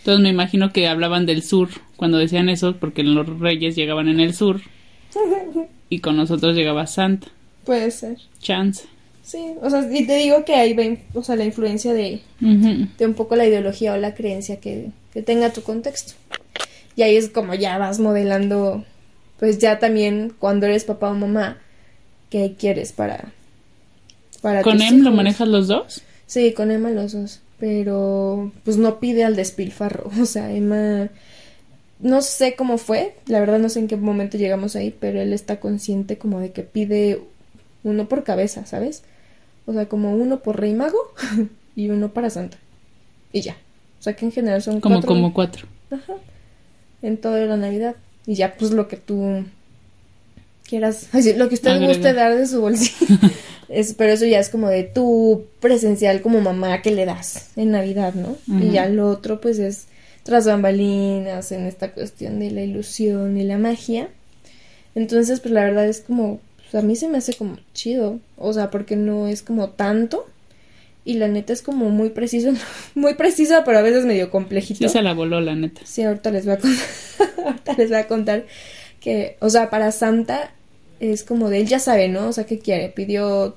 Entonces 0.06 0.22
me 0.22 0.30
imagino 0.30 0.72
que 0.72 0.88
hablaban 0.88 1.26
del 1.26 1.42
sur 1.42 1.70
cuando 1.96 2.20
decían 2.20 2.48
eso 2.48 2.76
porque 2.76 3.02
los 3.02 3.40
Reyes 3.40 3.76
llegaban 3.76 4.08
en 4.08 4.20
el 4.20 4.36
sur 4.36 4.62
y 5.90 5.98
con 5.98 6.16
nosotros 6.16 6.56
llegaba 6.56 6.86
Santa. 6.86 7.30
Puede 7.64 7.90
ser. 7.90 8.20
Chance. 8.40 8.86
Sí, 9.24 9.54
o 9.64 9.68
sea, 9.68 9.82
y 9.92 10.06
te 10.06 10.18
digo 10.18 10.46
que 10.46 10.54
ahí 10.54 10.74
va, 10.74 10.84
o 11.20 11.24
sea, 11.24 11.36
la 11.36 11.44
influencia 11.44 11.92
de, 11.96 12.22
de 12.40 13.06
un 13.08 13.16
poco 13.16 13.36
la 13.36 13.48
ideología 13.48 13.94
o 13.94 13.98
la 13.98 14.14
creencia 14.14 14.60
que, 14.60 14.92
que 15.12 15.24
tenga 15.24 15.52
tu 15.52 15.64
contexto. 15.64 16.14
Y 16.96 17.02
ahí 17.02 17.16
es 17.16 17.30
como 17.30 17.56
ya 17.56 17.80
vas 17.80 18.00
modelando, 18.00 18.86
pues 19.40 19.58
ya 19.58 19.80
también 19.80 20.36
cuando 20.38 20.68
eres 20.68 20.84
papá 20.84 21.10
o 21.10 21.16
mamá, 21.16 21.58
qué 22.30 22.54
quieres 22.60 22.92
para, 22.92 23.32
para 24.44 24.62
¿Con 24.62 24.84
Em 24.84 25.02
lo 25.02 25.10
manejas 25.10 25.48
los 25.48 25.68
dos? 25.68 26.04
Sí, 26.28 26.54
con 26.54 26.70
Emma 26.70 26.92
los 26.92 27.14
dos, 27.14 27.42
pero 27.60 28.52
pues 28.64 28.78
no 28.78 29.00
pide 29.00 29.24
al 29.24 29.36
despilfarro, 29.36 30.12
o 30.22 30.26
sea, 30.26 30.52
Emma 30.52 31.10
no 32.00 32.22
sé 32.22 32.56
cómo 32.56 32.78
fue, 32.78 33.16
la 33.26 33.40
verdad 33.40 33.58
no 33.60 33.70
sé 33.70 33.80
en 33.80 33.88
qué 33.88 33.96
momento 33.96 34.38
llegamos 34.38 34.76
ahí, 34.76 34.96
pero 35.00 35.22
él 35.22 35.34
está 35.34 35.60
consciente 35.60 36.18
como 36.18 36.40
de 36.40 36.52
que 36.52 36.64
pide 36.64 37.22
uno 37.84 38.08
por 38.10 38.24
cabeza, 38.24 38.66
¿sabes? 38.66 39.04
O 39.66 39.74
sea, 39.74 39.88
como 39.88 40.14
uno 40.14 40.40
por 40.40 40.60
Rey 40.60 40.74
Mago 40.74 40.98
y 41.76 41.90
uno 41.90 42.10
para 42.10 42.30
Santa. 42.30 42.58
Y 43.32 43.42
ya. 43.42 43.58
O 44.00 44.04
sea, 44.04 44.16
que 44.16 44.26
en 44.26 44.32
general 44.32 44.62
son 44.62 44.82
Como 44.82 44.96
cuatro 44.96 45.08
como 45.08 45.34
cuatro. 45.34 45.68
Ajá. 45.90 46.14
En 47.02 47.18
toda 47.18 47.44
la 47.46 47.58
Navidad. 47.58 47.96
Y 48.28 48.36
ya, 48.36 48.56
pues 48.56 48.72
lo 48.72 48.88
que 48.88 48.98
tú 48.98 49.44
quieras. 50.68 51.10
Así, 51.14 51.34
lo 51.38 51.50
que 51.50 51.56
usted 51.56 51.72
Agrega. 51.72 51.94
guste 51.94 52.14
dar 52.14 52.36
de 52.36 52.48
su 52.48 52.62
bolsillo. 52.62 53.18
Es, 53.70 53.94
pero 53.94 54.14
eso 54.14 54.26
ya 54.26 54.40
es 54.40 54.50
como 54.50 54.70
de 54.70 54.84
tu 54.84 55.46
presencial 55.60 56.22
como 56.22 56.42
mamá 56.42 56.82
que 56.82 56.92
le 56.92 57.06
das 57.06 57.52
en 57.56 57.72
Navidad, 57.72 58.14
¿no? 58.14 58.38
Y 58.60 58.72
ya 58.72 58.88
lo 58.88 59.10
otro, 59.10 59.42
pues 59.42 59.60
es 59.60 59.88
tras 60.26 60.48
bambalinas, 60.48 61.52
en 61.52 61.68
esta 61.68 61.92
cuestión 61.92 62.40
de 62.40 62.50
la 62.50 62.64
ilusión 62.64 63.38
y 63.38 63.44
la 63.44 63.60
magia. 63.60 64.10
Entonces, 64.96 65.40
pues 65.40 65.54
la 65.54 65.64
verdad 65.64 65.88
es 65.88 66.02
como. 66.02 66.40
pues, 66.58 66.84
a 66.84 66.86
mí 66.86 66.96
se 66.96 67.08
me 67.08 67.20
hace 67.20 67.36
como 67.36 67.58
chido. 67.74 68.20
O 68.38 68.52
sea, 68.52 68.72
porque 68.72 68.96
no 68.96 69.28
es 69.28 69.44
como 69.44 69.70
tanto. 69.70 70.26
Y 71.04 71.14
la 71.14 71.28
neta 71.28 71.54
es 71.54 71.62
como 71.62 71.92
muy 71.92 72.10
preciso. 72.10 72.52
Muy 72.96 73.14
preciso, 73.14 73.62
pero 73.64 73.78
a 73.78 73.84
veces 73.84 74.06
medio 74.06 74.32
complejito. 74.32 74.80
Sí 74.80 74.90
se 74.90 75.04
la 75.04 75.14
voló, 75.14 75.40
la 75.40 75.54
neta. 75.54 75.82
Sí, 75.84 76.02
ahorita 76.02 76.32
les 76.32 76.46
voy 76.46 76.56
a 76.56 76.58
contar, 76.58 76.86
ahorita 77.46 77.74
les 77.74 77.90
voy 77.90 78.00
a 78.00 78.08
contar 78.08 78.46
que, 79.00 79.38
o 79.40 79.52
sea, 79.52 79.70
para 79.70 79.92
Santa 79.92 80.52
es 81.00 81.24
como 81.24 81.50
de 81.50 81.62
él 81.62 81.68
ya 81.68 81.80
sabe, 81.80 82.08
¿no? 82.08 82.28
O 82.28 82.34
sea, 82.34 82.46
¿qué 82.46 82.60
quiere? 82.60 82.90
Pidió 82.90 83.56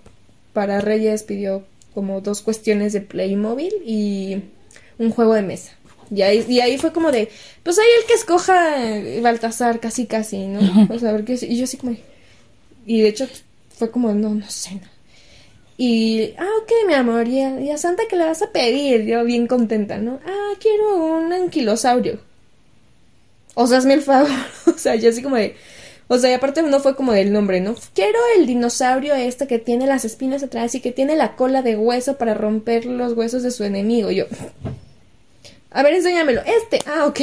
para 0.53 0.81
Reyes, 0.81 1.23
pidió 1.23 1.65
como 1.95 2.21
dos 2.21 2.43
cuestiones 2.43 2.93
de 2.93 3.01
Playmobil 3.01 3.73
y 3.85 4.43
un 4.99 5.11
juego 5.11 5.35
de 5.35 5.43
mesa. 5.43 5.73
Y 6.11 6.23
ahí, 6.23 6.45
y 6.49 6.61
ahí 6.61 6.79
fue 6.79 6.93
como 6.93 7.13
de, 7.13 7.29
pues 7.63 7.79
ahí 7.79 7.87
el 8.01 8.07
que 8.07 8.15
escoja 8.15 8.87
eh, 8.87 9.21
Baltasar, 9.21 9.79
casi 9.81 10.07
casi, 10.07 10.47
¿no? 10.47 10.61
O 10.91 10.99
sea, 10.99 11.11
a 11.11 11.13
ver 11.13 11.25
qué 11.25 11.39
Y 11.43 11.57
yo 11.57 11.65
así 11.65 11.77
como, 11.77 11.97
y 12.87 13.03
de 13.03 13.09
hecho 13.09 13.27
fue 13.77 13.91
como, 13.91 14.13
no, 14.15 14.35
no 14.35 14.49
sé, 14.49 14.75
no. 14.75 14.99
Y, 15.77 16.35
ah, 16.39 16.49
ok, 16.63 16.73
mi 16.89 16.95
amor, 16.95 17.29
¿y 17.29 17.41
a, 17.41 17.61
y 17.61 17.71
a 17.71 17.79
Santa 17.79 18.03
qué 18.09 18.17
le 18.17 18.25
vas 18.25 18.43
a 18.43 18.51
pedir? 18.51 19.05
Yo 19.05 19.23
bien 19.25 19.47
contenta, 19.47 19.99
¿no? 19.99 20.19
Ah, 20.27 20.55
quiero 20.59 20.97
un 20.97 21.33
anquilosaurio. 21.33 22.19
O 23.55 23.67
sea, 23.67 23.79
hazme 23.79 23.95
el 23.95 24.03
favor. 24.03 24.31
o 24.67 24.79
sea, 24.79 24.97
yo 24.97 25.11
así 25.11 25.23
como 25.23 25.37
de... 25.37 25.55
O 26.11 26.19
sea, 26.19 26.31
y 26.31 26.33
aparte 26.35 26.63
no 26.63 26.81
fue 26.81 26.97
como 26.97 27.13
del 27.13 27.33
nombre, 27.33 27.61
¿no? 27.61 27.75
Quiero 27.95 28.19
el 28.37 28.47
dinosaurio 28.47 29.15
este 29.15 29.47
que 29.47 29.59
tiene 29.59 29.87
las 29.87 30.05
espinas 30.07 30.43
atrás 30.43 30.75
y 30.75 30.81
que 30.81 30.91
tiene 30.91 31.17
la 31.17 31.37
cola 31.37 31.61
de 31.63 31.77
hueso 31.77 32.17
para 32.17 32.33
romper 32.35 32.87
los 32.87 33.13
huesos 33.13 33.43
de 33.43 33.51
su 33.51 33.65
enemigo. 33.65 34.11
Yo... 34.11 34.25
A 35.71 35.83
ver, 35.83 35.93
enséñamelo. 35.95 36.41
Este. 36.47 36.81
Ah, 36.87 37.05
ok. 37.07 37.21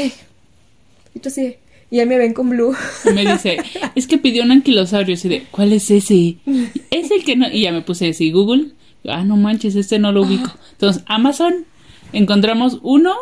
Y 1.15 1.19
tú 1.19 1.29
así. 1.29 1.55
Y 1.89 1.97
ya 1.97 2.05
me 2.05 2.17
ven 2.17 2.33
con 2.33 2.49
Blue. 2.49 2.75
Y 3.05 3.13
me 3.13 3.25
dice, 3.25 3.57
es 3.95 4.05
que 4.07 4.17
pidió 4.19 4.43
un 4.43 4.51
anquilosaurio. 4.51 5.15
Así 5.15 5.29
de, 5.29 5.45
¿cuál 5.49 5.73
es 5.73 5.89
ese? 5.89 6.37
Es 6.91 7.09
el 7.11 7.23
que 7.23 7.35
no. 7.35 7.47
Y 7.49 7.63
ya 7.63 7.71
me 7.71 7.81
puse 7.81 8.09
así, 8.09 8.31
Google. 8.31 8.67
Ah, 9.07 9.23
no 9.23 9.35
manches, 9.35 9.75
este 9.75 9.97
no 9.99 10.11
lo 10.11 10.21
ubico. 10.23 10.51
Entonces, 10.73 11.03
Amazon, 11.07 11.65
encontramos 12.13 12.79
uno 12.83 13.13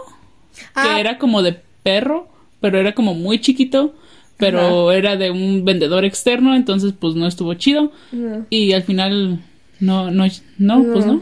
que 0.55 0.63
Ah. 0.75 0.99
era 0.99 1.17
como 1.17 1.41
de 1.41 1.57
perro, 1.83 2.27
pero 2.61 2.79
era 2.79 2.93
como 2.93 3.13
muy 3.13 3.39
chiquito. 3.39 3.93
Pero 4.51 4.91
era 4.91 5.15
de 5.17 5.31
un 5.31 5.65
vendedor 5.65 6.05
externo, 6.05 6.55
entonces 6.55 6.93
pues 6.99 7.15
no 7.15 7.27
estuvo 7.27 7.53
chido. 7.55 7.91
No. 8.11 8.45
Y 8.49 8.73
al 8.73 8.83
final, 8.83 9.39
no, 9.79 10.11
no, 10.11 10.25
no, 10.57 10.83
pues 10.93 11.05
No. 11.05 11.13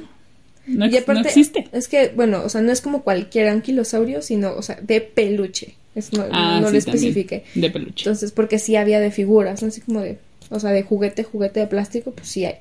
no. 0.68 0.86
Y 0.86 0.90
no 0.92 0.98
aparte, 1.00 1.28
existe. 1.28 1.68
es 1.72 1.88
que, 1.88 2.12
bueno, 2.16 2.44
o 2.46 2.50
sea, 2.50 2.62
no 2.62 2.72
es 2.72 2.82
como 2.82 3.02
cualquier 3.04 3.50
anquilosaurio, 3.50 4.22
sino, 4.22 4.54
o 4.54 4.62
sea, 4.62 4.80
de 4.82 5.02
peluche. 5.02 5.76
Es, 5.96 6.14
no 6.14 6.24
Ah, 6.32 6.60
no 6.62 6.68
sí, 6.68 6.74
lo 6.74 6.80
especifique. 6.80 7.44
De 7.56 7.70
peluche. 7.70 8.04
Entonces, 8.06 8.32
porque 8.32 8.60
sí 8.60 8.76
había 8.76 9.00
de 9.00 9.12
figuras, 9.12 9.62
¿no? 9.62 9.68
Así 9.68 9.82
como 9.82 10.00
de, 10.02 10.20
o 10.50 10.60
sea, 10.60 10.70
de 10.72 10.84
juguete, 10.84 11.24
juguete 11.24 11.60
de 11.62 11.68
plástico, 11.68 12.12
pues 12.12 12.28
sí 12.30 12.46
hay. 12.46 12.56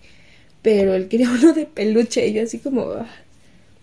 Pero 0.62 0.94
él 0.94 1.08
quería 1.08 1.30
uno 1.40 1.52
de 1.52 1.66
peluche 1.66 2.26
y 2.26 2.32
yo 2.32 2.42
así 2.42 2.58
como, 2.58 2.82
ah, 2.92 3.06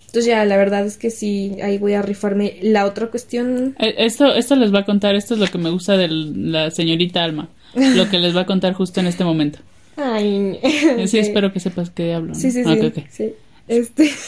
Entonces 0.07 0.25
ya, 0.25 0.43
la 0.45 0.57
verdad 0.57 0.85
es 0.85 0.97
que 0.97 1.11
sí, 1.11 1.57
ahí 1.61 1.77
voy 1.77 1.93
a 1.93 2.01
rifarme. 2.01 2.57
La 2.61 2.85
otra 2.85 3.07
cuestión... 3.07 3.75
Eh, 3.79 3.95
Esto, 3.99 4.33
esto 4.33 4.55
les 4.55 4.73
va 4.73 4.79
a 4.79 4.85
contar, 4.85 5.15
esto 5.15 5.33
es 5.35 5.39
lo 5.39 5.47
que 5.47 5.57
me 5.57 5.69
gusta 5.69 5.97
de 5.97 6.07
la 6.07 6.71
señorita 6.71 7.23
Alma, 7.23 7.49
lo 7.75 8.09
que 8.09 8.17
les 8.17 8.35
va 8.35 8.41
a 8.41 8.45
contar 8.45 8.73
justo 8.73 8.99
en 9.01 9.07
este 9.07 9.23
momento. 9.23 9.59
Ay, 9.97 10.59
Sí, 11.07 11.19
ok. 11.19 11.25
espero 11.25 11.53
que 11.53 11.59
sepas 11.59 11.89
que 11.89 12.13
hablo. 12.13 12.29
¿no? 12.29 12.35
Sí, 12.35 12.51
sí, 12.51 12.63
sí. 12.63 12.69
Ok, 12.71 12.83
ok. 12.97 13.03
sí. 13.09 13.33
Este. 13.67 14.09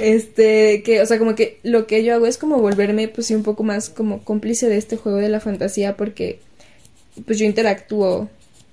este, 0.00 0.82
que, 0.82 1.00
o 1.00 1.06
sea, 1.06 1.18
como 1.18 1.34
que 1.34 1.58
lo 1.62 1.86
que 1.86 2.04
yo 2.04 2.14
hago 2.14 2.26
es 2.26 2.38
como 2.38 2.58
volverme, 2.58 3.08
pues 3.08 3.26
sí, 3.26 3.34
un 3.34 3.42
poco 3.42 3.62
más 3.62 3.90
como 3.90 4.22
cómplice 4.22 4.68
de 4.68 4.76
este 4.76 4.96
juego 4.96 5.18
de 5.18 5.28
la 5.28 5.40
fantasía, 5.40 5.96
porque, 5.96 6.40
pues 7.26 7.38
yo 7.38 7.46
interactúo, 7.46 8.28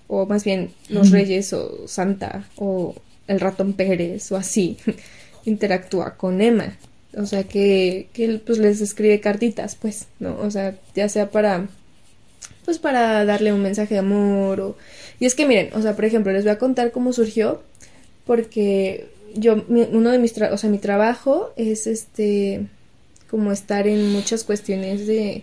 o 0.08 0.26
más 0.26 0.44
bien 0.44 0.72
los 0.90 1.12
reyes, 1.12 1.54
o 1.54 1.88
Santa, 1.88 2.46
o 2.58 2.96
el 3.30 3.40
ratón 3.40 3.72
Pérez, 3.74 4.30
o 4.34 4.36
así, 4.36 4.78
interactúa 5.46 6.16
con 6.18 6.42
Emma. 6.42 6.78
O 7.18 7.26
sea, 7.26 7.44
que, 7.44 8.08
que 8.14 8.26
él, 8.26 8.42
pues 8.46 8.60
les 8.60 8.82
escribe 8.82 9.20
cartitas, 9.22 9.76
pues, 9.76 10.08
¿no? 10.20 10.38
O 10.42 10.52
sea, 10.52 10.76
ya 10.96 11.08
sea 11.10 11.32
para 11.32 11.68
pues 12.66 12.78
para 12.78 13.26
darle 13.26 13.52
un 13.52 13.64
mensaje 13.64 13.96
de 13.96 14.00
amor 14.02 14.62
o... 14.62 14.78
Y 15.20 15.26
es 15.26 15.34
que 15.34 15.48
miren, 15.48 15.70
o 15.74 15.82
sea, 15.82 15.96
por 15.96 16.06
ejemplo, 16.06 16.32
les 16.32 16.44
voy 16.44 16.52
a 16.52 16.60
contar 16.60 16.92
cómo 16.92 17.14
surgió, 17.14 17.64
porque 18.26 19.08
yo, 19.36 19.66
mi- 19.68 19.88
uno 19.92 20.12
de 20.12 20.20
mis, 20.20 20.36
tra- 20.38 20.52
o 20.54 20.58
sea, 20.58 20.70
mi 20.70 20.78
trabajo 20.78 21.52
es 21.56 21.88
este, 21.88 22.68
como 23.30 23.52
estar 23.52 23.88
en 23.88 24.12
muchas 24.12 24.44
cuestiones 24.44 25.08
de, 25.08 25.42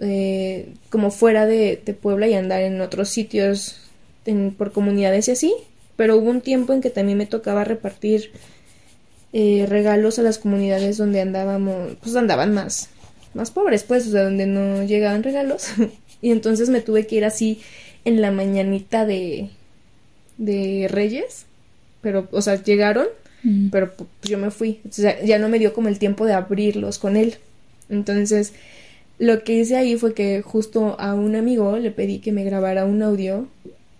eh, 0.00 0.68
como 0.90 1.10
fuera 1.10 1.44
de, 1.46 1.80
de 1.84 1.92
Puebla 1.94 2.28
y 2.28 2.34
andar 2.34 2.62
en 2.62 2.80
otros 2.80 3.10
sitios 3.10 3.76
en- 4.24 4.52
por 4.54 4.72
comunidades 4.72 5.28
y 5.28 5.32
así, 5.32 5.54
pero 5.98 6.16
hubo 6.16 6.30
un 6.30 6.40
tiempo 6.40 6.72
en 6.72 6.80
que 6.80 6.88
también 6.88 7.18
me 7.18 7.26
tocaba 7.26 7.64
repartir 7.64 8.30
eh, 9.34 9.66
regalos 9.68 10.18
a 10.18 10.22
las 10.22 10.38
comunidades 10.38 10.96
donde 10.96 11.20
andábamos, 11.20 11.96
pues 12.02 12.16
andaban 12.16 12.54
más, 12.54 12.88
más 13.34 13.50
pobres, 13.50 13.82
pues, 13.82 14.06
o 14.06 14.12
sea, 14.12 14.22
donde 14.22 14.46
no 14.46 14.82
llegaban 14.84 15.22
regalos. 15.22 15.66
y 16.22 16.30
entonces 16.30 16.70
me 16.70 16.80
tuve 16.80 17.06
que 17.06 17.16
ir 17.16 17.26
así 17.26 17.60
en 18.06 18.22
la 18.22 18.30
mañanita 18.30 19.04
de, 19.04 19.50
de 20.38 20.88
Reyes, 20.88 21.44
pero, 22.00 22.26
o 22.30 22.40
sea, 22.40 22.62
llegaron, 22.62 23.08
Mm. 23.42 23.68
pero 23.70 23.92
pues 23.94 24.08
yo 24.22 24.38
me 24.38 24.50
fui. 24.50 24.80
O 24.88 24.92
sea, 24.92 25.22
ya 25.22 25.38
no 25.38 25.48
me 25.48 25.58
dio 25.58 25.72
como 25.72 25.88
el 25.88 25.98
tiempo 25.98 26.26
de 26.26 26.32
abrirlos 26.32 26.98
con 26.98 27.16
él. 27.16 27.36
Entonces, 27.88 28.52
lo 29.18 29.42
que 29.42 29.54
hice 29.54 29.76
ahí 29.76 29.96
fue 29.96 30.14
que 30.14 30.42
justo 30.42 30.96
a 30.98 31.14
un 31.14 31.36
amigo 31.36 31.76
le 31.78 31.90
pedí 31.90 32.18
que 32.18 32.32
me 32.32 32.44
grabara 32.44 32.84
un 32.84 33.02
audio, 33.02 33.48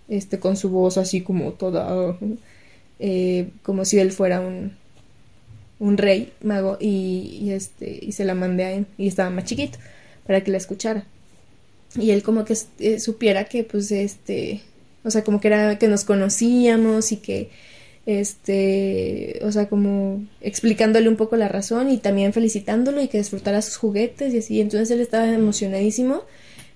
este, 0.09 0.39
con 0.39 0.57
su 0.57 0.71
voz 0.71 0.99
así 0.99 1.21
como 1.21 1.53
toda, 1.53 2.17
eh, 2.99 3.51
como 3.63 3.85
si 3.85 3.99
él 3.99 4.13
fuera 4.13 4.41
un, 4.41 4.73
un 5.79 5.97
rey 5.97 6.33
mago 6.43 6.77
y, 6.81 7.39
y, 7.43 7.51
este, 7.53 7.99
y 8.03 8.13
se 8.13 8.25
la 8.25 8.35
mandé 8.35 8.65
a 8.65 8.73
él 8.73 8.87
y 8.97 9.09
estaba 9.09 9.31
más 9.31 9.45
chiquito 9.45 9.79
para 10.27 10.43
que 10.43 10.51
la 10.51 10.59
escuchara. 10.59 11.05
Y 11.97 12.11
él 12.11 12.23
como 12.23 12.45
que 12.45 12.57
eh, 12.81 13.01
supiera 13.01 13.45
que 13.45 13.65
pues 13.65 13.91
este, 13.93 14.63
o 15.05 15.11
sea, 15.11 15.25
como 15.25 15.41
que 15.41 15.49
era 15.49 15.79
que 15.79 15.89
nos 15.89 16.05
conocíamos 16.05 17.13
y 17.13 17.17
que 17.17 17.51
este, 18.07 19.39
o 19.43 19.53
sea, 19.53 19.69
como 19.69 20.27
explicándole 20.41 21.11
un 21.11 21.17
poco 21.17 21.37
la 21.37 21.49
razón 21.49 21.91
y 21.91 21.99
también 21.99 22.33
felicitándolo 22.33 23.03
y 23.03 23.09
que 23.09 23.19
disfrutara 23.19 23.61
sus 23.61 23.77
juguetes 23.77 24.33
y 24.33 24.39
así. 24.39 24.61
Entonces 24.61 24.91
él 24.91 25.01
estaba 25.01 25.29
emocionadísimo 25.29 26.23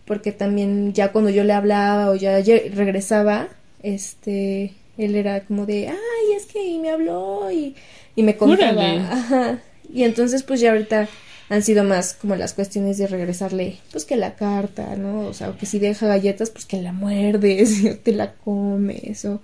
porque 0.04 0.32
también 0.32 0.92
ya 0.92 1.12
cuando 1.12 1.30
yo 1.30 1.44
le 1.44 1.52
hablaba 1.52 2.10
o 2.10 2.14
ya 2.14 2.38
regresaba, 2.40 3.48
este, 3.82 4.74
él 4.98 5.14
era 5.14 5.44
como 5.44 5.66
de, 5.66 5.88
ay, 5.88 6.36
es 6.36 6.46
que 6.46 6.78
me 6.78 6.90
habló 6.90 7.50
y, 7.50 7.74
y 8.16 8.22
me 8.22 8.36
contaba. 8.36 8.82
Ajá. 8.82 9.58
Y 9.92 10.04
entonces 10.04 10.42
pues 10.42 10.60
ya 10.60 10.72
ahorita 10.72 11.08
han 11.48 11.62
sido 11.62 11.84
más 11.84 12.14
como 12.14 12.34
las 12.34 12.54
cuestiones 12.54 12.98
de 12.98 13.06
regresarle, 13.06 13.78
pues 13.90 14.04
que 14.04 14.16
la 14.16 14.36
carta, 14.36 14.96
¿no? 14.96 15.26
O 15.26 15.34
sea, 15.34 15.52
que 15.52 15.66
si 15.66 15.78
deja 15.78 16.06
galletas, 16.06 16.50
pues 16.50 16.64
que 16.64 16.80
la 16.80 16.92
muerdes, 16.92 17.84
o 17.92 17.96
te 17.96 18.12
la 18.12 18.32
comes, 18.32 19.24
o... 19.24 19.40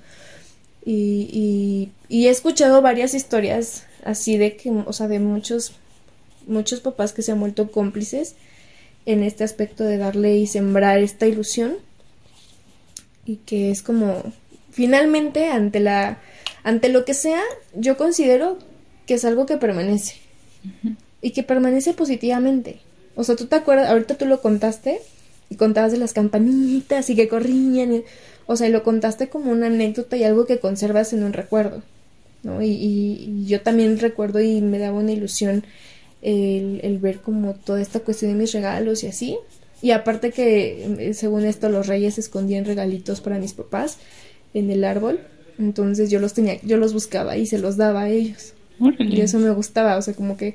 Y, 0.84 1.28
y, 1.30 1.90
y 2.08 2.28
he 2.28 2.30
escuchado 2.30 2.80
varias 2.80 3.12
historias 3.12 3.84
así 4.04 4.38
de 4.38 4.56
que, 4.56 4.70
o 4.70 4.92
sea, 4.94 5.06
de 5.06 5.18
muchos, 5.18 5.72
muchos 6.46 6.80
papás 6.80 7.12
que 7.12 7.20
se 7.20 7.32
han 7.32 7.40
vuelto 7.40 7.70
cómplices 7.70 8.36
en 9.10 9.22
este 9.22 9.42
aspecto 9.42 9.84
de 9.84 9.96
darle 9.96 10.36
y 10.36 10.46
sembrar 10.46 10.98
esta 10.98 11.26
ilusión. 11.26 11.76
Y 13.24 13.36
que 13.36 13.70
es 13.70 13.82
como 13.82 14.22
finalmente 14.70 15.48
ante 15.48 15.80
la 15.80 16.18
ante 16.62 16.88
lo 16.88 17.04
que 17.04 17.14
sea 17.14 17.40
yo 17.74 17.96
considero 17.96 18.58
que 19.06 19.14
es 19.14 19.24
algo 19.24 19.46
que 19.46 19.56
permanece. 19.56 20.16
Y 21.22 21.30
que 21.30 21.42
permanece 21.42 21.94
positivamente. 21.94 22.80
O 23.16 23.24
sea 23.24 23.36
tú 23.36 23.46
te 23.46 23.56
acuerdas 23.56 23.90
ahorita 23.90 24.16
tú 24.16 24.26
lo 24.26 24.40
contaste 24.40 25.00
y 25.50 25.56
contabas 25.56 25.92
de 25.92 25.98
las 25.98 26.12
campanitas 26.12 27.08
y 27.10 27.16
que 27.16 27.28
corrían 27.28 27.94
y- 27.94 28.02
o 28.46 28.56
sea 28.56 28.68
y 28.68 28.70
lo 28.72 28.82
contaste 28.82 29.28
como 29.28 29.50
una 29.50 29.66
anécdota 29.66 30.16
y 30.16 30.24
algo 30.24 30.44
que 30.46 30.58
conservas 30.60 31.12
en 31.14 31.22
un 31.24 31.32
recuerdo 31.32 31.82
¿no? 32.42 32.62
Y, 32.62 32.68
y- 32.68 33.24
y 33.42 33.46
yo 33.46 33.62
también 33.62 33.98
recuerdo 33.98 34.40
y 34.40 34.60
me 34.60 34.78
daba 34.78 34.98
una 34.98 35.12
ilusión 35.12 35.64
el, 36.22 36.80
el 36.82 36.98
ver 36.98 37.20
como 37.20 37.54
toda 37.54 37.80
esta 37.80 38.00
cuestión 38.00 38.32
de 38.32 38.38
mis 38.38 38.52
regalos 38.52 39.04
y 39.04 39.08
así. 39.08 39.38
Y 39.80 39.92
aparte 39.92 40.32
que 40.32 40.84
eh, 40.98 41.14
según 41.14 41.44
esto 41.44 41.68
los 41.68 41.86
reyes 41.86 42.18
escondían 42.18 42.64
regalitos 42.64 43.20
para 43.20 43.38
mis 43.38 43.52
papás 43.52 43.98
en 44.54 44.70
el 44.70 44.84
árbol. 44.84 45.20
Entonces 45.58 46.10
yo 46.10 46.20
los 46.20 46.34
tenía, 46.34 46.60
yo 46.62 46.76
los 46.76 46.92
buscaba 46.92 47.36
y 47.36 47.46
se 47.46 47.58
los 47.58 47.76
daba 47.76 48.02
a 48.02 48.10
ellos. 48.10 48.54
Órale. 48.80 49.14
Y 49.14 49.20
eso 49.20 49.38
me 49.38 49.50
gustaba, 49.50 49.96
o 49.96 50.02
sea, 50.02 50.14
como 50.14 50.36
que 50.36 50.54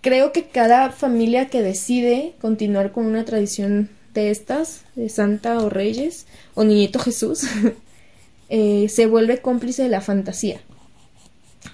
creo 0.00 0.32
que 0.32 0.44
cada 0.44 0.90
familia 0.90 1.48
que 1.48 1.62
decide 1.62 2.34
continuar 2.40 2.92
con 2.92 3.06
una 3.06 3.24
tradición 3.24 3.88
de 4.14 4.30
estas, 4.30 4.82
de 4.94 5.08
Santa 5.08 5.58
o 5.58 5.68
Reyes, 5.68 6.26
o 6.54 6.64
Niñito 6.64 6.98
Jesús, 6.98 7.42
eh, 8.48 8.88
se 8.88 9.06
vuelve 9.06 9.38
cómplice 9.38 9.82
de 9.82 9.88
la 9.88 10.00
fantasía. 10.00 10.60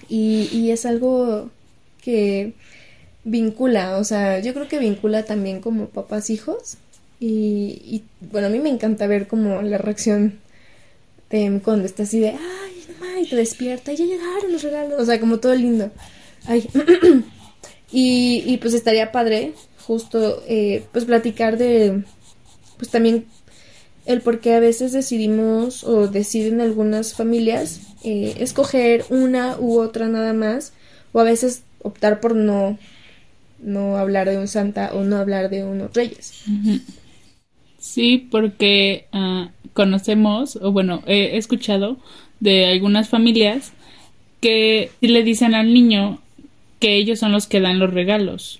Y, 0.09 0.49
y 0.51 0.71
es 0.71 0.85
algo 0.85 1.49
que 2.01 2.53
vincula, 3.23 3.97
o 3.97 4.03
sea, 4.03 4.39
yo 4.39 4.53
creo 4.53 4.67
que 4.67 4.79
vincula 4.79 5.23
también 5.23 5.61
como 5.61 5.87
papás 5.87 6.29
hijos. 6.29 6.77
Y, 7.19 7.81
y, 7.85 8.03
bueno, 8.31 8.47
a 8.47 8.49
mí 8.49 8.59
me 8.59 8.69
encanta 8.69 9.07
ver 9.07 9.27
como 9.27 9.61
la 9.61 9.77
reacción 9.77 10.39
de 11.29 11.61
cuando 11.63 11.85
está 11.85 12.03
así 12.03 12.19
de, 12.19 12.29
ay, 12.31 12.85
mamá, 12.99 13.19
y 13.19 13.27
te 13.27 13.35
despierta, 13.35 13.93
y 13.93 13.97
ya 13.97 14.05
llegaron 14.05 14.51
los 14.51 14.63
regalos, 14.63 15.01
o 15.01 15.05
sea, 15.05 15.19
como 15.19 15.39
todo 15.39 15.55
lindo. 15.55 15.91
Ay. 16.45 16.67
y, 17.91 18.43
y 18.45 18.57
pues 18.57 18.73
estaría 18.73 19.11
padre 19.11 19.53
justo 19.85 20.43
eh, 20.47 20.85
pues 20.91 21.05
platicar 21.05 21.57
de, 21.57 22.03
pues 22.77 22.89
también 22.89 23.25
el 24.05 24.21
por 24.21 24.39
qué 24.39 24.53
a 24.55 24.59
veces 24.59 24.91
decidimos 24.91 25.83
o 25.83 26.07
deciden 26.07 26.61
algunas 26.61 27.13
familias 27.13 27.81
eh, 28.03 28.35
escoger 28.39 29.05
una 29.09 29.57
u 29.59 29.79
otra 29.79 30.07
nada 30.07 30.33
más, 30.33 30.73
o 31.13 31.19
a 31.19 31.23
veces 31.23 31.63
optar 31.81 32.19
por 32.19 32.35
no, 32.35 32.77
no 33.63 33.97
hablar 33.97 34.29
de 34.29 34.37
un 34.37 34.47
santa 34.47 34.91
o 34.93 35.03
no 35.03 35.17
hablar 35.17 35.49
de 35.49 35.63
unos 35.63 35.93
reyes. 35.93 36.43
Sí, 37.77 38.27
porque 38.31 39.07
ah, 39.11 39.49
conocemos, 39.73 40.57
o 40.57 40.71
bueno, 40.71 41.03
he 41.05 41.37
escuchado 41.37 41.97
de 42.39 42.65
algunas 42.65 43.09
familias 43.09 43.73
que 44.41 44.91
le 45.01 45.23
dicen 45.23 45.55
al 45.55 45.73
niño 45.73 46.19
que 46.79 46.95
ellos 46.95 47.19
son 47.19 47.31
los 47.31 47.47
que 47.47 47.61
dan 47.61 47.79
los 47.79 47.93
regalos, 47.93 48.59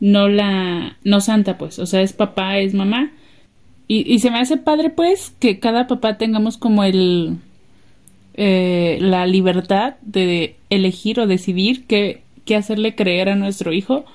no 0.00 0.28
la, 0.28 0.96
no 1.04 1.20
Santa, 1.20 1.58
pues, 1.58 1.78
o 1.78 1.86
sea, 1.86 2.00
es 2.00 2.14
papá, 2.14 2.58
es 2.58 2.72
mamá. 2.72 3.12
Y, 3.86 4.10
y 4.10 4.20
se 4.20 4.30
me 4.30 4.38
hace 4.38 4.56
padre, 4.56 4.88
pues, 4.88 5.34
que 5.38 5.58
cada 5.58 5.86
papá 5.86 6.16
tengamos 6.16 6.56
como 6.56 6.84
el, 6.84 7.36
eh, 8.34 8.96
la 9.02 9.26
libertad 9.26 9.96
de 10.00 10.56
elegir 10.70 11.20
o 11.20 11.26
decidir 11.26 11.86
qué, 11.86 12.22
qué 12.46 12.56
hacerle 12.56 12.94
creer 12.94 13.28
a 13.28 13.36
nuestro 13.36 13.72
hijo, 13.74 14.06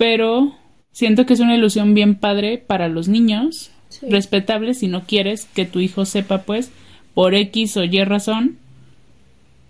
pero 0.00 0.54
siento 0.92 1.26
que 1.26 1.34
es 1.34 1.40
una 1.40 1.54
ilusión 1.54 1.92
bien 1.92 2.14
padre 2.14 2.56
para 2.56 2.88
los 2.88 3.06
niños, 3.06 3.70
Sí. 3.90 4.06
respetable 4.08 4.72
si 4.72 4.86
no 4.88 5.02
quieres 5.02 5.44
que 5.44 5.66
tu 5.66 5.78
hijo 5.80 6.06
sepa, 6.06 6.38
pues, 6.44 6.70
por 7.12 7.34
X 7.34 7.76
o 7.76 7.84
Y 7.84 8.02
razón, 8.04 8.56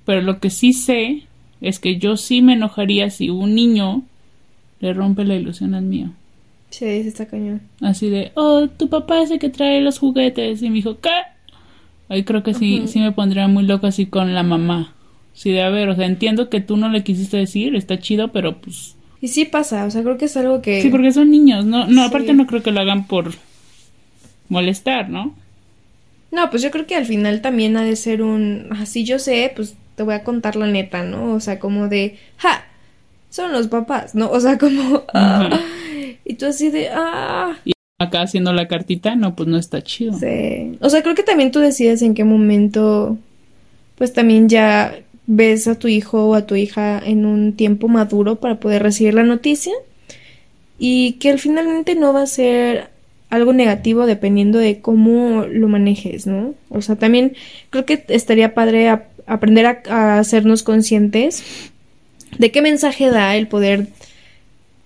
pero 0.05 0.21
lo 0.21 0.39
que 0.39 0.51
sí 0.51 0.73
sé 0.73 1.25
es 1.61 1.81
que 1.81 1.97
yo 1.97 2.17
sí 2.17 2.43
me 2.43 2.53
enojaría 2.53 3.11
si 3.11 3.29
un 3.29 3.57
niño 3.57 4.03
le 4.79 4.93
rompe 4.93 5.25
la 5.25 5.35
ilusión 5.35 5.75
al 5.75 5.83
mío. 5.83 6.11
Sí, 6.71 7.03
sí 7.03 7.09
está 7.09 7.27
cañón. 7.27 7.63
Así 7.81 8.09
de, 8.09 8.31
oh, 8.37 8.69
tu 8.69 8.89
papá 8.89 9.23
es 9.23 9.33
el 9.33 9.41
que 9.41 9.49
trae 9.49 9.81
los 9.81 9.99
juguetes. 9.99 10.63
Y 10.63 10.69
me 10.69 10.77
dijo, 10.77 11.01
¿qué? 11.01 11.11
Ahí 12.09 12.23
creo 12.23 12.45
que 12.45 12.55
sí, 12.55 12.85
sí 12.87 13.01
me 13.01 13.11
pondría 13.11 13.49
muy 13.49 13.65
loco 13.65 13.89
así 13.89 14.07
con 14.07 14.33
la 14.33 14.45
mamá. 14.45 14.95
Sí, 15.33 15.51
de 15.51 15.63
a 15.63 15.71
ver, 15.71 15.89
o 15.89 15.97
sea, 15.97 16.07
entiendo 16.07 16.49
que 16.51 16.61
tú 16.61 16.77
no 16.77 16.89
le 16.89 17.03
quisiste 17.03 17.37
decir, 17.37 17.75
está 17.75 17.99
chido, 17.99 18.29
pero 18.29 18.61
pues... 18.61 18.97
Y 19.21 19.29
sí 19.29 19.45
pasa, 19.45 19.85
o 19.85 19.91
sea, 19.91 20.03
creo 20.03 20.17
que 20.17 20.25
es 20.27 20.37
algo 20.37 20.63
que... 20.63 20.81
Sí, 20.81 20.89
porque 20.89 21.13
son 21.13 21.31
niños, 21.31 21.65
no, 21.67 21.87
no, 21.87 22.03
Sí. 22.03 22.09
aparte 22.09 22.33
no 22.33 22.47
creo 22.47 22.63
que 22.63 22.71
lo 22.71 22.81
hagan 22.81 23.07
por 23.07 23.33
molestar, 24.49 25.09
¿no? 25.11 25.35
No, 26.33 26.49
pues 26.51 26.63
yo 26.63 26.71
creo 26.71 26.87
que 26.87 26.97
al 26.97 27.07
final 27.07 27.43
también 27.43 27.77
ha 27.77 27.83
de 27.85 27.97
ser 27.97 28.23
un... 28.23 28.69
Así 28.79 29.05
yo 29.05 29.19
sé, 29.19 29.53
pues 29.55 29.75
te 29.97 30.03
voy 30.03 30.15
a 30.15 30.25
contar 30.25 30.57
la 30.57 30.67
neta, 30.67 31.03
¿no? 31.03 31.35
O 31.35 31.41
sea, 31.41 31.59
como 31.59 31.89
de, 31.89 32.17
ja, 32.39 32.65
son 33.31 33.53
los 33.53 33.69
papás, 33.69 34.15
¿no? 34.15 34.31
O 34.31 34.41
sea, 34.41 34.57
como, 34.59 35.03
ah, 35.15 35.61
y 36.25 36.35
tú 36.35 36.47
así 36.47 36.71
de, 36.71 36.89
ah. 36.91 37.57
Y 37.65 37.73
acá 37.99 38.23
haciendo 38.23 38.53
la 38.53 38.69
cartita, 38.69 39.17
no, 39.17 39.37
pues 39.37 39.49
no 39.49 39.59
está 39.59 39.83
chido. 39.83 40.15
Sí. 40.19 40.79
O 40.81 40.89
sea, 40.89 41.03
creo 41.03 41.15
que 41.15 41.23
también 41.23 41.51
tú 41.51 41.59
decides 41.59 42.01
en 42.03 42.15
qué 42.15 42.25
momento, 42.25 43.19
pues 43.97 44.13
también 44.15 44.49
ya 44.49 44.95
ves 45.33 45.69
a 45.69 45.77
tu 45.77 45.87
hijo 45.87 46.27
o 46.27 46.35
a 46.35 46.45
tu 46.45 46.57
hija 46.57 47.01
en 47.05 47.25
un 47.25 47.53
tiempo 47.53 47.87
maduro 47.87 48.41
para 48.41 48.59
poder 48.59 48.83
recibir 48.83 49.15
la 49.15 49.23
noticia 49.23 49.73
y 50.77 51.13
que 51.15 51.31
al 51.31 51.39
finalmente 51.39 51.95
no 51.95 52.13
va 52.13 52.23
a 52.23 52.27
ser 52.27 52.89
algo 53.29 53.53
negativo 53.53 54.07
dependiendo 54.07 54.59
de 54.59 54.81
cómo 54.81 55.47
lo 55.47 55.69
manejes, 55.69 56.27
¿no? 56.27 56.55
O 56.69 56.83
sea, 56.83 56.97
también 56.97 57.35
creo 57.71 57.87
que 57.87 58.05
estaría 58.09 58.55
padre 58.55 58.89
aprender 59.25 59.67
a, 59.89 60.19
hacernos 60.19 60.65
conscientes 60.65 61.45
de 62.37 62.51
qué 62.51 62.61
mensaje 62.61 63.11
da 63.11 63.37
el 63.37 63.47
poder 63.47 63.87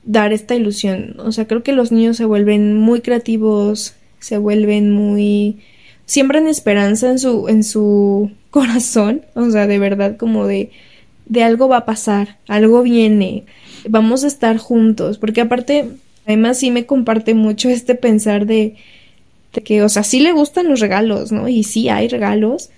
dar 0.04 0.34
esta 0.34 0.54
ilusión. 0.54 1.16
O 1.20 1.32
sea, 1.32 1.46
creo 1.46 1.62
que 1.62 1.72
los 1.72 1.90
niños 1.90 2.18
se 2.18 2.26
vuelven 2.26 2.76
muy 2.76 3.00
creativos, 3.00 3.94
se 4.18 4.36
vuelven 4.36 4.90
muy 4.92 5.56
siembran 6.04 6.48
esperanza 6.48 7.10
en 7.10 7.18
su 7.18 7.48
en 7.48 7.64
su 7.64 8.30
corazón, 8.54 9.22
o 9.34 9.50
sea, 9.50 9.66
de 9.66 9.80
verdad 9.80 10.16
como 10.16 10.46
de 10.46 10.70
de 11.26 11.42
algo 11.42 11.68
va 11.68 11.78
a 11.78 11.84
pasar, 11.84 12.36
algo 12.48 12.82
viene, 12.82 13.44
vamos 13.88 14.24
a 14.24 14.26
estar 14.26 14.58
juntos, 14.58 15.18
porque 15.18 15.40
aparte, 15.40 15.88
además 16.26 16.58
sí 16.58 16.70
me 16.70 16.86
comparte 16.86 17.34
mucho 17.34 17.68
este 17.68 17.94
pensar 17.94 18.46
de, 18.46 18.76
que, 19.64 19.82
o 19.82 19.88
sea, 19.88 20.02
sí 20.02 20.20
le 20.20 20.32
gustan 20.32 20.68
los 20.68 20.80
regalos, 20.80 21.32
¿no? 21.32 21.48
Y 21.48 21.64
sí 21.64 21.88
hay 21.88 22.08
regalos, 22.08 22.70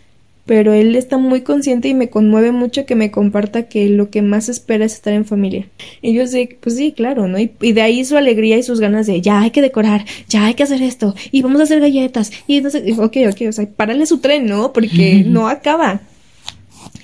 pero 0.47 0.73
él 0.73 0.95
está 0.95 1.19
muy 1.19 1.43
consciente 1.43 1.89
y 1.89 1.95
me 1.95 2.09
conmueve 2.09 2.53
mucho 2.53 2.87
que 2.87 2.95
me 2.95 3.11
comparta 3.11 3.65
que 3.65 3.89
lo 3.89 4.11
que 4.11 4.23
más 4.23 4.49
espera 4.49 4.85
es 4.85 4.95
estar 4.95 5.13
en 5.13 5.25
familia. 5.25 5.69
Y 6.01 6.15
yo 6.15 6.27
sé, 6.29 6.57
pues 6.61 6.77
sí, 6.77 6.93
claro, 6.93 7.27
¿no? 7.27 7.39
Y, 7.39 7.49
de 7.49 7.83
ahí 7.83 8.05
su 8.05 8.17
alegría 8.17 8.57
y 8.57 8.63
sus 8.63 8.79
ganas 8.79 9.09
de, 9.09 9.21
ya 9.21 9.41
hay 9.41 9.51
que 9.51 9.61
decorar, 9.61 10.05
ya 10.29 10.47
hay 10.47 10.55
que 10.55 10.63
hacer 10.63 10.83
esto, 10.83 11.15
y 11.33 11.43
vamos 11.43 11.61
a 11.61 11.65
hacer 11.65 11.81
galletas, 11.81 12.31
y 12.47 12.63
sé, 12.63 12.95
ok, 12.97 13.17
ok, 13.29 13.49
o 13.49 13.53
sea, 13.53 13.67
párale 13.69 14.07
su 14.07 14.19
tren, 14.19 14.47
¿no? 14.47 14.73
Porque 14.73 15.25
no 15.27 15.49
acaba. 15.49 16.01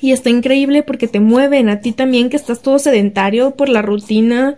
Y 0.01 0.13
está 0.13 0.31
increíble 0.31 0.83
porque 0.83 1.09
te 1.09 1.21
mueven 1.21 1.69
a 1.69 1.81
ti 1.81 1.93
también 1.93 2.31
que 2.31 2.37
estás 2.37 2.63
todo 2.63 2.79
sedentario 2.79 3.53
por 3.53 3.69
la 3.69 3.83
rutina, 3.83 4.57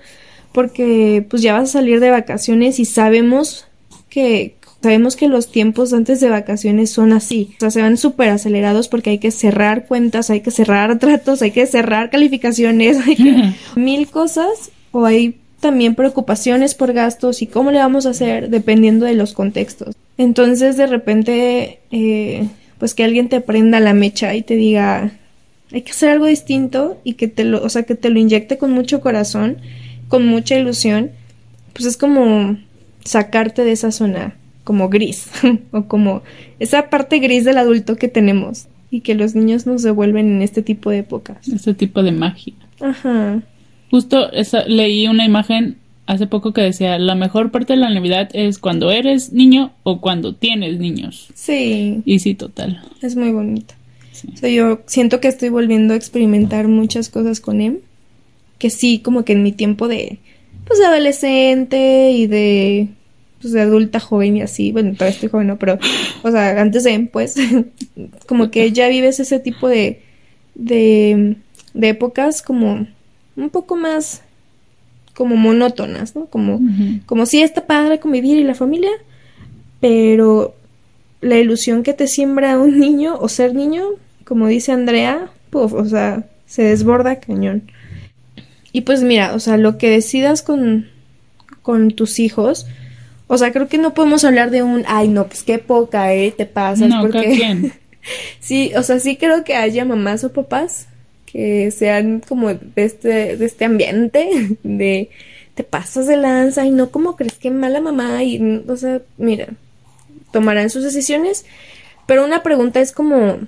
porque 0.52 1.26
pues 1.28 1.42
ya 1.42 1.54
vas 1.54 1.70
a 1.70 1.72
salir 1.72 2.00
de 2.00 2.10
vacaciones 2.10 2.78
y 2.78 2.84
sabemos 2.84 3.66
que 4.08 4.54
sabemos 4.84 5.16
que 5.16 5.28
los 5.28 5.50
tiempos 5.50 5.94
antes 5.94 6.20
de 6.20 6.28
vacaciones 6.28 6.90
son 6.90 7.14
así, 7.14 7.54
o 7.56 7.60
sea, 7.60 7.70
se 7.70 7.80
van 7.80 7.96
súper 7.96 8.28
acelerados 8.28 8.88
porque 8.88 9.08
hay 9.08 9.18
que 9.18 9.30
cerrar 9.30 9.86
cuentas, 9.86 10.28
hay 10.28 10.42
que 10.42 10.50
cerrar 10.50 10.98
tratos, 10.98 11.40
hay 11.40 11.52
que 11.52 11.64
cerrar 11.64 12.10
calificaciones, 12.10 12.98
hay 13.06 13.16
que 13.16 13.54
mil 13.76 14.08
cosas. 14.08 14.70
O 14.92 15.06
hay 15.06 15.36
también 15.58 15.94
preocupaciones 15.94 16.74
por 16.74 16.92
gastos 16.92 17.40
y 17.40 17.46
cómo 17.46 17.70
le 17.70 17.78
vamos 17.78 18.04
a 18.04 18.10
hacer 18.10 18.50
dependiendo 18.50 19.06
de 19.06 19.14
los 19.14 19.32
contextos. 19.32 19.96
Entonces 20.18 20.76
de 20.76 20.86
repente, 20.86 21.80
eh, 21.90 22.46
pues 22.78 22.94
que 22.94 23.04
alguien 23.04 23.30
te 23.30 23.40
prenda 23.40 23.80
la 23.80 23.94
mecha 23.94 24.34
y 24.34 24.42
te 24.42 24.54
diga, 24.54 25.12
hay 25.72 25.80
que 25.80 25.92
hacer 25.92 26.10
algo 26.10 26.26
distinto 26.26 27.00
y 27.04 27.14
que 27.14 27.26
te 27.26 27.44
lo, 27.44 27.64
o 27.64 27.70
sea, 27.70 27.84
que 27.84 27.94
te 27.94 28.10
lo 28.10 28.20
inyecte 28.20 28.58
con 28.58 28.70
mucho 28.70 29.00
corazón, 29.00 29.56
con 30.08 30.26
mucha 30.26 30.56
ilusión, 30.56 31.10
pues 31.72 31.86
es 31.86 31.96
como 31.96 32.58
sacarte 33.02 33.64
de 33.64 33.72
esa 33.72 33.90
zona 33.90 34.36
como 34.64 34.88
gris 34.88 35.28
o 35.70 35.84
como 35.84 36.22
esa 36.58 36.90
parte 36.90 37.18
gris 37.18 37.44
del 37.44 37.58
adulto 37.58 37.96
que 37.96 38.08
tenemos 38.08 38.66
y 38.90 39.00
que 39.00 39.14
los 39.14 39.34
niños 39.34 39.66
nos 39.66 39.82
devuelven 39.82 40.28
en 40.28 40.42
este 40.42 40.62
tipo 40.62 40.90
de 40.90 40.98
épocas. 40.98 41.48
Este 41.48 41.74
tipo 41.74 42.02
de 42.02 42.12
magia. 42.12 42.54
Ajá. 42.80 43.42
Justo 43.90 44.30
leí 44.66 45.06
una 45.08 45.24
imagen 45.24 45.76
hace 46.06 46.26
poco 46.26 46.52
que 46.52 46.60
decía, 46.60 46.98
la 46.98 47.14
mejor 47.14 47.50
parte 47.50 47.74
de 47.74 47.78
la 47.78 47.90
Navidad 47.90 48.30
es 48.32 48.58
cuando 48.58 48.90
eres 48.90 49.32
niño 49.32 49.72
o 49.82 50.00
cuando 50.00 50.34
tienes 50.34 50.78
niños. 50.78 51.28
Sí. 51.34 52.02
Y 52.04 52.18
sí, 52.18 52.34
total. 52.34 52.82
Es 53.02 53.16
muy 53.16 53.30
bonito. 53.32 53.74
O 54.32 54.36
sea, 54.36 54.48
yo 54.48 54.80
siento 54.86 55.20
que 55.20 55.28
estoy 55.28 55.48
volviendo 55.48 55.94
a 55.94 55.96
experimentar 55.96 56.68
muchas 56.68 57.08
cosas 57.08 57.40
con 57.40 57.60
él. 57.60 57.80
Que 58.58 58.70
sí, 58.70 59.00
como 59.00 59.24
que 59.24 59.32
en 59.32 59.42
mi 59.42 59.52
tiempo 59.52 59.88
de, 59.88 60.18
pues, 60.66 60.78
de 60.78 60.86
adolescente 60.86 62.12
y 62.12 62.26
de, 62.26 62.88
pues, 63.44 63.52
de 63.52 63.60
adulta 63.60 64.00
joven 64.00 64.36
y 64.36 64.42
así. 64.42 64.72
Bueno, 64.72 64.92
todavía 64.94 65.14
estoy 65.14 65.28
joven, 65.28 65.46
¿no? 65.48 65.58
Pero, 65.58 65.78
o 66.22 66.30
sea, 66.30 66.60
antes 66.60 66.84
de, 66.84 67.08
pues, 67.12 67.36
como 68.26 68.50
que 68.50 68.72
ya 68.72 68.88
vives 68.88 69.20
ese 69.20 69.38
tipo 69.38 69.68
de, 69.68 70.02
de, 70.54 71.36
de 71.74 71.88
épocas 71.88 72.42
como 72.42 72.86
un 73.36 73.50
poco 73.50 73.76
más, 73.76 74.22
como 75.14 75.36
monótonas, 75.36 76.16
¿no? 76.16 76.26
Como, 76.26 76.60
como 77.06 77.26
si 77.26 77.42
está 77.42 77.66
padre 77.66 78.00
convivir 78.00 78.38
y 78.38 78.44
la 78.44 78.54
familia, 78.54 78.90
pero 79.80 80.54
la 81.20 81.38
ilusión 81.38 81.82
que 81.82 81.94
te 81.94 82.06
siembra 82.06 82.58
un 82.58 82.78
niño 82.80 83.16
o 83.18 83.28
ser 83.28 83.54
niño 83.54 83.90
como 84.24 84.46
dice 84.48 84.72
Andrea, 84.72 85.30
pues, 85.50 85.72
o 85.72 85.84
sea, 85.84 86.24
se 86.46 86.62
desborda 86.62 87.20
cañón. 87.20 87.70
Y 88.72 88.82
pues 88.82 89.02
mira, 89.02 89.34
o 89.34 89.38
sea, 89.38 89.56
lo 89.56 89.78
que 89.78 89.88
decidas 89.88 90.42
con, 90.42 90.88
con 91.62 91.92
tus 91.92 92.18
hijos, 92.18 92.66
o 93.26 93.38
sea, 93.38 93.52
creo 93.52 93.68
que 93.68 93.78
no 93.78 93.94
podemos 93.94 94.24
hablar 94.24 94.50
de 94.50 94.62
un, 94.62 94.84
ay, 94.86 95.08
no, 95.08 95.26
pues 95.26 95.42
qué 95.42 95.58
poca, 95.58 96.12
¿eh? 96.12 96.32
Te 96.36 96.46
pasas. 96.46 96.88
No, 96.88 97.00
porque... 97.00 97.72
sí, 98.40 98.72
o 98.76 98.82
sea, 98.82 99.00
sí 99.00 99.16
creo 99.16 99.44
que 99.44 99.56
haya 99.56 99.84
mamás 99.84 100.24
o 100.24 100.32
papás 100.32 100.88
que 101.26 101.70
sean 101.72 102.20
como 102.20 102.54
de 102.54 102.70
este, 102.76 103.36
de 103.36 103.44
este 103.44 103.64
ambiente, 103.64 104.56
de 104.62 105.10
te 105.54 105.64
pasas 105.64 106.06
de 106.06 106.16
lanza 106.16 106.64
y 106.64 106.70
no 106.70 106.90
como 106.90 107.16
crees 107.16 107.34
que 107.34 107.50
mala 107.50 107.80
mamá 107.80 108.22
y, 108.22 108.64
o 108.68 108.76
sea, 108.76 109.00
mira, 109.16 109.48
tomarán 110.32 110.70
sus 110.70 110.82
decisiones, 110.82 111.44
pero 112.06 112.24
una 112.24 112.42
pregunta 112.42 112.80
es 112.80 112.92
como, 112.92 113.38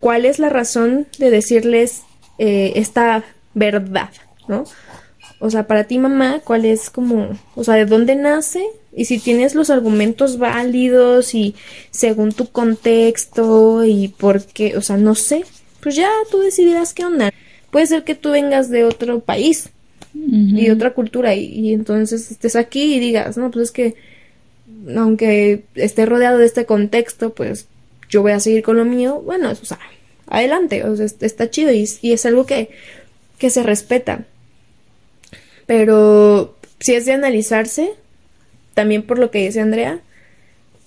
cuál 0.00 0.24
es 0.24 0.38
la 0.38 0.48
razón 0.48 1.06
de 1.18 1.30
decirles 1.30 2.02
eh, 2.38 2.72
esta 2.76 3.24
verdad, 3.54 4.10
¿no? 4.48 4.64
O 5.40 5.50
sea, 5.50 5.66
para 5.66 5.84
ti 5.84 5.98
mamá, 5.98 6.40
¿cuál 6.44 6.64
es 6.64 6.90
como, 6.90 7.30
o 7.56 7.64
sea, 7.64 7.74
de 7.74 7.86
dónde 7.86 8.14
nace? 8.14 8.62
Y 8.94 9.06
si 9.06 9.18
tienes 9.18 9.54
los 9.54 9.70
argumentos 9.70 10.38
válidos 10.38 11.34
y 11.34 11.54
según 11.90 12.32
tu 12.32 12.46
contexto 12.50 13.84
y 13.84 14.08
por 14.08 14.44
qué, 14.44 14.76
o 14.76 14.82
sea, 14.82 14.96
no 14.96 15.14
sé, 15.14 15.44
pues 15.82 15.96
ya 15.96 16.10
tú 16.30 16.40
decidirás 16.40 16.92
qué 16.92 17.04
onda. 17.04 17.32
Puede 17.70 17.86
ser 17.86 18.04
que 18.04 18.14
tú 18.14 18.30
vengas 18.30 18.68
de 18.68 18.84
otro 18.84 19.20
país 19.20 19.70
y 20.12 20.70
otra 20.70 20.92
cultura 20.92 21.34
y, 21.34 21.46
y, 21.46 21.72
entonces 21.72 22.30
estés 22.30 22.56
aquí 22.56 22.94
y 22.94 23.00
digas, 23.00 23.36
no, 23.36 23.50
pues 23.50 23.66
es 23.66 23.70
que 23.70 23.94
aunque 24.96 25.62
esté 25.74 26.04
rodeado 26.04 26.38
de 26.38 26.46
este 26.46 26.66
contexto, 26.66 27.32
pues 27.32 27.66
yo 28.08 28.22
voy 28.22 28.32
a 28.32 28.40
seguir 28.40 28.62
con 28.62 28.76
lo 28.76 28.84
mío, 28.84 29.22
bueno, 29.24 29.50
o 29.50 29.54
sea, 29.54 29.78
adelante, 30.26 30.84
o 30.84 30.96
sea, 30.96 31.06
está 31.06 31.50
chido 31.50 31.72
y, 31.72 31.82
es 32.02 32.26
algo 32.26 32.46
que, 32.46 32.70
que 33.38 33.50
se 33.50 33.62
respeta. 33.62 34.24
Pero 35.70 36.56
si 36.80 36.94
es 36.94 37.06
de 37.06 37.12
analizarse, 37.12 37.92
también 38.74 39.04
por 39.04 39.20
lo 39.20 39.30
que 39.30 39.46
dice 39.46 39.60
Andrea, 39.60 40.00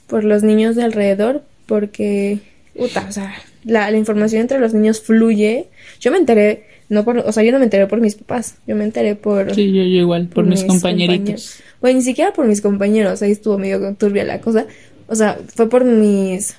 por 0.07 0.25
los 0.25 0.43
niños 0.43 0.75
de 0.75 0.83
alrededor, 0.83 1.41
porque, 1.67 2.39
puta, 2.77 3.05
o 3.07 3.11
sea, 3.13 3.33
la, 3.63 3.89
la, 3.89 3.97
información 3.97 4.41
entre 4.41 4.59
los 4.59 4.73
niños 4.73 5.01
fluye. 5.01 5.67
Yo 6.01 6.11
me 6.11 6.17
enteré, 6.17 6.65
no 6.89 7.05
por, 7.05 7.19
o 7.19 7.31
sea, 7.31 7.43
yo 7.43 7.53
no 7.53 7.59
me 7.59 7.63
enteré 7.63 7.87
por 7.87 8.01
mis 8.01 8.15
papás, 8.15 8.55
yo 8.67 8.75
me 8.75 8.83
enteré 8.83 9.15
por... 9.15 9.55
Sí, 9.55 9.71
yo, 9.71 9.83
igual, 9.83 10.27
por, 10.27 10.45
mis, 10.45 10.65
compañeritos. 10.65 11.59
Bueno, 11.79 11.99
ni 11.99 12.03
siquiera 12.03 12.33
por 12.33 12.45
mis 12.45 12.59
compañeros, 12.59 13.21
ahí 13.21 13.31
estuvo 13.31 13.57
medio 13.57 13.95
turbia 13.95 14.25
la 14.25 14.41
cosa. 14.41 14.65
O 15.07 15.15
sea, 15.15 15.39
fue 15.55 15.69
por 15.69 15.85
mis 15.85 16.57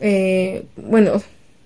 eh, 0.00 0.62
bueno, 0.76 1.20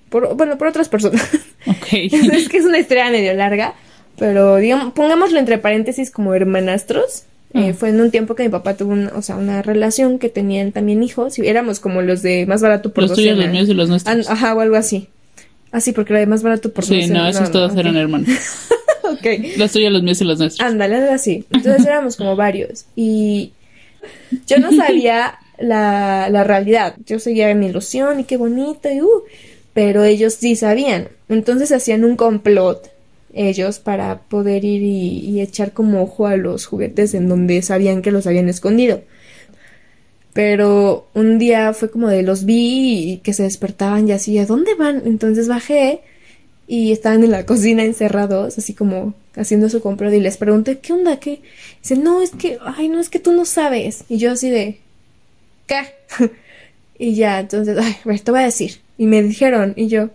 por, 0.08 0.34
bueno, 0.34 0.56
por 0.56 0.68
otras 0.68 0.88
personas. 0.88 1.28
Ok. 1.66 1.86
es 1.92 2.48
que 2.48 2.56
es 2.56 2.64
una 2.64 2.78
historia 2.78 3.10
medio 3.10 3.34
larga, 3.34 3.74
pero 4.20 4.56
digamos, 4.56 4.92
pongámoslo 4.92 5.38
entre 5.38 5.56
paréntesis 5.56 6.10
como 6.10 6.34
hermanastros. 6.34 7.22
Eh, 7.54 7.70
ah. 7.70 7.74
fue 7.76 7.88
en 7.88 8.00
un 8.02 8.10
tiempo 8.10 8.34
que 8.34 8.42
mi 8.42 8.50
papá 8.50 8.74
tuvo 8.76 8.92
una, 8.92 9.10
o 9.16 9.22
sea, 9.22 9.36
una 9.36 9.62
relación 9.62 10.18
que 10.18 10.28
tenían 10.28 10.72
también 10.72 11.02
hijos 11.02 11.38
y 11.38 11.48
éramos 11.48 11.80
como 11.80 12.02
los 12.02 12.20
de 12.20 12.44
más 12.44 12.60
barato 12.60 12.92
por 12.92 13.04
Los 13.04 13.14
tuyos, 13.14 13.36
los 13.36 13.48
míos 13.48 13.68
y 13.70 13.74
los 13.74 13.88
nuestros. 13.88 14.28
ajá, 14.28 14.54
o 14.54 14.60
algo 14.60 14.76
así. 14.76 15.08
Así, 15.72 15.92
porque 15.92 16.12
era 16.12 16.20
de 16.20 16.26
más 16.26 16.42
barato 16.42 16.70
por 16.70 16.84
Sí, 16.84 17.06
no, 17.06 17.26
esos 17.26 17.50
todos 17.50 17.74
eran 17.76 17.96
hermanos. 17.96 18.28
ok. 19.04 19.56
Los 19.56 19.72
tuyos, 19.72 19.90
los 19.90 20.02
míos 20.02 20.20
y 20.20 20.24
los 20.24 20.38
nuestros. 20.38 20.68
Ándale, 20.68 20.96
algo 20.96 21.12
así. 21.12 21.46
Entonces 21.50 21.86
éramos 21.86 22.16
como 22.16 22.36
varios. 22.36 22.84
Y 22.94 23.52
yo 24.46 24.58
no 24.58 24.70
sabía 24.70 25.38
la, 25.58 26.28
la 26.28 26.44
realidad. 26.44 26.94
Yo 27.06 27.18
seguía 27.18 27.48
en 27.48 27.58
mi 27.58 27.68
ilusión 27.68 28.20
y 28.20 28.24
qué 28.24 28.36
bonito 28.36 28.90
y 28.90 29.00
uh, 29.00 29.22
pero 29.72 30.04
ellos 30.04 30.34
sí 30.34 30.56
sabían. 30.56 31.08
Entonces 31.30 31.72
hacían 31.72 32.04
un 32.04 32.16
complot 32.16 32.99
ellos 33.32 33.78
para 33.78 34.22
poder 34.22 34.64
ir 34.64 34.82
y, 34.82 35.40
echar 35.40 35.72
como 35.72 36.02
ojo 36.02 36.26
a 36.26 36.36
los 36.36 36.66
juguetes 36.66 37.14
en 37.14 37.28
donde 37.28 37.62
sabían 37.62 38.02
que 38.02 38.10
los 38.10 38.26
habían 38.26 38.48
escondido. 38.48 39.02
Pero 40.32 41.08
un 41.14 41.38
día 41.38 41.72
fue 41.72 41.90
como 41.90 42.08
de 42.08 42.22
los 42.22 42.44
vi 42.44 43.12
y 43.12 43.16
que 43.18 43.32
se 43.32 43.42
despertaban 43.42 44.08
y 44.08 44.12
así, 44.12 44.38
¿a 44.38 44.46
dónde 44.46 44.74
van? 44.74 45.02
Entonces 45.04 45.48
bajé 45.48 46.02
y 46.66 46.92
estaban 46.92 47.24
en 47.24 47.32
la 47.32 47.46
cocina 47.46 47.84
encerrados, 47.84 48.56
así 48.56 48.74
como 48.74 49.14
haciendo 49.34 49.68
su 49.68 49.80
compra 49.80 50.14
y 50.14 50.20
les 50.20 50.36
pregunté, 50.36 50.78
¿qué 50.78 50.92
onda? 50.92 51.18
¿Qué? 51.18 51.42
Dice, 51.82 51.96
no, 51.96 52.22
es 52.22 52.30
que, 52.30 52.58
ay, 52.64 52.88
no, 52.88 53.00
es 53.00 53.08
que 53.08 53.18
tú 53.18 53.32
no 53.32 53.44
sabes. 53.44 54.04
Y 54.08 54.18
yo 54.18 54.32
así 54.32 54.50
de, 54.50 54.78
¿qué? 55.66 55.80
y 56.98 57.14
ya, 57.14 57.40
entonces, 57.40 57.76
ay, 57.76 57.96
a 58.04 58.08
ver, 58.08 58.20
te 58.20 58.30
voy 58.30 58.40
a 58.40 58.44
decir. 58.44 58.80
Y 58.98 59.06
me 59.06 59.22
dijeron, 59.22 59.72
y 59.76 59.88
yo, 59.88 60.10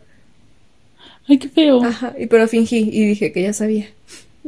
Ay, 1.27 1.39
qué 1.39 1.49
feo. 1.49 1.83
ajá, 1.83 2.13
y 2.17 2.27
pero 2.27 2.47
fingí 2.47 2.77
y 2.91 3.05
dije 3.07 3.31
que 3.31 3.41
ya 3.41 3.53
sabía. 3.53 3.89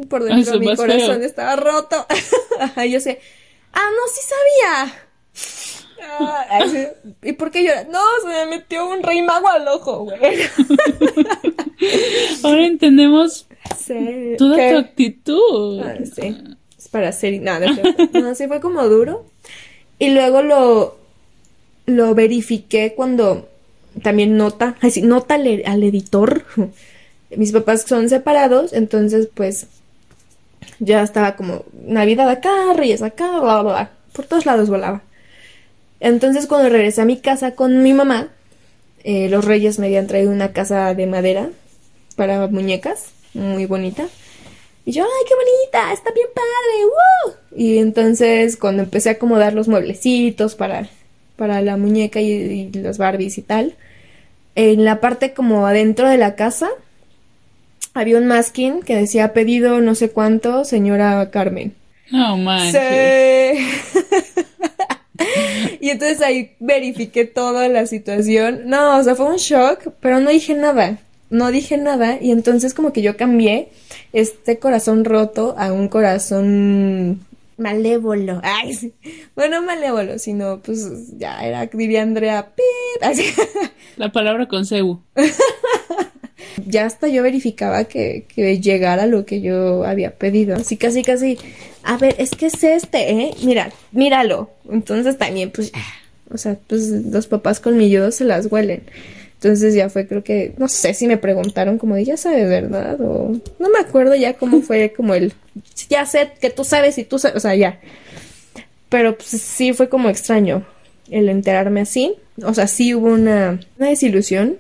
Por 0.10 0.24
dentro 0.24 0.40
Eso 0.54 0.60
mi 0.60 0.76
corazón 0.76 1.18
feo. 1.18 1.26
estaba 1.26 1.56
roto. 1.56 2.06
Ajá, 2.60 2.86
y 2.86 2.92
yo 2.92 3.00
sé, 3.00 3.20
ah, 3.74 3.90
no, 3.92 4.14
sí 4.14 4.22
sabía. 4.30 4.94
Ah, 6.20 6.46
ay. 6.50 6.88
¿Y 7.24 7.34
por 7.34 7.50
qué 7.52 7.64
lloras? 7.64 7.88
No, 7.90 8.00
se 8.22 8.28
me 8.28 8.46
metió 8.58 8.88
un 8.88 9.02
rey 9.02 9.22
mago 9.24 9.48
al 9.50 9.68
ojo, 9.68 10.04
güey. 10.06 10.20
Ahora 12.44 12.66
entendemos 12.66 13.48
Sí. 13.78 14.36
toda 14.38 14.58
tu 14.72 14.78
actitud. 14.78 15.82
Ah, 15.82 15.96
sí. 16.04 16.36
Es 16.78 16.88
para 16.90 17.10
hacer. 17.10 17.42
Nada, 17.42 17.68
no, 18.14 18.20
no, 18.22 18.36
sí 18.36 18.48
fue 18.48 18.60
como 18.62 18.88
duro. 18.88 19.26
Y 20.00 20.10
luego 20.12 20.42
lo, 20.42 20.98
lo 21.86 22.16
verifiqué 22.16 22.94
cuando 22.96 23.50
también 24.02 24.38
nota, 24.38 24.76
ay, 24.82 24.92
sí, 24.92 25.02
nota 25.02 25.36
al, 25.36 25.84
editor. 25.84 26.46
Mis 27.36 27.52
papás 27.52 27.84
son 27.84 28.10
separados, 28.10 28.74
entonces 28.74 29.30
pues 29.34 29.68
ya 30.80 31.04
estaba 31.04 31.36
como 31.36 31.66
Navidad 31.86 32.30
acá, 32.30 32.74
Reyes 32.76 33.02
acá, 33.02 33.40
bla, 33.40 33.62
bla, 33.62 33.72
bla. 33.72 33.92
Por 34.14 34.26
todos 34.26 34.46
lados 34.46 34.70
volaba. 34.70 35.02
Entonces 36.00 36.48
cuando 36.48 36.70
regresé 36.70 37.02
a 37.02 37.06
mi 37.06 37.18
casa 37.18 37.56
con 37.56 37.84
mi 37.84 37.94
mamá, 37.94 38.30
eh, 39.04 39.30
los 39.30 39.46
Reyes 39.46 39.80
me 39.80 39.88
habían 39.88 40.08
traído 40.08 40.32
una 40.32 40.54
casa 40.54 40.94
de 40.94 41.08
madera 41.08 41.50
para 42.16 42.48
muñecas, 42.48 43.12
muy 43.34 43.66
bonita. 43.66 44.08
Y 44.86 44.92
yo, 44.94 45.04
ay, 45.04 45.26
qué 45.28 45.34
bonita, 45.36 45.92
está 45.92 46.12
bien 46.12 46.28
padre. 46.34 46.48
Y 47.56 47.80
entonces 47.80 48.56
cuando 48.58 48.84
empecé 48.84 49.10
a 49.10 49.14
acomodar 49.14 49.54
los 49.54 49.68
mueblecitos 49.68 50.56
para, 50.56 50.90
para 51.36 51.62
la 51.62 51.76
muñeca 51.76 52.22
y, 52.22 52.32
y 52.32 52.72
los 52.80 52.98
Barbies 52.98 53.38
y 53.38 53.42
tal, 53.42 53.76
en 54.58 54.84
la 54.84 55.00
parte 55.00 55.34
como 55.34 55.68
adentro 55.68 56.10
de 56.10 56.18
la 56.18 56.36
casa 56.36 56.68
había 57.94 58.18
un 58.18 58.26
masking 58.26 58.82
que 58.82 58.96
decía 58.96 59.32
pedido 59.32 59.80
no 59.82 59.94
sé 59.94 60.10
cuánto, 60.10 60.66
señora 60.66 61.30
Carmen. 61.30 61.76
No 62.12 62.38
manches. 62.38 63.60
Sí. 63.60 64.04
y 65.82 65.90
entonces 65.92 66.22
ahí 66.22 66.56
verifiqué 66.60 67.26
toda 67.26 67.68
la 67.68 67.86
situación. 67.86 68.62
No, 68.66 68.98
o 68.98 69.04
sea, 69.04 69.14
fue 69.16 69.28
un 69.28 69.38
shock, 69.38 69.90
pero 70.00 70.20
no 70.20 70.32
dije 70.32 70.56
nada. 70.56 70.98
No 71.30 71.52
dije 71.52 71.78
nada 71.78 72.18
y 72.20 72.32
entonces 72.32 72.74
como 72.74 72.94
que 72.94 73.04
yo 73.04 73.16
cambié 73.16 73.70
este 74.12 74.58
corazón 74.58 75.06
roto 75.06 75.56
a 75.58 75.72
un 75.72 75.88
corazón 75.88 77.20
malévolo. 77.58 78.40
Ay, 78.44 78.74
sí. 78.74 78.94
Bueno, 79.36 79.62
no 79.62 79.68
malévolo, 79.68 80.20
sino 80.20 80.62
pues 80.62 81.18
ya 81.18 81.46
era, 81.46 81.66
diría 81.68 82.04
Andrea, 82.04 82.54
así. 83.02 83.24
La 83.98 84.12
palabra 84.12 84.48
con 84.48 84.66
Cebu. 84.66 85.02
ya 86.66 86.86
hasta 86.86 87.08
yo 87.08 87.24
verificaba 87.24 87.86
que, 87.86 88.26
que 88.34 88.60
llegara 88.60 89.08
lo 89.08 89.26
que 89.26 89.42
yo 89.42 89.84
había 89.86 90.16
pedido. 90.16 90.56
Así 90.56 90.78
casi 90.78 91.04
casi, 91.04 91.38
a 91.84 91.98
ver, 91.98 92.16
es 92.20 92.32
que 92.32 92.48
es 92.48 92.64
este, 92.64 93.12
¿eh? 93.12 93.34
Mira, 93.44 93.72
míralo. 93.92 94.52
Entonces 94.70 95.18
también, 95.18 95.52
pues, 95.52 95.72
o 96.30 96.38
sea, 96.38 96.58
pues 96.68 96.90
los 96.90 97.28
papás 97.28 97.60
colmilludos 97.60 98.16
se 98.16 98.26
las 98.26 98.52
huelen. 98.52 98.84
Entonces 99.38 99.76
ya 99.76 99.90
fue, 99.90 100.08
creo 100.08 100.24
que, 100.24 100.54
no 100.58 100.68
sé 100.68 100.96
si 100.96 101.06
me 101.06 101.18
preguntaron 101.18 101.78
como 101.78 101.96
de, 101.96 102.06
ya 102.06 102.18
sabes, 102.18 102.50
¿verdad? 102.50 103.00
O 103.00 103.40
no 103.60 103.70
me 103.70 103.80
acuerdo 103.80 104.16
ya 104.16 104.34
cómo 104.34 104.62
fue 104.64 104.94
como 104.94 105.14
el, 105.14 105.34
ya 105.90 106.06
sé 106.06 106.32
que 106.42 106.50
tú 106.50 106.64
sabes 106.64 106.98
y 106.98 107.04
tú 107.04 107.20
sabes, 107.20 107.38
o 107.38 107.40
sea, 107.40 107.56
ya. 107.56 107.80
Pero 108.90 109.16
pues 109.16 109.30
sí 109.30 109.74
fue 109.74 109.90
como 109.90 110.10
extraño 110.10 110.66
el 111.12 111.30
enterarme 111.30 111.82
así. 111.82 112.16
O 112.44 112.54
sea, 112.54 112.68
sí 112.68 112.96
hubo 112.96 113.08
una, 113.08 113.60
una 113.78 113.90
desilusión. 113.90 114.58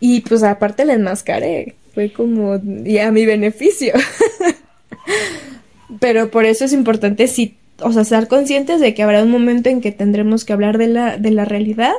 Y 0.00 0.20
pues 0.22 0.42
aparte 0.42 0.84
la 0.84 0.94
enmascaré. 0.94 1.74
Fue 1.94 2.12
como 2.12 2.60
y 2.84 2.98
a 2.98 3.10
mi 3.12 3.24
beneficio. 3.24 3.94
Pero 6.00 6.30
por 6.30 6.44
eso 6.44 6.64
es 6.64 6.72
importante 6.72 7.28
sí, 7.28 7.56
o 7.80 7.92
sea, 7.92 8.02
estar 8.02 8.28
conscientes 8.28 8.80
de 8.80 8.92
que 8.92 9.02
habrá 9.02 9.22
un 9.22 9.30
momento 9.30 9.70
en 9.70 9.80
que 9.80 9.92
tendremos 9.92 10.44
que 10.44 10.52
hablar 10.52 10.76
de 10.76 10.88
la, 10.88 11.16
de 11.16 11.30
la 11.30 11.44
realidad 11.44 11.94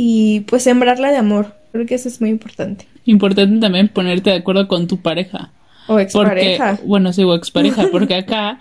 y 0.00 0.42
pues 0.42 0.62
sembrarla 0.62 1.10
de 1.10 1.16
amor. 1.16 1.56
Creo 1.72 1.84
que 1.84 1.96
eso 1.96 2.08
es 2.08 2.20
muy 2.20 2.30
importante. 2.30 2.86
Importante 3.04 3.58
también 3.58 3.88
ponerte 3.88 4.30
de 4.30 4.36
acuerdo 4.36 4.68
con 4.68 4.86
tu 4.86 4.98
pareja. 4.98 5.50
O 5.88 5.94
Porque, 5.94 6.02
expareja. 6.02 6.78
bueno, 6.84 7.12
sí, 7.12 7.24
o 7.24 7.34
expareja, 7.34 7.88
porque 7.90 8.14
acá 8.14 8.60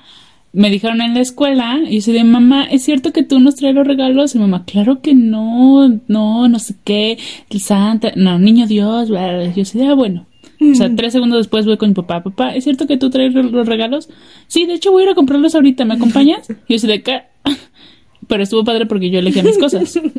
me 0.52 0.72
dijeron 0.72 1.00
en 1.00 1.14
la 1.14 1.20
escuela, 1.20 1.80
y 1.88 1.98
yo 1.98 2.02
soy 2.02 2.16
de 2.16 2.24
mamá, 2.24 2.64
¿es 2.64 2.84
cierto 2.84 3.14
que 3.14 3.22
tú 3.22 3.40
nos 3.40 3.56
traes 3.56 3.76
los 3.76 3.86
regalos? 3.86 4.34
Y 4.34 4.40
mamá, 4.40 4.66
claro 4.66 5.02
que 5.02 5.14
no, 5.14 6.00
no, 6.08 6.48
no 6.48 6.58
sé 6.58 6.74
qué, 6.84 7.20
el 7.52 7.62
Santa, 7.62 8.14
no, 8.16 8.40
niño 8.40 8.66
Dios, 8.66 9.10
bla, 9.10 9.44
yo 9.54 9.64
soy 9.64 9.82
de, 9.82 9.88
ah, 9.88 9.94
bueno. 9.94 10.26
O 10.60 10.74
sea, 10.74 10.90
tres 10.96 11.14
segundos 11.14 11.38
después 11.38 11.68
voy 11.68 11.78
con 11.78 11.90
mi 11.90 11.94
papá, 11.94 12.24
papá, 12.24 12.56
¿es 12.56 12.64
cierto 12.64 12.88
que 12.88 12.98
tú 12.98 13.12
traes 13.12 13.32
los 13.36 13.68
regalos? 13.68 14.10
Sí, 14.48 14.66
de 14.66 14.74
hecho 14.74 14.92
voy 14.92 15.04
a 15.04 15.06
ir 15.06 15.12
a 15.12 15.16
comprarlos 15.16 15.54
ahorita, 15.54 15.86
¿me 15.86 15.94
acompañas? 15.94 16.48
Y 16.68 16.74
yo 16.74 16.80
soy 16.80 16.90
de, 16.90 17.04
¿qué? 17.04 17.22
Pero 18.28 18.42
estuvo 18.42 18.64
padre 18.64 18.88
porque 18.88 19.12
yo 19.12 19.20
elegía 19.20 19.44
mis 19.44 19.60
cosas. 19.60 20.00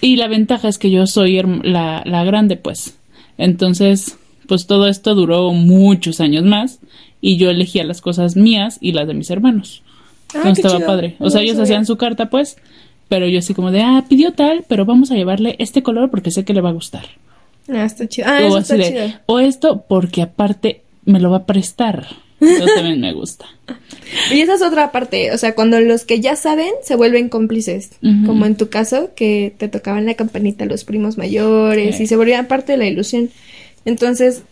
Y 0.00 0.16
la 0.16 0.28
ventaja 0.28 0.68
es 0.68 0.78
que 0.78 0.90
yo 0.90 1.06
soy 1.06 1.40
la, 1.62 2.02
la 2.04 2.24
grande, 2.24 2.56
pues. 2.56 2.96
Entonces, 3.38 4.16
pues 4.48 4.66
todo 4.66 4.86
esto 4.88 5.14
duró 5.14 5.52
muchos 5.52 6.20
años 6.20 6.44
más 6.44 6.78
y 7.20 7.36
yo 7.36 7.50
elegía 7.50 7.84
las 7.84 8.00
cosas 8.00 8.36
mías 8.36 8.78
y 8.80 8.92
las 8.92 9.06
de 9.06 9.14
mis 9.14 9.30
hermanos. 9.30 9.82
Ah, 10.34 10.38
Entonces 10.38 10.58
estaba 10.64 10.76
chido. 10.78 10.86
padre. 10.86 11.16
O 11.18 11.24
No 11.24 11.30
sea, 11.30 11.40
lo 11.40 11.44
ellos 11.44 11.56
sabía. 11.56 11.64
hacían 11.64 11.86
su 11.86 11.96
carta, 11.96 12.30
pues, 12.30 12.56
pero 13.08 13.28
yo 13.28 13.38
así 13.38 13.54
como 13.54 13.70
de, 13.70 13.82
ah, 13.82 14.04
pidió 14.08 14.32
tal, 14.32 14.64
pero 14.68 14.84
vamos 14.84 15.10
a 15.10 15.14
llevarle 15.14 15.56
este 15.58 15.82
color 15.82 16.10
porque 16.10 16.30
sé 16.30 16.44
que 16.44 16.54
le 16.54 16.60
va 16.60 16.70
a 16.70 16.74
gustar. 16.74 17.04
Ah, 17.68 17.84
está 17.84 18.06
chido. 18.08 18.28
Ah, 18.28 18.40
o 18.42 18.46
eso 18.46 18.56
así 18.58 18.72
está 18.74 18.76
de, 18.76 19.06
chido. 19.08 19.18
o 19.26 19.38
esto 19.40 19.84
porque 19.88 20.22
aparte 20.22 20.82
me 21.04 21.20
lo 21.20 21.30
va 21.30 21.38
a 21.38 21.46
prestar. 21.46 22.06
Eso 22.40 22.66
también 22.74 23.00
me 23.00 23.12
gusta. 23.14 23.46
Y 24.32 24.40
esa 24.40 24.54
es 24.54 24.62
otra 24.62 24.92
parte, 24.92 25.32
o 25.32 25.38
sea, 25.38 25.54
cuando 25.54 25.80
los 25.80 26.04
que 26.04 26.20
ya 26.20 26.36
saben 26.36 26.70
se 26.82 26.94
vuelven 26.94 27.28
cómplices, 27.28 27.90
como 28.26 28.44
en 28.46 28.56
tu 28.56 28.68
caso, 28.68 29.10
que 29.16 29.54
te 29.56 29.68
tocaban 29.68 30.04
la 30.06 30.14
campanita 30.14 30.64
los 30.66 30.84
primos 30.84 31.16
mayores 31.18 31.96
Sí. 31.96 32.02
y 32.04 32.06
se 32.06 32.16
volvían 32.16 32.46
parte 32.46 32.72
de 32.72 32.78
la 32.78 32.86
ilusión. 32.86 33.30
Entonces, 33.84 34.42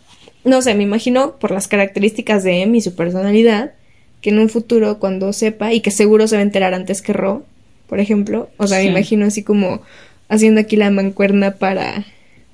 no 0.43 0.61
sé, 0.61 0.73
me 0.75 0.83
imagino 0.83 1.35
por 1.39 1.51
las 1.51 1.67
características 1.67 2.43
de 2.43 2.61
Em 2.63 2.73
y 2.75 2.81
su 2.81 2.95
personalidad, 2.95 3.73
que 4.21 4.31
en 4.31 4.39
un 4.39 4.49
futuro 4.49 4.97
cuando 4.99 5.31
sepa 5.33 5.71
y 5.73 5.81
que 5.81 5.91
seguro 5.91 6.27
se 6.27 6.35
va 6.35 6.39
a 6.39 6.43
enterar 6.43 6.73
antes 6.73 7.01
que 7.01 7.13
Ro, 7.13 7.45
por 7.87 7.99
ejemplo, 7.99 8.49
o 8.57 8.65
sea, 8.67 8.79
Sí. 8.79 8.85
me 8.85 8.91
imagino 8.91 9.25
así 9.27 9.43
como 9.43 9.81
haciendo 10.27 10.59
aquí 10.61 10.75
la 10.75 10.89
mancuerna 10.89 11.51
para, 11.55 12.05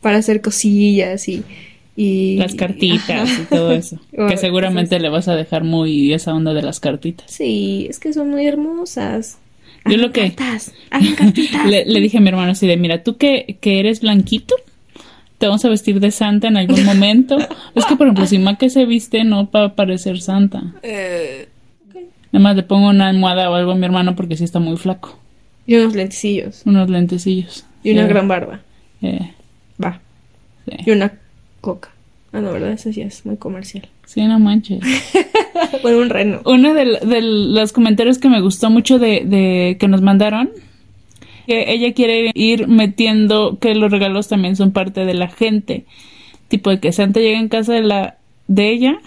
para 0.02 0.18
hacer 0.18 0.42
cosillas 0.42 1.28
y... 1.30 1.44
y 1.96 2.38
Las 2.38 2.56
cartitas 2.56 3.30
Ajá. 3.30 3.42
y 3.42 3.46
todo 3.46 3.72
eso. 3.74 4.00
Que 4.28 4.38
seguramente 4.38 5.00
le 5.00 5.10
vas 5.10 5.28
a 5.28 5.36
dejar 5.36 5.64
muy 5.64 6.14
esa 6.14 6.34
onda 6.34 6.54
de 6.54 6.62
las 6.62 6.80
cartitas. 6.80 7.30
Sí, 7.30 7.88
es 7.90 8.00
que 8.00 8.14
son 8.14 8.30
muy 8.30 8.46
hermosas. 8.48 9.38
Yo 9.86 9.98
lo 9.98 10.12
que- 10.12 10.34
cartas, 10.34 10.74
hagan 10.90 11.16
cartitas. 11.16 11.66
Le, 11.70 11.86
le 11.86 12.00
dije 12.02 12.20
a 12.20 12.22
mi 12.22 12.30
hermano 12.30 12.52
así 12.52 12.68
de, 12.68 12.78
mira, 12.78 13.04
tú 13.04 13.18
que, 13.18 13.58
que 13.62 13.80
eres 13.80 14.02
blanquito, 14.02 14.56
te 15.40 15.48
vamos 15.48 15.66
a 15.66 15.70
vestir 15.70 16.00
de 16.00 16.12
santa 16.12 16.48
en 16.50 16.58
algún 16.58 16.84
momento. 16.86 17.38
es 17.76 17.86
que, 17.86 17.96
por 17.96 18.06
ejemplo, 18.08 18.26
si 18.28 18.38
Maque 18.38 18.70
se 18.70 18.86
viste, 18.86 19.24
no 19.24 19.50
va 19.50 19.66
a 19.66 19.76
parecer 19.76 20.22
santa. 20.22 20.62
Eh, 20.84 21.48
Nada 22.32 22.44
más 22.44 22.56
le 22.56 22.64
pongo 22.64 22.88
una 22.90 23.10
almohada 23.10 23.50
o 23.50 23.56
algo 23.56 23.72
a 23.72 23.76
mi 23.76 23.84
hermano 23.86 24.16
porque 24.16 24.38
sí 24.38 24.44
está 24.46 24.60
muy 24.60 24.78
flaco. 24.78 25.18
y 25.68 25.76
unos 25.76 25.96
lentecillos. 25.96 26.62
Unos 26.66 26.90
lentecillos. 26.90 27.66
Y 27.84 27.92
una 27.92 28.04
Eh, 28.04 28.08
gran 28.08 28.28
barba. 28.28 28.62
eh, 29.02 29.32
Va. 29.84 30.00
sí. 30.66 30.78
Y 30.86 30.92
una 30.92 31.12
coca. 31.62 31.90
Ah, 32.34 32.42
no, 32.42 32.52
¿verdad? 32.52 32.72
Eso 32.72 32.92
sí 32.92 33.02
es 33.02 33.26
muy 33.26 33.38
comercial. 33.38 33.88
Sí, 34.06 34.22
no 34.22 34.40
manches. 34.40 34.82
bueno, 35.84 36.00
un 36.00 36.10
reno. 36.10 36.42
Uno 36.46 36.74
de, 36.74 37.00
de 37.06 37.22
los 37.22 37.72
comentarios 37.74 38.18
que 38.20 38.30
me 38.30 38.42
gustó 38.42 38.70
mucho 38.70 39.00
de, 39.00 39.24
de 39.26 39.78
que 39.80 39.88
nos 39.88 40.02
mandaron, 40.02 40.50
que 41.46 41.72
ella 41.72 41.94
quiere 41.94 42.32
ir 42.34 42.68
metiendo 42.68 43.58
que 43.60 43.76
los 43.76 43.92
regalos 43.92 44.28
también 44.28 44.56
son 44.56 44.72
parte 44.72 45.06
de 45.06 45.14
la 45.14 45.28
gente. 45.28 45.86
Tipo 46.48 46.70
de 46.70 46.80
que 46.80 46.92
Santa 46.92 47.20
llega 47.20 47.40
en 47.40 47.50
casa 47.50 47.74
de 47.74 47.82
la 47.82 48.18
de 48.48 48.70
ella 48.70 49.00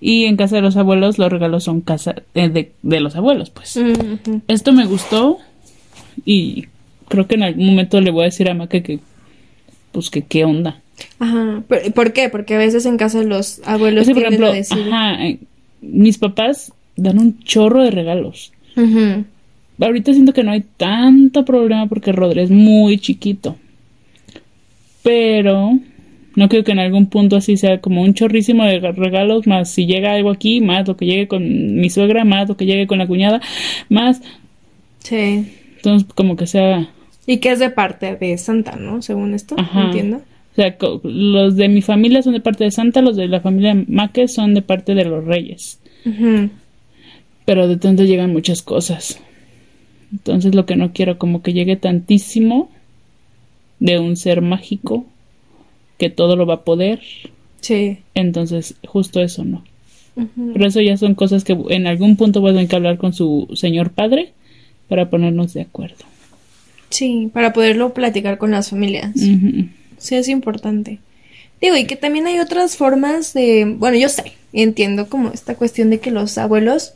y 0.00 0.24
en 0.24 0.36
casa 0.36 0.56
de 0.56 0.62
los 0.62 0.76
abuelos 0.76 1.18
los 1.18 1.30
regalos 1.30 1.64
son 1.64 1.80
casa 1.80 2.14
eh, 2.34 2.48
de, 2.48 2.72
de 2.82 3.00
los 3.00 3.16
abuelos, 3.16 3.50
pues. 3.50 3.78
Esto 4.48 4.72
me 4.72 4.86
gustó 4.86 5.38
y 6.24 6.66
creo 7.08 7.26
que 7.26 7.36
en 7.36 7.42
algún 7.42 7.66
momento 7.66 8.00
le 8.00 8.10
voy 8.10 8.22
a 8.22 8.26
decir 8.26 8.50
a 8.50 8.54
Maca 8.54 8.80
que 8.82 9.00
pues 9.92 10.10
que 10.10 10.22
qué 10.22 10.44
onda. 10.44 10.80
Ajá. 11.18 11.62
¿Por, 11.94 12.12
qué? 12.12 12.28
Porque 12.28 12.54
a 12.54 12.58
veces 12.58 12.86
en 12.86 12.96
casa 12.96 13.22
los 13.22 13.60
abuelos 13.64 14.08
por 14.08 14.22
ejemplo, 14.22 14.46
a 14.48 14.52
decir... 14.52 14.78
ajá, 14.90 15.24
eh, 15.26 15.38
mis 15.80 16.18
papás 16.18 16.72
dan 16.96 17.18
un 17.18 17.38
chorro 17.40 17.82
de 17.82 17.90
regalos. 17.90 18.52
Ujú. 18.76 19.24
Ahorita 19.80 20.12
siento 20.12 20.32
que 20.32 20.44
no 20.44 20.52
hay 20.52 20.64
tanto 20.76 21.44
problema 21.44 21.86
porque 21.88 22.12
Rodri 22.12 22.40
es 22.40 22.50
muy 22.50 22.98
chiquito. 22.98 23.56
Pero 25.02 25.78
No 26.36 26.48
creo 26.48 26.64
que 26.64 26.72
en 26.72 26.80
algún 26.80 27.06
punto 27.06 27.36
así 27.36 27.56
sea 27.56 27.80
como 27.80 28.02
un 28.02 28.14
chorrísimo 28.14 28.64
de 28.64 28.80
regalos, 28.80 29.46
más 29.46 29.70
si 29.70 29.86
llega 29.86 30.12
algo 30.12 30.30
aquí, 30.30 30.60
más 30.60 30.86
lo 30.88 30.96
que 30.96 31.06
llegue 31.06 31.28
con 31.28 31.76
mi 31.76 31.90
suegra, 31.90 32.24
más 32.24 32.48
lo 32.48 32.56
que 32.56 32.66
llegue 32.66 32.86
con 32.86 32.98
la 32.98 33.06
cuñada, 33.06 33.40
más. 33.88 34.20
Sí. 34.98 35.46
Entonces, 35.76 36.08
como 36.14 36.36
que 36.36 36.46
sea. 36.46 36.88
Y 37.26 37.38
que 37.38 37.52
es 37.52 37.58
de 37.58 37.70
parte 37.70 38.16
de 38.16 38.36
Santa, 38.38 38.76
¿no? 38.76 39.00
Según 39.02 39.34
esto, 39.34 39.54
Ajá. 39.58 39.84
entiendo. 39.84 40.22
O 40.54 40.56
sea, 40.56 40.76
los 41.02 41.56
de 41.56 41.68
mi 41.68 41.82
familia 41.82 42.22
son 42.22 42.32
de 42.32 42.40
parte 42.40 42.62
de 42.62 42.70
Santa, 42.70 43.02
los 43.02 43.16
de 43.16 43.26
la 43.26 43.40
familia 43.40 43.74
Maque 43.88 44.28
son 44.28 44.54
de 44.54 44.62
parte 44.62 44.94
de 44.94 45.04
los 45.04 45.24
reyes. 45.24 45.80
Pero 47.44 47.66
de 47.66 47.76
tanto 47.76 48.04
llegan 48.04 48.32
muchas 48.32 48.62
cosas. 48.62 49.20
Entonces 50.12 50.54
lo 50.54 50.64
que 50.64 50.76
no 50.76 50.92
quiero 50.92 51.18
como 51.18 51.42
que 51.42 51.52
llegue 51.52 51.74
tantísimo 51.74 52.70
de 53.80 53.98
un 53.98 54.16
ser 54.16 54.42
mágico 54.42 55.06
que 55.98 56.08
todo 56.08 56.36
lo 56.36 56.46
va 56.46 56.54
a 56.54 56.64
poder. 56.64 57.00
Sí. 57.60 57.98
Entonces 58.14 58.76
justo 58.86 59.20
eso 59.20 59.44
no. 59.44 59.64
Ujú. 60.14 60.52
Pero 60.52 60.66
eso 60.66 60.80
ya 60.80 60.96
son 60.96 61.16
cosas 61.16 61.42
que 61.42 61.58
en 61.70 61.88
algún 61.88 62.14
punto 62.14 62.40
voy 62.40 62.50
a 62.50 62.54
tener 62.54 62.68
que 62.68 62.76
hablar 62.76 62.98
con 62.98 63.12
su 63.12 63.48
señor 63.54 63.90
padre 63.90 64.32
para 64.88 65.10
ponernos 65.10 65.52
de 65.52 65.62
acuerdo. 65.62 66.04
Sí, 66.90 67.28
para 67.32 67.52
poderlo 67.52 67.92
platicar 67.92 68.38
con 68.38 68.52
las 68.52 68.70
familias. 68.70 69.16
Sí, 70.04 70.16
es 70.16 70.28
importante. 70.28 70.98
Digo, 71.60 71.76
y 71.76 71.86
que 71.86 71.96
también 71.96 72.26
hay 72.26 72.40
otras 72.40 72.76
formas 72.76 73.32
de, 73.32 73.64
bueno, 73.78 73.96
yo 73.96 74.08
sé, 74.10 74.34
y 74.52 74.62
entiendo 74.62 75.08
como 75.08 75.30
esta 75.30 75.54
cuestión 75.54 75.90
de 75.90 76.00
que 76.00 76.10
los 76.10 76.36
abuelos 76.36 76.94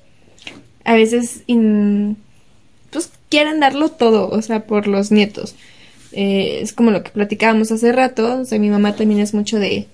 a 0.84 0.94
veces 0.94 1.42
in- 1.46 2.16
pues 2.90 3.10
quieren 3.30 3.60
darlo 3.60 3.90
todo, 3.90 4.30
o 4.30 4.42
sea, 4.42 4.66
por 4.66 4.86
los 4.88 5.12
nietos. 5.12 5.54
Eh, 6.12 6.60
es 6.62 6.72
como 6.72 6.90
lo 6.90 7.02
que 7.04 7.10
platicábamos 7.10 7.72
hace 7.72 7.92
rato, 7.92 8.40
o 8.42 8.44
sea, 8.46 8.58
mi 8.58 8.70
mamá 8.70 8.96
también 8.96 9.20
es 9.20 9.34
mucho 9.34 9.58
de, 9.58 9.88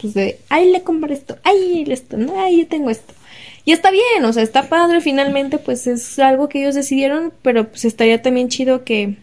pues 0.00 0.14
de, 0.14 0.38
ay, 0.50 0.70
le 0.72 0.82
compré 0.82 1.14
esto, 1.14 1.38
ay, 1.44 1.84
esto, 1.88 2.16
no, 2.18 2.40
ay, 2.40 2.60
yo 2.60 2.68
tengo 2.68 2.90
esto. 2.90 3.14
Y 3.64 3.72
está 3.72 3.90
bien, 3.90 4.24
o 4.24 4.32
sea, 4.32 4.42
está 4.42 4.68
padre, 4.68 5.00
finalmente, 5.00 5.58
pues 5.58 5.86
es 5.86 6.18
algo 6.18 6.48
que 6.48 6.60
ellos 6.62 6.74
decidieron, 6.76 7.32
pero 7.42 7.68
pues 7.68 7.84
estaría 7.84 8.22
también 8.22 8.48
chido 8.48 8.84
que, 8.84 9.16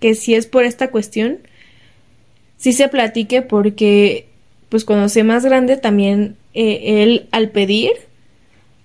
que 0.00 0.14
si 0.14 0.34
es 0.34 0.46
por 0.46 0.64
esta 0.64 0.90
cuestión, 0.90 1.38
sí 2.56 2.72
se 2.72 2.88
platique 2.88 3.42
porque 3.42 4.28
pues 4.68 4.84
cuando 4.84 5.08
sea 5.08 5.24
más 5.24 5.44
grande 5.44 5.76
también 5.76 6.36
eh, 6.54 7.02
él 7.02 7.28
al 7.30 7.50
pedir 7.50 7.92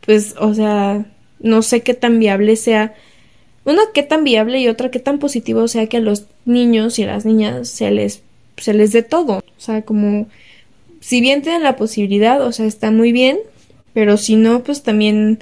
pues 0.06 0.36
o 0.40 0.54
sea 0.54 1.06
no 1.40 1.62
sé 1.62 1.82
qué 1.82 1.94
tan 1.94 2.20
viable 2.20 2.56
sea. 2.56 2.94
Una 3.66 3.82
qué 3.94 4.04
tan 4.04 4.24
viable 4.24 4.60
y 4.60 4.68
otra 4.68 4.92
qué 4.92 5.00
tan 5.00 5.20
positivo 5.20 5.68
sea 5.68 5.88
que 5.88 5.98
a 5.98 6.02
los 6.02 6.26
niños 6.46 6.98
y 7.00 7.04
a 7.04 7.08
las 7.08 7.26
niñas 7.26 7.70
se 7.70 7.92
les 7.92 8.22
se 8.58 8.74
les 8.74 8.92
dé 8.92 9.04
todo. 9.04 9.38
O 9.38 9.62
sea 9.62 9.84
como 9.84 10.28
si 11.00 11.22
bien 11.22 11.42
tienen 11.42 11.64
la 11.64 11.76
posibilidad 11.76 12.42
o 12.46 12.52
sea 12.52 12.66
está 12.66 12.92
muy 12.92 13.12
bien 13.12 13.40
pero 13.94 14.18
si 14.18 14.36
no 14.36 14.64
pues 14.64 14.84
también 14.84 15.40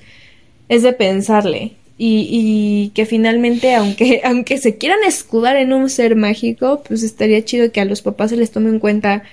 es 0.70 0.84
de 0.84 0.94
pensarle 0.94 1.74
y, 1.98 2.28
y 2.30 2.90
que 2.90 3.06
finalmente 3.06 3.76
aunque 3.76 4.22
aunque 4.26 4.58
se 4.58 4.78
quieran 4.78 5.00
escudar 5.06 5.58
en 5.58 5.74
un 5.74 5.90
ser 5.90 6.16
mágico 6.16 6.84
pues 6.88 7.04
estaría 7.04 7.44
chido 7.44 7.72
que 7.72 7.82
a 7.82 7.86
los 7.86 8.02
papás 8.02 8.32
se 8.32 8.38
les 8.38 8.52
tome 8.52 8.70
en 8.70 8.80
cuenta 8.80 9.24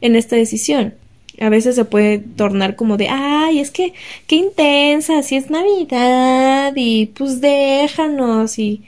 en 0.00 0.16
esta 0.16 0.36
decisión 0.36 0.94
a 1.40 1.48
veces 1.48 1.76
se 1.76 1.84
puede 1.84 2.18
tornar 2.18 2.74
como 2.76 2.96
de 2.96 3.08
ay 3.08 3.60
es 3.60 3.70
que 3.70 3.94
qué 4.26 4.36
intensa 4.36 5.22
si 5.22 5.36
es 5.36 5.50
navidad 5.50 6.72
y 6.74 7.06
pues 7.06 7.40
déjanos 7.40 8.58
y 8.58 8.82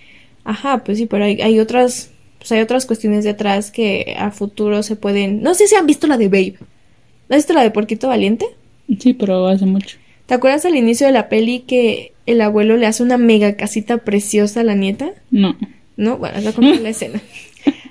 ajá 0.44 0.82
pues 0.84 0.98
sí 0.98 1.06
pero 1.06 1.24
hay, 1.24 1.40
hay 1.40 1.60
otras 1.60 2.10
pues 2.38 2.50
hay 2.52 2.60
otras 2.60 2.86
cuestiones 2.86 3.24
detrás 3.24 3.70
que 3.70 4.16
a 4.18 4.30
futuro 4.30 4.82
se 4.82 4.96
pueden 4.96 5.42
no 5.42 5.54
sé 5.54 5.68
si 5.68 5.76
han 5.76 5.86
visto 5.86 6.06
la 6.06 6.16
de 6.16 6.28
Babe 6.28 6.54
¿has 7.28 7.36
visto 7.36 7.52
la 7.52 7.62
de 7.62 7.70
Porquito 7.70 8.08
Valiente? 8.08 8.46
Sí, 8.98 9.14
pero 9.14 9.46
hace 9.46 9.66
mucho. 9.66 9.98
¿Te 10.26 10.34
acuerdas 10.34 10.64
al 10.64 10.76
inicio 10.76 11.06
de 11.06 11.12
la 11.12 11.28
peli 11.28 11.60
que 11.60 12.12
el 12.30 12.40
abuelo 12.40 12.76
le 12.76 12.86
hace 12.86 13.02
una 13.02 13.18
mega 13.18 13.54
casita 13.56 13.98
preciosa 13.98 14.60
a 14.60 14.64
la 14.64 14.74
nieta? 14.74 15.10
No. 15.30 15.56
¿No? 15.96 16.16
Bueno, 16.18 16.36
les 16.36 16.44
voy 16.44 16.52
a 16.52 16.54
contar 16.54 16.80
la 16.80 16.88
escena. 16.96 17.20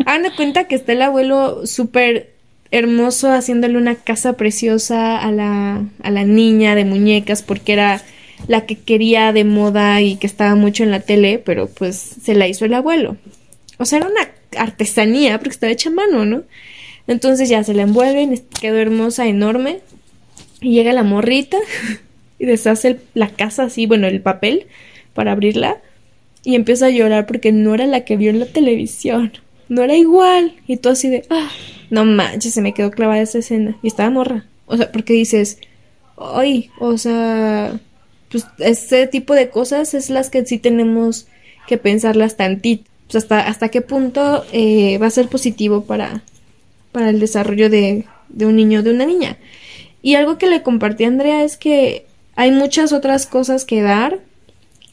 Hagan 0.05 0.23
de 0.23 0.31
cuenta 0.35 0.63
que 0.67 0.75
está 0.75 0.93
el 0.93 1.01
abuelo 1.01 1.65
súper 1.67 2.31
hermoso 2.71 3.31
haciéndole 3.31 3.77
una 3.77 3.95
casa 3.95 4.33
preciosa 4.33 5.17
a 5.17 5.31
la, 5.31 5.83
a 6.03 6.11
la 6.11 6.23
niña 6.23 6.75
de 6.75 6.85
muñecas 6.85 7.41
porque 7.41 7.73
era 7.73 8.01
la 8.47 8.65
que 8.65 8.75
quería 8.77 9.33
de 9.33 9.43
moda 9.43 10.01
y 10.01 10.15
que 10.15 10.27
estaba 10.27 10.55
mucho 10.55 10.83
en 10.83 10.91
la 10.91 10.99
tele, 11.01 11.39
pero 11.43 11.67
pues 11.67 11.95
se 12.23 12.35
la 12.35 12.47
hizo 12.47 12.65
el 12.65 12.73
abuelo. 12.73 13.17
O 13.77 13.85
sea, 13.85 13.97
era 13.99 14.07
una 14.07 14.29
artesanía 14.63 15.37
porque 15.39 15.49
estaba 15.53 15.71
hecha 15.71 15.89
a 15.89 15.93
mano, 15.93 16.25
¿no? 16.25 16.43
Entonces 17.07 17.49
ya 17.49 17.63
se 17.63 17.73
la 17.73 17.81
envuelven, 17.83 18.33
es- 18.33 18.43
quedó 18.61 18.77
hermosa, 18.77 19.27
enorme. 19.27 19.79
Y 20.61 20.71
llega 20.73 20.93
la 20.93 21.03
morrita 21.03 21.57
y 22.39 22.45
deshace 22.45 22.99
la 23.13 23.29
casa 23.29 23.63
así, 23.63 23.85
bueno, 23.85 24.07
el 24.07 24.21
papel 24.21 24.65
para 25.13 25.33
abrirla. 25.33 25.77
Y 26.43 26.55
empieza 26.55 26.85
a 26.85 26.89
llorar 26.89 27.27
porque 27.27 27.51
no 27.51 27.75
era 27.75 27.85
la 27.85 28.05
que 28.05 28.15
vio 28.15 28.29
en 28.29 28.39
la 28.39 28.45
televisión. 28.45 29.33
No 29.67 29.83
era 29.83 29.95
igual. 29.95 30.55
Y 30.65 30.77
tú 30.77 30.89
así 30.89 31.09
de, 31.09 31.25
ah, 31.29 31.49
no 31.89 32.05
manches, 32.05 32.53
se 32.53 32.61
me 32.61 32.73
quedó 32.73 32.91
clavada 32.91 33.21
esa 33.21 33.39
escena. 33.39 33.77
Y 33.83 33.87
estaba 33.87 34.09
morra. 34.09 34.45
O 34.65 34.77
sea, 34.77 34.89
porque 34.91 35.13
dices, 35.13 35.59
ay, 36.17 36.71
o 36.79 36.97
sea, 36.97 37.77
pues 38.31 38.45
ese 38.59 39.07
tipo 39.07 39.33
de 39.33 39.49
cosas 39.49 39.93
es 39.93 40.09
las 40.09 40.29
que 40.29 40.45
sí 40.45 40.57
tenemos 40.57 41.27
que 41.67 41.77
pensarlas 41.77 42.37
tantito. 42.37 42.89
Pues 43.07 43.23
hasta, 43.23 43.41
hasta 43.41 43.69
qué 43.69 43.81
punto 43.81 44.45
eh, 44.53 44.97
va 44.97 45.07
a 45.07 45.11
ser 45.11 45.27
positivo 45.27 45.83
para, 45.83 46.23
para 46.93 47.09
el 47.09 47.19
desarrollo 47.19 47.69
de, 47.69 48.05
de 48.29 48.45
un 48.45 48.55
niño 48.55 48.79
o 48.79 48.83
de 48.83 48.91
una 48.91 49.05
niña. 49.05 49.37
Y 50.01 50.15
algo 50.15 50.37
que 50.37 50.47
le 50.47 50.61
compartí 50.61 51.03
a 51.03 51.07
Andrea 51.07 51.43
es 51.43 51.57
que 51.57 52.05
hay 52.39 52.51
muchas 52.51 52.93
otras 52.93 53.27
cosas 53.27 53.65
que 53.65 53.81
dar, 53.81 54.19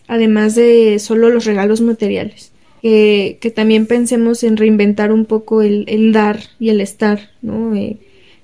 además 0.08 0.56
de 0.56 0.98
solo 0.98 1.30
los 1.30 1.44
regalos 1.44 1.80
materiales. 1.80 2.50
Que, 2.82 3.38
que 3.40 3.52
también 3.52 3.86
pensemos 3.86 4.42
en 4.42 4.56
reinventar 4.56 5.12
un 5.12 5.26
poco 5.26 5.62
el, 5.62 5.84
el 5.86 6.12
dar 6.12 6.40
y 6.58 6.70
el 6.70 6.80
estar, 6.80 7.30
¿no? 7.42 7.72
Eh, 7.76 7.98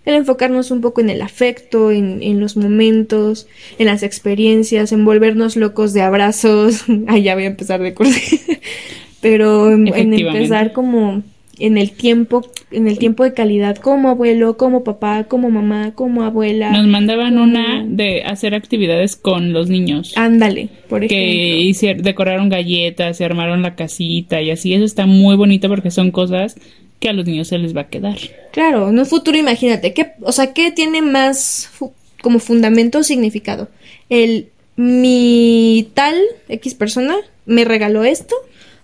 el 0.05 0.15
enfocarnos 0.15 0.71
un 0.71 0.81
poco 0.81 1.01
en 1.01 1.11
el 1.11 1.21
afecto, 1.21 1.91
en, 1.91 2.23
en 2.23 2.39
los 2.39 2.57
momentos, 2.57 3.49
en 3.81 3.87
las 3.87 4.05
experiencias, 4.05 4.93
en 4.93 5.05
volvernos 5.05 5.57
locos 5.57 5.93
de 5.95 6.03
abrazos. 6.03 6.85
Ay, 7.09 7.25
ya 7.25 7.35
voy 7.35 7.45
a 7.45 7.49
empezar 7.49 7.83
de 7.83 7.95
cursi. 7.95 8.41
Pero 9.21 9.73
en, 9.73 9.89
empezar 10.15 10.73
como 10.73 11.25
en 11.65 11.79
el 11.79 11.93
tiempo, 11.93 12.43
en 12.71 12.89
el 12.89 12.99
tiempo 12.99 13.23
de 13.25 13.35
calidad, 13.35 13.77
como 13.77 14.09
abuelo, 14.09 14.57
como 14.57 14.83
papá, 14.85 15.25
como 15.25 15.49
mamá, 15.51 15.93
como 15.95 16.23
abuela. 16.25 16.71
Nos 16.73 16.87
mandaban 16.87 17.33
como- 17.35 17.45
una 17.45 17.85
de 17.87 18.23
hacer 18.25 18.55
actividades 18.55 19.17
con 19.17 19.53
los 19.53 19.69
niños. 19.69 20.13
Ándale, 20.17 20.69
por 20.89 21.07
que 21.07 21.45
ejemplo. 21.53 21.65
hicieron, 21.71 22.03
decoraron 22.03 22.49
galletas, 22.49 23.17
se 23.17 23.25
armaron 23.25 23.63
la 23.63 23.77
casita 23.77 24.43
y 24.43 24.51
así. 24.51 24.75
Eso 24.75 24.85
está 24.85 25.07
muy 25.07 25.37
bonito 25.37 25.69
porque 25.69 25.91
son 25.91 26.11
cosas 26.11 26.57
que 26.99 27.09
a 27.09 27.13
los 27.13 27.27
niños 27.27 27.49
se 27.49 27.59
les 27.59 27.77
va 27.77 27.83
a 27.83 27.89
quedar. 27.89 28.17
Claro, 28.53 28.89
en 28.91 28.99
un 28.99 29.07
futuro 29.07 29.37
imagínate, 29.39 29.93
¿qué, 29.93 30.13
o 30.23 30.33
sea, 30.33 30.53
¿qué 30.53 30.71
tiene 30.73 31.01
más 31.03 31.69
fu- 31.73 31.93
como 32.23 32.39
fundamento 32.39 32.99
o 32.99 33.03
significado? 33.03 33.69
El 34.09 34.49
mi 34.77 35.89
tal 35.95 36.15
X 36.49 36.75
persona 36.75 37.17
me 37.47 37.65
regaló 37.65 38.05
esto 38.05 38.35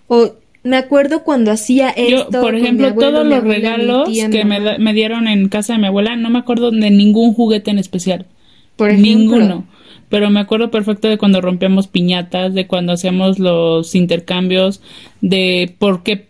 o 0.06 0.32
me 0.68 0.76
acuerdo 0.76 1.22
cuando 1.22 1.50
hacía 1.50 1.94
Yo, 1.96 2.18
esto. 2.18 2.40
por 2.40 2.52
con 2.52 2.54
mi 2.54 2.60
ejemplo, 2.60 2.86
abuelo, 2.88 3.10
todos 3.10 3.26
los 3.26 3.38
abuela, 3.38 3.54
regalos 3.54 4.08
tía, 4.08 4.30
que 4.30 4.44
me, 4.44 4.78
me 4.78 4.92
dieron 4.92 5.26
en 5.28 5.48
casa 5.48 5.72
de 5.74 5.78
mi 5.80 5.86
abuela, 5.86 6.16
no 6.16 6.30
me 6.30 6.38
acuerdo 6.38 6.70
de 6.70 6.90
ningún 6.90 7.34
juguete 7.34 7.70
en 7.70 7.78
especial. 7.78 8.26
Por 8.76 8.90
ejemplo. 8.90 9.08
Ninguno. 9.10 9.64
Pero 10.08 10.30
me 10.30 10.40
acuerdo 10.40 10.70
perfecto 10.70 11.08
de 11.08 11.18
cuando 11.18 11.40
rompíamos 11.40 11.86
piñatas, 11.88 12.54
de 12.54 12.66
cuando 12.66 12.92
hacíamos 12.92 13.38
los 13.38 13.94
intercambios, 13.94 14.80
de 15.20 15.74
por 15.78 16.02
qué 16.02 16.26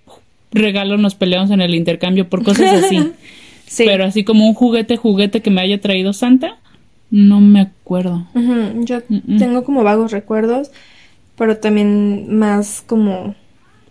regalo 0.51 0.97
nos 0.97 1.15
peleamos 1.15 1.51
en 1.51 1.61
el 1.61 1.75
intercambio, 1.75 2.29
por 2.29 2.43
cosas 2.45 2.85
así. 2.85 2.99
Sí. 3.69 3.85
Pero 3.85 4.07
así 4.07 4.25
como 4.25 4.49
un 4.49 4.55
juguete, 4.55 4.97
juguete 4.97 5.43
que 5.43 5.51
me 5.51 5.61
haya 5.61 5.79
traído 5.79 6.15
Santa, 6.15 6.57
no 7.11 7.39
me 7.43 7.61
acuerdo. 7.61 8.27
Yo 8.35 9.01
Mm-mm. 9.11 9.39
tengo 9.39 9.63
como 9.63 9.85
vagos 9.85 10.11
recuerdos, 10.11 10.71
pero 11.37 11.59
también 11.59 12.35
más 12.35 12.83
como 12.87 13.35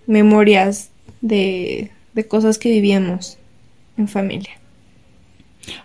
memorias 0.08 0.90
de, 1.22 1.92
de 2.14 2.28
cosas 2.28 2.58
que 2.58 2.70
vivíamos 2.70 3.38
en 3.98 4.08
familia. 4.08 4.52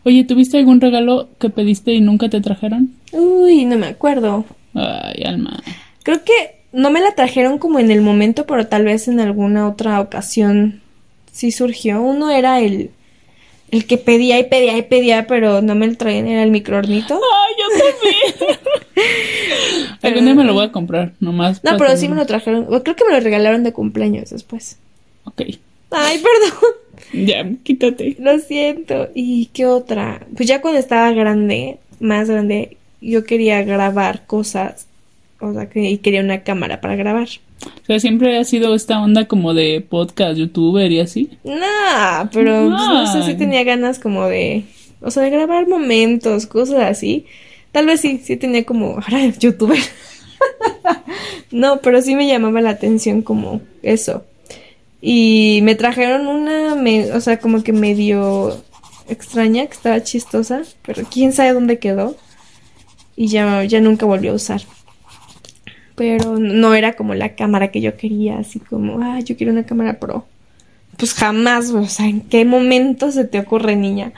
Oye, 0.04 0.24
¿tuviste 0.24 0.58
algún 0.58 0.80
regalo 0.80 1.28
que 1.38 1.50
pediste 1.50 1.92
y 1.92 2.00
nunca 2.00 2.28
te 2.28 2.40
trajeron? 2.40 2.94
Uy, 3.12 3.64
no 3.64 3.76
me 3.76 3.88
acuerdo. 3.88 4.44
Ay, 4.74 5.22
alma. 5.24 5.62
Creo 6.02 6.24
que 6.24 6.62
no 6.72 6.90
me 6.90 7.00
la 7.00 7.14
trajeron 7.14 7.58
como 7.58 7.78
en 7.78 7.90
el 7.90 8.00
momento, 8.00 8.46
pero 8.46 8.66
tal 8.66 8.84
vez 8.84 9.08
en 9.08 9.20
alguna 9.20 9.68
otra 9.68 10.00
ocasión 10.00 10.80
sí 11.30 11.52
surgió. 11.52 12.00
Uno 12.00 12.30
era 12.30 12.60
el, 12.60 12.90
el 13.70 13.86
que 13.86 13.98
pedía 13.98 14.38
y 14.38 14.44
pedía 14.44 14.76
y 14.76 14.82
pedía, 14.82 15.26
pero 15.26 15.62
no 15.62 15.74
me 15.74 15.86
lo 15.86 15.96
traían, 15.96 16.26
era 16.26 16.42
el 16.42 16.50
microornito. 16.50 17.14
Ay, 17.14 17.54
yo 17.58 17.68
también. 17.78 18.60
Algún 20.02 20.24
día 20.24 20.34
me 20.34 20.44
lo 20.44 20.54
voy 20.54 20.66
a 20.66 20.72
comprar, 20.72 21.12
nomás. 21.20 21.62
No, 21.64 21.76
pero 21.76 21.90
sí 21.92 22.02
tener- 22.02 22.10
me 22.10 22.16
lo 22.16 22.26
trajeron. 22.26 22.64
Creo 22.82 22.96
que 22.96 23.04
me 23.06 23.12
lo 23.14 23.20
regalaron 23.20 23.62
de 23.64 23.72
cumpleaños 23.72 24.30
después. 24.30 24.78
Ok. 25.24 25.42
Ay, 25.90 26.18
perdón. 26.18 27.26
Ya, 27.26 27.44
quítate. 27.62 28.16
Lo 28.18 28.38
siento. 28.38 29.08
¿Y 29.14 29.46
qué 29.52 29.66
otra? 29.66 30.26
Pues 30.36 30.48
ya 30.48 30.60
cuando 30.62 30.80
estaba 30.80 31.12
grande, 31.12 31.78
más 32.00 32.28
grande, 32.30 32.76
yo 33.00 33.24
quería 33.24 33.62
grabar 33.62 34.26
cosas. 34.26 34.86
O 35.40 35.52
sea, 35.52 35.68
que 35.68 35.90
y 35.90 35.98
quería 35.98 36.20
una 36.20 36.42
cámara 36.42 36.80
para 36.80 36.96
grabar. 36.96 37.28
O 37.64 37.84
sea, 37.86 38.00
siempre 38.00 38.38
ha 38.38 38.44
sido 38.44 38.74
esta 38.74 39.00
onda 39.02 39.26
como 39.26 39.54
de 39.54 39.84
podcast, 39.86 40.38
youtuber 40.38 40.90
y 40.90 41.00
así. 41.00 41.30
Nah, 41.44 42.24
pero 42.32 42.68
pues, 42.68 42.70
no 42.88 43.06
sé 43.12 43.22
si 43.24 43.34
tenía 43.36 43.62
ganas 43.64 43.98
como 43.98 44.26
de, 44.26 44.64
o 45.00 45.10
sea, 45.10 45.22
de 45.24 45.30
grabar 45.30 45.68
momentos, 45.68 46.46
cosas 46.46 46.80
así. 46.90 47.26
Tal 47.72 47.86
vez 47.86 48.00
sí, 48.00 48.20
sí 48.24 48.36
tenía 48.36 48.64
como, 48.64 48.90
ahora 49.02 49.26
youtuber. 49.38 49.78
no, 51.50 51.80
pero 51.80 52.00
sí 52.02 52.14
me 52.14 52.26
llamaba 52.26 52.60
la 52.60 52.70
atención 52.70 53.22
como 53.22 53.60
eso. 53.82 54.24
Y 55.00 55.60
me 55.62 55.74
trajeron 55.74 56.26
una, 56.26 56.74
me- 56.76 57.12
o 57.12 57.20
sea, 57.20 57.38
como 57.40 57.62
que 57.62 57.72
medio 57.72 58.62
extraña, 59.08 59.66
que 59.66 59.74
estaba 59.74 60.02
chistosa, 60.02 60.62
pero 60.82 61.04
quién 61.10 61.32
sabe 61.32 61.52
dónde 61.52 61.78
quedó. 61.78 62.16
Y 63.16 63.28
ya, 63.28 63.64
ya 63.64 63.80
nunca 63.80 64.06
volvió 64.06 64.32
a 64.32 64.36
usar. 64.36 64.62
Pero 65.94 66.38
no 66.38 66.74
era 66.74 66.94
como 66.94 67.14
la 67.14 67.34
cámara 67.34 67.68
que 67.70 67.80
yo 67.80 67.96
quería, 67.96 68.38
así 68.38 68.58
como, 68.60 69.00
ah, 69.02 69.20
yo 69.20 69.36
quiero 69.36 69.52
una 69.52 69.66
cámara 69.66 69.98
pro. 69.98 70.26
Pues 70.96 71.14
jamás, 71.14 71.70
o 71.70 71.86
sea, 71.86 72.06
¿en 72.06 72.22
qué 72.22 72.44
momento 72.44 73.12
se 73.12 73.24
te 73.24 73.38
ocurre, 73.40 73.76
niña? 73.76 74.12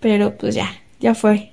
Pero 0.00 0.36
pues 0.36 0.54
ya, 0.54 0.68
ya 1.00 1.14
fue. 1.14 1.50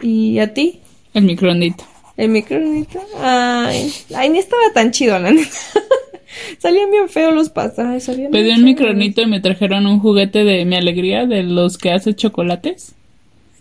¿Y 0.00 0.38
a 0.38 0.52
ti? 0.52 0.80
El 1.14 1.24
microonito. 1.24 1.84
¿El 2.16 2.30
micronito? 2.30 3.00
Ay, 3.18 3.92
ay, 4.14 4.28
ni 4.28 4.38
estaba 4.38 4.62
tan 4.74 4.90
chido, 4.90 5.18
la 5.18 5.30
neta. 5.30 5.50
Salían 6.58 6.90
bien 6.90 7.08
feos 7.08 7.34
los 7.34 7.50
pasajes, 7.50 8.04
salían 8.04 8.30
Pedí 8.30 8.50
un 8.50 8.64
micronito 8.64 9.20
y 9.20 9.26
me 9.26 9.40
trajeron 9.40 9.86
un 9.86 9.98
juguete 9.98 10.44
de 10.44 10.64
mi 10.64 10.76
alegría 10.76 11.26
de 11.26 11.42
los 11.42 11.76
que 11.76 11.90
hace 11.92 12.14
chocolates. 12.14 12.94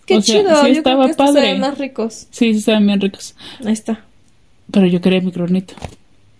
Qué 0.05 0.17
o 0.17 0.21
sea, 0.21 0.41
chido, 0.41 0.61
sí 0.61 0.67
yo 0.67 0.73
estaba 0.73 1.05
creo 1.05 1.15
que 1.15 1.23
padre. 1.23 1.57
más 1.57 1.77
ricos. 1.77 2.27
Sí, 2.31 2.53
sí, 2.53 2.59
estaban 2.59 2.85
bien 2.85 3.01
ricos. 3.01 3.35
Ahí 3.65 3.73
está. 3.73 4.05
Pero 4.71 4.85
yo 4.85 5.01
quería 5.01 5.19
el 5.19 5.25
microonito. 5.25 5.73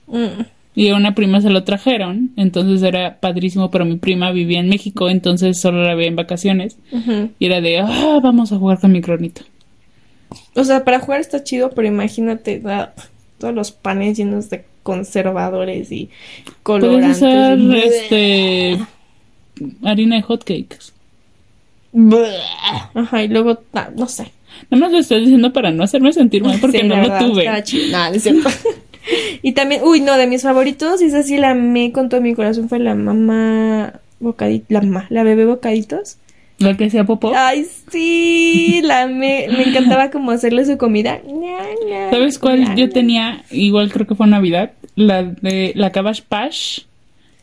Mm. 0.08 0.44
Y 0.76 0.90
a 0.90 0.96
una 0.96 1.16
prima 1.16 1.42
se 1.42 1.50
lo 1.50 1.64
trajeron, 1.64 2.32
entonces 2.38 2.84
era 2.84 3.20
padrísimo, 3.20 3.70
pero 3.72 3.86
mi 3.86 3.98
prima 3.98 4.32
vivía 4.32 4.60
en 4.60 4.70
México, 4.70 5.10
entonces 5.10 5.60
solo 5.60 5.84
la 5.84 5.96
veía 5.96 6.10
en 6.10 6.16
vacaciones. 6.16 6.78
Y 7.40 7.46
era 7.46 7.60
de, 7.60 7.80
ah, 7.80 8.20
vamos 8.22 8.52
a 8.52 8.58
jugar 8.58 8.80
con 8.80 8.92
micronito. 8.92 9.42
O 10.56 10.64
sea, 10.64 10.84
para 10.84 11.00
jugar 11.00 11.22
está 11.22 11.44
chido, 11.44 11.72
pero 11.72 11.88
imagínate 11.88 12.62
todos 13.38 13.54
los 13.54 13.72
panes 13.72 14.18
llenos 14.18 14.50
de 14.50 14.66
conservadores 14.84 15.92
y 15.92 16.10
Puedes 16.44 16.58
colorantes. 16.64 17.18
usar, 17.18 17.58
y- 17.60 17.80
este, 17.80 18.80
harina 19.84 20.16
de 20.18 20.22
hotcakes. 20.22 20.94
Ajá, 22.94 23.24
y 23.24 23.28
luego, 23.28 23.62
no 23.96 24.08
sé. 24.08 24.32
Nada 24.70 24.82
más 24.86 24.92
lo 24.92 25.00
estoy 25.00 25.22
diciendo 25.22 25.54
para 25.54 25.72
no 25.72 25.84
hacerme 25.84 26.12
sentir 26.14 26.44
mal 26.44 26.60
porque 26.60 26.82
Sí, 26.82 26.88
no 26.88 26.96
lo 27.02 27.18
tuve. 27.18 27.64
chido. 27.64 27.98
No, 27.98 28.14
cierto. 28.20 28.50
y 29.42 29.54
también, 29.54 29.82
uy, 29.84 30.02
no, 30.02 30.18
de 30.18 30.28
mis 30.28 30.44
favoritos, 30.44 31.02
y 31.02 31.06
esa 31.06 31.24
sí 31.24 31.38
la 31.38 31.52
amé 31.52 31.92
con 31.92 32.10
todo 32.10 32.22
mi 32.22 32.36
corazón, 32.36 32.70
fue 32.70 32.80
la 32.80 32.94
mamá 32.96 33.94
la 34.68 34.82
mamá, 34.82 35.08
la 35.10 35.24
bebé 35.24 35.46
bocaditos. 35.46 36.18
La 36.60 36.76
que 36.76 36.86
hacía 36.86 37.06
popó. 37.06 37.32
Ay, 37.36 37.66
sí, 37.92 38.82
la 38.84 39.04
amé, 39.04 39.48
me 39.50 39.64
encantaba 39.70 40.12
como 40.12 40.32
hacerle 40.32 40.66
su 40.66 40.78
comida. 40.78 41.20
¿Sabes 42.12 42.38
cuál 42.40 42.76
yo 42.76 42.90
tenía? 42.90 43.44
Igual 43.52 43.92
creo 43.92 44.06
que 44.06 44.16
fue 44.16 44.28
Navidad. 44.28 44.72
La 44.96 45.24
de 45.24 45.72
la 45.76 45.92
Cabbage 45.92 46.24
Patch. 46.28 46.80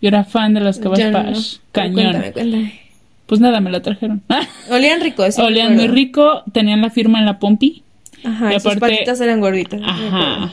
Yo 0.03 0.09
era 0.09 0.25
fan 0.25 0.53
de 0.53 0.61
las 0.61 0.79
Cabbage 0.79 1.03
Yo 1.05 1.11
no. 1.11 1.59
Cañón. 1.73 1.95
Cuéntame, 2.13 2.33
cuéntame. 2.33 2.81
Pues 3.27 3.41
nada, 3.41 3.61
me 3.61 3.71
la 3.71 3.81
trajeron. 3.81 4.23
Olían 4.71 5.01
ricos. 5.01 5.35
sí 5.35 5.41
me 5.41 5.47
Olían 5.47 5.75
muy 5.77 5.89
rico, 5.89 6.43
tenían 6.53 6.81
la 6.83 6.91
firma 6.91 7.19
en 7.19 7.25
la 7.27 7.39
pompi. 7.39 7.83
Ajá, 8.23 8.53
Y 8.53 8.57
y 8.57 8.61
sus 8.61 8.67
aparte- 8.73 8.81
patitas 8.97 9.21
eran 9.21 9.41
gorditas. 9.41 9.81
me. 9.81 9.87
Ajá. 9.89 10.53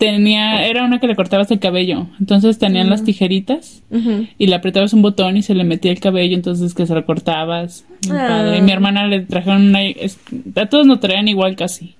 Tenía, 0.00 0.66
era 0.66 0.82
una 0.82 0.98
que 0.98 1.06
le 1.06 1.14
cortabas 1.14 1.50
el 1.50 1.58
cabello. 1.58 2.06
Entonces 2.18 2.58
tenían 2.58 2.88
las 2.88 3.04
tijeritas 3.04 3.82
y 4.38 4.46
le 4.46 4.54
apretabas 4.54 4.94
un 4.94 5.02
botón 5.02 5.36
y 5.36 5.42
se 5.42 5.54
le 5.54 5.62
metía 5.62 5.92
el 5.92 6.00
cabello, 6.00 6.34
entonces 6.34 6.72
que 6.74 6.86
se 6.86 6.94
lo 6.94 7.04
cortabas. 7.04 7.84
Muy 8.08 8.16
Ah. 8.16 8.26
padre. 8.28 8.58
Y 8.58 8.62
mi 8.62 8.72
hermana 8.72 9.06
le 9.06 9.20
trajeron 9.20 9.68
una, 9.68 9.82
es- 9.84 10.18
a 10.56 10.64
todos 10.66 10.86
nos 10.86 11.00
traían 11.00 11.28
igual 11.28 11.54
casi. 11.54 11.96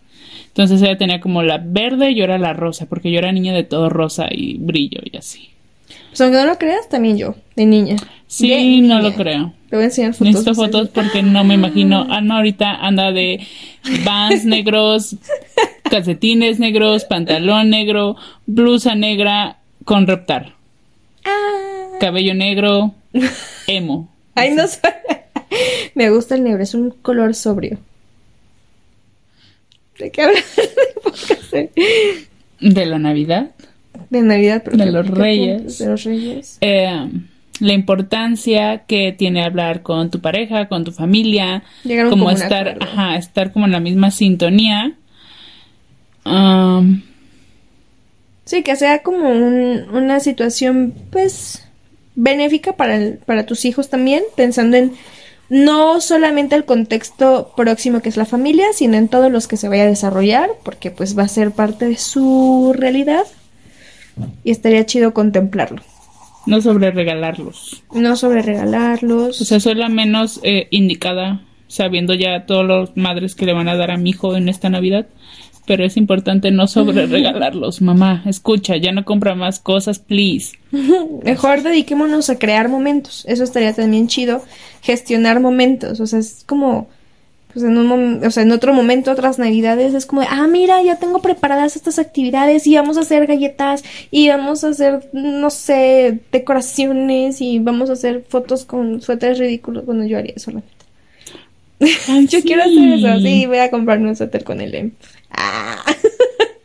Entonces 0.48 0.80
ella 0.80 0.96
tenía 0.96 1.20
como 1.20 1.42
la 1.42 1.59
verde 1.59 2.11
y 2.11 2.14
yo 2.14 2.24
era 2.24 2.38
la 2.38 2.55
rosa, 2.55 2.86
porque 2.88 3.12
yo 3.12 3.18
era 3.18 3.32
niña 3.32 3.53
de 3.53 3.64
todo 3.64 3.90
rosa 3.90 4.28
y 4.32 4.57
brillo 4.59 5.01
y 5.05 5.16
así. 5.18 5.51
Pues 6.11 6.20
aunque 6.20 6.38
no 6.38 6.46
lo 6.46 6.58
creas, 6.58 6.88
también 6.88 7.16
yo, 7.18 7.34
de 7.56 7.66
niña. 7.66 7.96
Sí, 8.26 8.48
De 8.50 8.86
no 8.86 9.00
lo 9.00 9.12
creo. 9.14 9.52
Te 9.70 9.76
voy 9.76 9.82
a 9.84 9.86
enseñar 9.86 10.12
fotos. 10.12 10.26
Necesito 10.26 10.54
fotos 10.54 10.88
porque 10.88 11.22
no 11.22 11.44
me 11.44 11.54
imagino. 11.54 12.06
Ah, 12.11 12.20
no, 12.20 12.34
ahorita 12.36 12.74
anda 12.74 13.12
de 13.12 13.46
vans 14.04 14.44
negros, 14.44 15.16
calcetines 15.90 16.58
negros, 16.58 17.04
pantalón 17.04 17.70
negro, 17.70 18.16
blusa 18.46 18.94
negra 18.94 19.58
con 19.84 20.06
reptar, 20.06 20.54
Ah. 21.24 21.96
cabello 22.00 22.34
negro, 22.34 22.94
emo. 23.66 24.08
Ay, 24.34 24.52
no 24.52 24.66
sé. 24.66 24.80
Me 25.94 26.11
gusta 26.11 26.34
el 26.34 26.44
negro, 26.44 26.62
es 26.62 26.74
un 26.74 26.90
color 26.90 27.34
sobrio. 27.34 27.78
¿De 29.98 30.11
qué 30.11 30.22
hablas? 30.22 30.44
De 32.61 32.86
la 32.86 32.98
Navidad. 32.98 33.50
De 34.11 34.22
Navidad, 34.22 34.62
pero 34.64 34.76
De 34.76 34.84
¿qué- 34.84 34.90
los 34.90 35.06
Reyes. 35.08 35.78
De 35.78 35.86
los 35.86 36.04
Reyes. 36.04 36.58
Eh, 36.61 37.08
la 37.61 37.72
importancia 37.72 38.84
que 38.86 39.12
tiene 39.12 39.44
hablar 39.44 39.82
con 39.82 40.11
tu 40.11 40.20
pareja, 40.20 40.68
con 40.68 40.84
tu 40.84 40.92
familia, 40.92 41.62
Llegaron 41.84 42.11
como 42.11 42.24
como 42.24 42.36
estar, 42.36 42.78
ajá, 42.80 43.16
estar 43.16 43.52
como 43.52 43.66
en 43.66 43.72
la 43.72 43.80
misma 43.80 44.11
sintonía. 44.11 44.94
Um, 46.24 47.02
Sí, 48.44 48.64
que 48.64 48.74
sea 48.74 49.02
como 49.02 49.28
un- 49.30 49.84
una 49.92 50.18
situación, 50.18 50.92
pues, 51.12 51.64
benéfica 52.16 52.72
para, 52.76 52.96
el- 52.96 53.18
para 53.18 53.46
tus 53.46 53.64
hijos 53.64 53.88
también, 53.90 54.24
pensando 54.34 54.76
en 54.76 54.92
no 55.48 56.00
solamente 56.00 56.56
el 56.56 56.64
contexto 56.64 57.52
próximo 57.56 58.00
que 58.00 58.08
es 58.08 58.16
la 58.16 58.24
familia, 58.24 58.66
sino 58.74 58.96
en 58.96 59.06
todos 59.08 59.30
los 59.30 59.46
que 59.46 59.56
se 59.56 59.68
vaya 59.68 59.84
a 59.84 59.86
desarrollar, 59.86 60.50
porque 60.64 60.90
pues 60.90 61.16
va 61.16 61.24
a 61.24 61.28
ser 61.28 61.52
parte 61.52 61.86
de 61.86 61.96
su 61.96 62.72
realidad 62.76 63.22
y 64.44 64.50
estaría 64.50 64.86
chido 64.86 65.12
contemplarlo. 65.14 65.82
no 66.46 66.60
sobre 66.60 66.90
regalarlos. 66.90 67.82
No 67.94 68.16
sobre 68.16 68.42
regalarlos. 68.42 69.40
O 69.40 69.44
sea, 69.44 69.60
soy 69.60 69.74
la 69.74 69.88
menos 69.88 70.40
eh, 70.42 70.68
indicada, 70.70 71.42
sabiendo 71.68 72.14
ya 72.14 72.46
todas 72.46 72.66
las 72.66 72.96
madres 72.96 73.34
que 73.34 73.46
le 73.46 73.52
van 73.52 73.68
a 73.68 73.76
dar 73.76 73.90
a 73.90 73.96
mi 73.96 74.10
hijo 74.10 74.36
en 74.36 74.48
esta 74.48 74.70
Navidad. 74.70 75.06
Pero 75.66 75.84
es 75.84 75.96
importante 75.96 76.50
no 76.50 76.66
sobre 76.66 77.06
regalarlos. 77.16 77.80
Mamá, 77.82 78.22
escucha, 78.26 78.76
ya 78.76 78.90
no 78.92 79.04
compra 79.04 79.34
más 79.34 79.60
cosas, 79.60 79.98
please. 79.98 80.58
Mejor 81.24 81.62
dediquémonos 81.62 82.30
a 82.30 82.38
crear 82.38 82.68
momentos. 82.68 83.24
Eso 83.28 83.44
estaría 83.44 83.72
también 83.72 84.08
chido. 84.08 84.42
Gestionar 84.82 85.38
momentos. 85.40 86.00
O 86.00 86.06
sea, 86.06 86.18
es 86.18 86.44
como. 86.46 86.88
Pues 87.53 87.64
en 87.64 87.76
un 87.76 88.24
o 88.24 88.30
sea, 88.30 88.44
en 88.44 88.53
otro 88.53 88.72
momento, 88.72 89.11
otras 89.11 89.38
navidades, 89.38 89.92
es 89.94 90.07
como, 90.07 90.20
de, 90.20 90.28
ah, 90.30 90.46
mira, 90.46 90.82
ya 90.82 90.96
tengo 90.96 91.20
preparadas 91.20 91.74
estas 91.74 91.98
actividades 91.98 92.66
y 92.66 92.76
vamos 92.76 92.96
a 92.96 93.01
hacer 93.01 93.26
galletas 93.26 93.82
y 94.11 94.28
vamos 94.28 94.62
a 94.62 94.68
hacer, 94.68 95.09
no 95.12 95.51
sé, 95.51 96.20
decoraciones 96.30 97.40
y 97.40 97.59
vamos 97.59 97.90
a 97.90 97.94
hacer 97.94 98.24
fotos 98.28 98.64
con 98.64 99.01
suéteres 99.03 99.38
ridículos. 99.38 99.84
Bueno, 99.84 100.07
yo 100.07 100.18
haría 100.18 100.34
eso, 100.36 100.53
la 100.53 100.61
neta. 100.61 100.68
Yo 102.28 102.42
quiero 102.42 102.62
hacer 102.62 102.88
eso, 102.92 103.20
sí, 103.20 103.46
voy 103.46 103.57
a 103.59 103.70
comprarme 103.70 104.11
un 104.11 104.14
suéter 104.16 104.44
con 104.44 104.61
el 104.61 104.74
em. 104.74 104.90
Ah. 105.30 105.82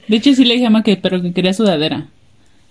De 0.08 0.18
hecho, 0.18 0.34
sí 0.36 0.44
le 0.44 0.56
dije 0.56 0.66
a 0.66 0.70
mamá 0.70 0.84
que, 0.84 0.98
pero 0.98 1.22
que 1.22 1.32
quería 1.34 1.54
sudadera. 1.54 2.08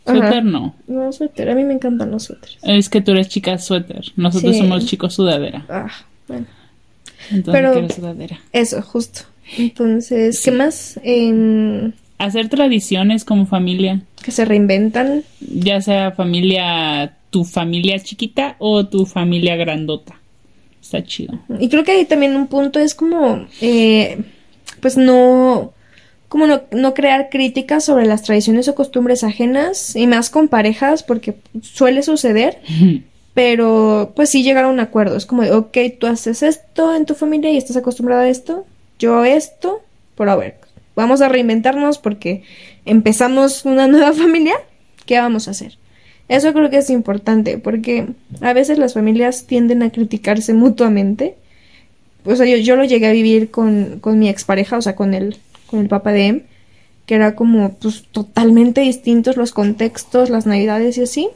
Suéter 0.07 0.45
no. 0.45 0.75
No, 0.87 1.11
suéter, 1.13 1.49
a 1.49 1.55
mí 1.55 1.65
me 1.65 1.73
encantan 1.73 2.11
los 2.11 2.25
suéteres. 2.25 2.59
Es 2.63 2.91
que 2.91 3.01
tú 3.01 3.13
eres 3.13 3.29
chica 3.29 3.57
suéter. 3.59 4.05
Nosotros 4.17 4.53
Sí. 4.55 4.61
somos 4.61 4.85
chicos 4.85 5.15
sudadera. 5.15 5.65
Ah, 5.71 5.91
bueno. 6.29 6.47
Entonces 7.31 7.63
Pero- 7.63 7.89
sudadera. 7.91 8.41
Eso, 8.53 8.83
justo. 8.83 9.21
Entonces, 9.59 10.41
¿qué 10.43 10.51
más? 10.51 10.99
Hacer 12.19 12.49
tradiciones 12.49 13.25
como 13.25 13.47
familia. 13.47 14.03
que 14.23 14.31
se 14.31 14.45
reinventan. 14.47 15.23
Ya 15.41 15.81
sea 15.83 16.13
familia, 16.13 17.17
tu 17.31 17.45
familia 17.45 17.99
chiquita 17.99 18.57
o 18.59 18.87
tu 18.87 19.05
familia 19.05 19.57
grandota. 19.57 20.19
Está 20.81 21.03
chido. 21.05 21.39
Y 21.61 21.69
creo 21.69 21.85
que 21.85 21.93
ahí 21.93 22.05
también 22.07 22.35
un 22.37 22.47
punto 22.47 22.79
es 22.79 22.95
como, 22.95 23.47
eh, 23.61 24.19
pues 24.81 24.97
no, 24.97 25.73
como 26.29 26.47
no, 26.47 26.63
no 26.73 26.95
crear 26.95 27.29
críticas 27.31 27.85
sobre 27.85 28.07
las 28.07 28.23
tradiciones 28.23 28.69
o 28.69 28.75
costumbres 28.75 29.25
ajenas 29.25 29.95
y 29.97 30.07
más 30.07 30.31
con 30.31 30.49
parejas 30.49 31.03
porque 31.03 31.37
suele 31.63 32.03
suceder, 32.03 32.61
pero 33.35 34.13
pues 34.15 34.31
sí 34.31 34.43
llegar 34.43 34.65
a 34.65 34.69
un 34.69 34.81
acuerdo. 34.81 35.17
Es 35.17 35.27
como, 35.27 35.43
de, 35.43 35.53
ok, 35.53 35.77
tú 35.99 36.07
haces 36.07 36.43
esto 36.43 36.95
en 36.95 37.05
tu 37.05 37.15
familia 37.15 37.51
y 37.51 37.57
estás 37.57 37.77
acostumbrada 37.77 38.23
a 38.23 38.29
esto, 38.29 38.65
yo 38.99 39.25
esto, 39.25 39.83
pero 40.17 40.31
a 40.31 40.37
ver, 40.37 40.57
vamos 40.95 41.21
a 41.21 41.29
reinventarnos 41.29 41.99
porque 41.99 42.45
empezamos 42.85 43.65
una 43.65 43.89
nueva 43.89 44.13
familia, 44.15 44.55
¿qué 45.05 45.19
vamos 45.19 45.49
a 45.49 45.51
hacer? 45.51 45.77
Eso 46.29 46.53
creo 46.55 46.71
que 46.71 46.79
es 46.79 46.89
importante 46.89 47.59
porque 47.59 48.07
a 48.41 48.55
veces 48.55 48.79
las 48.79 48.95
familias 48.95 49.47
tienden 49.47 49.83
a 49.83 49.91
criticarse 49.91 50.55
mutuamente. 50.55 51.35
O 52.25 52.35
sea, 52.35 52.47
yo, 52.47 52.57
yo 52.57 52.77
lo 52.77 52.85
llegué 52.85 53.09
a 53.09 53.13
vivir 53.13 53.51
con, 53.51 53.99
con 54.01 54.19
mi 54.19 54.31
expareja, 54.31 54.79
o 54.79 54.83
sea, 54.83 54.97
con 54.97 55.13
el, 55.13 55.37
con 55.67 55.81
el 55.81 55.89
papá 55.89 56.13
de 56.13 56.27
Em, 56.27 56.43
que 57.07 57.15
era 57.15 57.35
como 57.35 57.75
pues 57.75 58.05
totalmente 58.11 58.81
distintos 58.81 59.37
los 59.37 59.53
contextos, 59.53 60.31
las 60.31 60.47
navidades 60.47 60.97
y 60.97 61.03
así, 61.03 61.29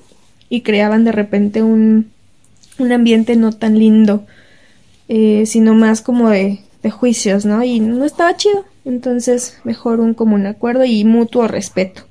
y 0.49 0.62
creaban 0.62 1.05
de 1.05 1.12
repente 1.12 1.62
un, 1.62 2.11
un 2.78 2.92
ambiente 2.92 3.36
no 3.36 3.53
tan 3.53 3.78
lindo, 3.78 4.26
eh, 5.09 5.44
sino 5.46 5.74
más 5.74 6.01
como 6.01 6.30
de, 6.30 6.61
de 6.82 6.90
juicios, 6.90 7.44
¿no? 7.44 7.62
Y 7.64 7.80
no 7.80 8.05
estaba 8.05 8.36
chido. 8.36 8.64
Entonces, 8.84 9.59
mejor 9.64 10.01
un 10.01 10.14
común 10.14 10.46
acuerdo 10.46 10.84
y 10.84 11.05
mutuo 11.05 11.46
respeto. 11.49 12.03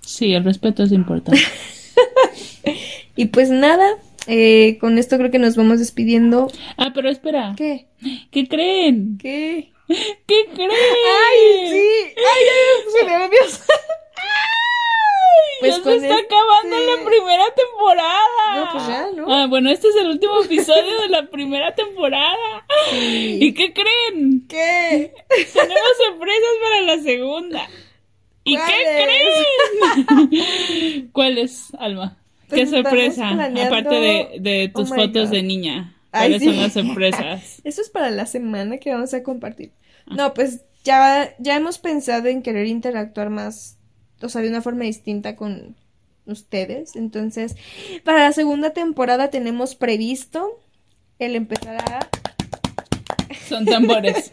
Sí, 0.00 0.32
el 0.32 0.44
respeto 0.44 0.82
es 0.82 0.92
importante. 0.92 1.40
Y 3.16 3.26
pues 3.26 3.50
nada, 3.50 3.86
eh, 4.26 4.78
con 4.80 4.98
esto 4.98 5.16
creo 5.18 5.30
que 5.30 5.38
nos 5.38 5.56
vamos 5.56 5.78
despidiendo. 5.78 6.50
ah, 6.76 6.90
pero 6.94 7.08
espera. 7.08 7.54
¿Qué? 7.56 7.86
¿Qué 8.30 8.48
creen? 8.48 9.18
¿Qué? 9.20 9.70
¿Qué 9.86 10.46
creen? 10.52 10.70
¡Ay, 10.70 11.68
sí! 11.70 12.14
¡Ay, 12.16 13.06
nerviosa! 13.06 13.64
Pues 15.70 15.76
ya 15.78 15.82
se 15.84 15.94
está 15.96 16.18
este- 16.18 16.26
acabando 16.26 16.76
la 16.78 17.04
primera 17.04 17.44
temporada. 17.54 18.54
No, 18.56 18.68
pues 18.72 18.86
ya, 18.86 19.06
¿no? 19.16 19.32
Ah, 19.34 19.46
bueno, 19.46 19.70
este 19.70 19.88
es 19.88 19.96
el 19.96 20.08
último 20.08 20.42
episodio 20.42 21.00
de 21.02 21.08
la 21.08 21.30
primera 21.30 21.74
temporada. 21.74 22.36
Sí. 22.90 23.38
¿Y 23.40 23.54
qué 23.54 23.72
creen? 23.72 24.46
¿Qué? 24.48 25.12
Tenemos 25.52 25.96
sorpresas 26.06 26.54
para 26.62 26.80
la 26.82 27.02
segunda. 27.02 27.68
¿Y 28.44 28.56
qué 28.56 29.04
creen? 30.24 31.08
¿Cuáles, 31.12 31.68
Alma? 31.78 32.16
Pues 32.48 32.56
¿Qué 32.58 32.62
estamos 32.62 32.84
sorpresa? 32.90 33.30
planeando- 33.32 33.62
Aparte 33.74 33.94
de, 33.94 34.28
de 34.40 34.68
tus 34.74 34.90
Oh 34.90 34.94
my 34.94 35.00
fotos 35.02 35.28
God. 35.30 35.36
de 35.36 35.42
niña. 35.42 35.90
¿Cuáles 36.10 36.40
sí. 36.42 36.46
son 36.48 36.56
las 36.60 36.72
sorpresas? 36.72 37.60
Eso 37.64 37.80
es 37.80 37.90
para 37.90 38.10
la 38.10 38.26
semana 38.26 38.78
que 38.78 38.92
vamos 38.92 39.14
a 39.14 39.22
compartir. 39.22 39.72
Ah. 40.06 40.14
No, 40.16 40.34
pues 40.34 40.60
ya, 40.84 41.34
ya 41.38 41.56
hemos 41.56 41.78
pensado 41.78 42.28
en 42.28 42.42
querer 42.42 42.66
interactuar 42.66 43.30
más, 43.30 43.78
o 44.22 44.28
sea, 44.28 44.42
de 44.42 44.48
una 44.48 44.62
forma 44.62 44.84
distinta 44.84 45.36
con 45.36 45.76
ustedes. 46.26 46.96
Entonces, 46.96 47.56
para 48.02 48.20
la 48.24 48.32
segunda 48.32 48.70
temporada 48.70 49.30
tenemos 49.30 49.74
previsto 49.74 50.60
el 51.18 51.36
empezar 51.36 51.76
a, 51.76 52.08
Son 53.48 53.64
tambores. 53.64 54.30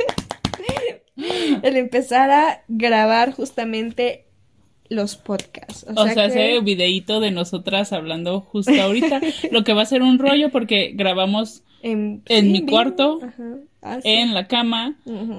el 1.64 1.78
empezar 1.78 2.32
a 2.32 2.64
grabar 2.68 3.34
justamente 3.34 4.26
los 4.90 5.16
podcasts. 5.16 5.86
O 5.96 6.06
sea, 6.06 6.14
que- 6.14 6.26
ese 6.26 6.60
videíto 6.62 7.20
de 7.20 7.32
nosotras 7.32 7.94
hablando 7.94 8.42
justo 8.42 8.74
ahorita. 8.82 9.22
Lo 9.52 9.64
que 9.64 9.74
va 9.74 9.84
a 9.84 9.86
ser 9.86 10.02
un 10.02 10.20
rollo 10.20 10.50
porque 10.52 10.92
grabamos 10.94 11.64
en, 11.82 12.24
en 12.28 12.46
sí, 12.46 12.52
mi 12.52 12.66
cuarto. 12.66 13.20
Ah, 13.82 14.00
sí. 14.02 14.10
en 14.10 14.34
la 14.34 14.48
cama 14.48 14.96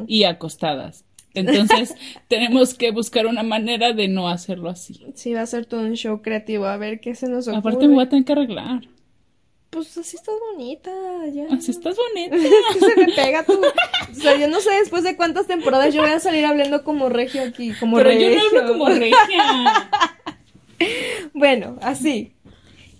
y 0.09 0.24
acostadas. 0.24 1.05
Entonces, 1.35 1.95
tenemos 2.28 2.74
que 2.74 2.91
buscar 2.91 3.26
una 3.26 3.43
manera 3.43 3.93
de 3.93 4.09
no 4.09 4.28
hacerlo 4.28 4.68
así. 4.68 5.01
Sí, 5.14 5.33
va 5.33 5.43
a 5.43 5.47
ser 5.47 5.66
todo 5.66 5.80
un 5.80 5.95
show 5.95 6.22
creativo. 6.22 6.66
A 6.66 6.76
ver 6.76 7.01
qué 7.01 7.14
se 7.14 7.28
nos 7.28 7.49
ocurre. 7.49 7.59
Aparte, 7.59 7.89
me 7.89 7.95
voy 7.95 8.05
a 8.05 8.09
tener 8.09 8.24
que 8.24 8.33
arreglar. 8.33 8.83
Pues 9.70 9.97
así 9.97 10.16
estás 10.16 10.35
bonita, 10.53 10.91
ya. 11.33 11.47
Así 11.51 11.70
estás 11.70 11.97
bonita. 11.97 12.37
Es 12.37 12.74
que 12.74 12.80
se 12.80 12.97
me 13.01 13.12
pega 13.14 13.43
tu. 13.45 13.55
O 13.55 14.14
sea, 14.14 14.37
yo 14.37 14.47
no 14.49 14.61
sé 14.61 14.70
después 14.72 15.03
de 15.03 15.16
cuántas 15.16 15.47
temporadas 15.47 15.95
yo 15.95 16.03
voy 16.03 16.11
a 16.11 16.20
salir 16.20 16.45
hablando 16.45 16.85
como 16.85 17.09
regio 17.09 17.43
aquí, 17.43 17.72
como 17.80 17.97
Pero 17.97 18.11
regio. 18.11 18.28
yo 18.28 18.37
no 18.37 18.43
hablo 18.61 18.72
como 18.72 18.89
regia. 18.91 19.91
Bueno, 21.33 21.78
así. 21.80 22.33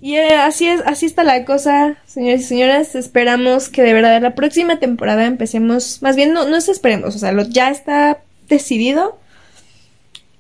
Y 0.03 0.17
eh, 0.17 0.35
así 0.35 0.67
es, 0.67 0.83
así 0.85 1.07
está 1.07 1.23
la 1.23 1.45
cosa, 1.45 1.97
señores 2.07 2.41
y 2.41 2.45
señoras. 2.45 2.97
Esperamos 2.97 3.69
que 3.69 3.83
de 3.83 3.93
verdad 3.93 4.21
la 4.21 4.35
próxima 4.35 4.81
temporada 4.81 5.25
empecemos. 5.27 6.03
Más 6.03 6.17
bien, 6.17 6.33
no, 6.33 6.45
no 6.45 6.57
es 6.57 6.69
esperemos, 6.69 7.15
o 7.15 7.19
sea, 7.21 7.31
lo, 7.31 7.45
ya 7.45 7.71
está 7.71 8.19
decidido. 8.49 9.17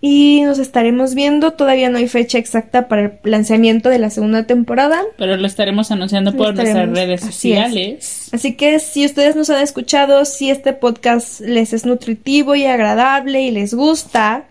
Y 0.00 0.40
nos 0.42 0.58
estaremos 0.58 1.14
viendo. 1.14 1.52
Todavía 1.52 1.90
no 1.90 1.98
hay 1.98 2.08
fecha 2.08 2.38
exacta 2.38 2.88
para 2.88 3.02
el 3.02 3.12
lanzamiento 3.22 3.88
de 3.88 4.00
la 4.00 4.10
segunda 4.10 4.48
temporada. 4.48 5.00
Pero 5.16 5.36
lo 5.36 5.46
estaremos 5.46 5.92
anunciando 5.92 6.32
Lo 6.32 6.38
por 6.38 6.56
nuestras 6.56 6.90
redes 6.90 7.22
así 7.22 7.52
es. 7.52 7.58
sociales. 7.62 8.28
Así 8.32 8.56
que 8.56 8.80
si 8.80 9.06
ustedes 9.06 9.36
nos 9.36 9.48
han 9.48 9.62
escuchado, 9.62 10.24
si 10.24 10.50
este 10.50 10.72
podcast 10.72 11.40
les 11.40 11.72
es 11.72 11.86
nutritivo 11.86 12.56
y 12.56 12.64
agradable 12.64 13.42
y 13.42 13.52
les 13.52 13.74
gusta, 13.74 14.46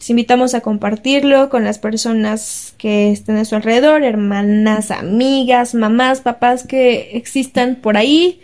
les 0.00 0.08
invitamos 0.10 0.54
a 0.54 0.62
compartirlo 0.62 1.50
con 1.50 1.62
las 1.62 1.78
personas 1.78 2.74
que 2.78 3.12
estén 3.12 3.36
a 3.36 3.44
su 3.44 3.54
alrededor, 3.54 4.02
hermanas, 4.02 4.90
amigas, 4.90 5.74
mamás, 5.74 6.22
papás 6.22 6.66
que 6.66 7.10
existan 7.18 7.76
por 7.76 7.98
ahí 7.98 8.40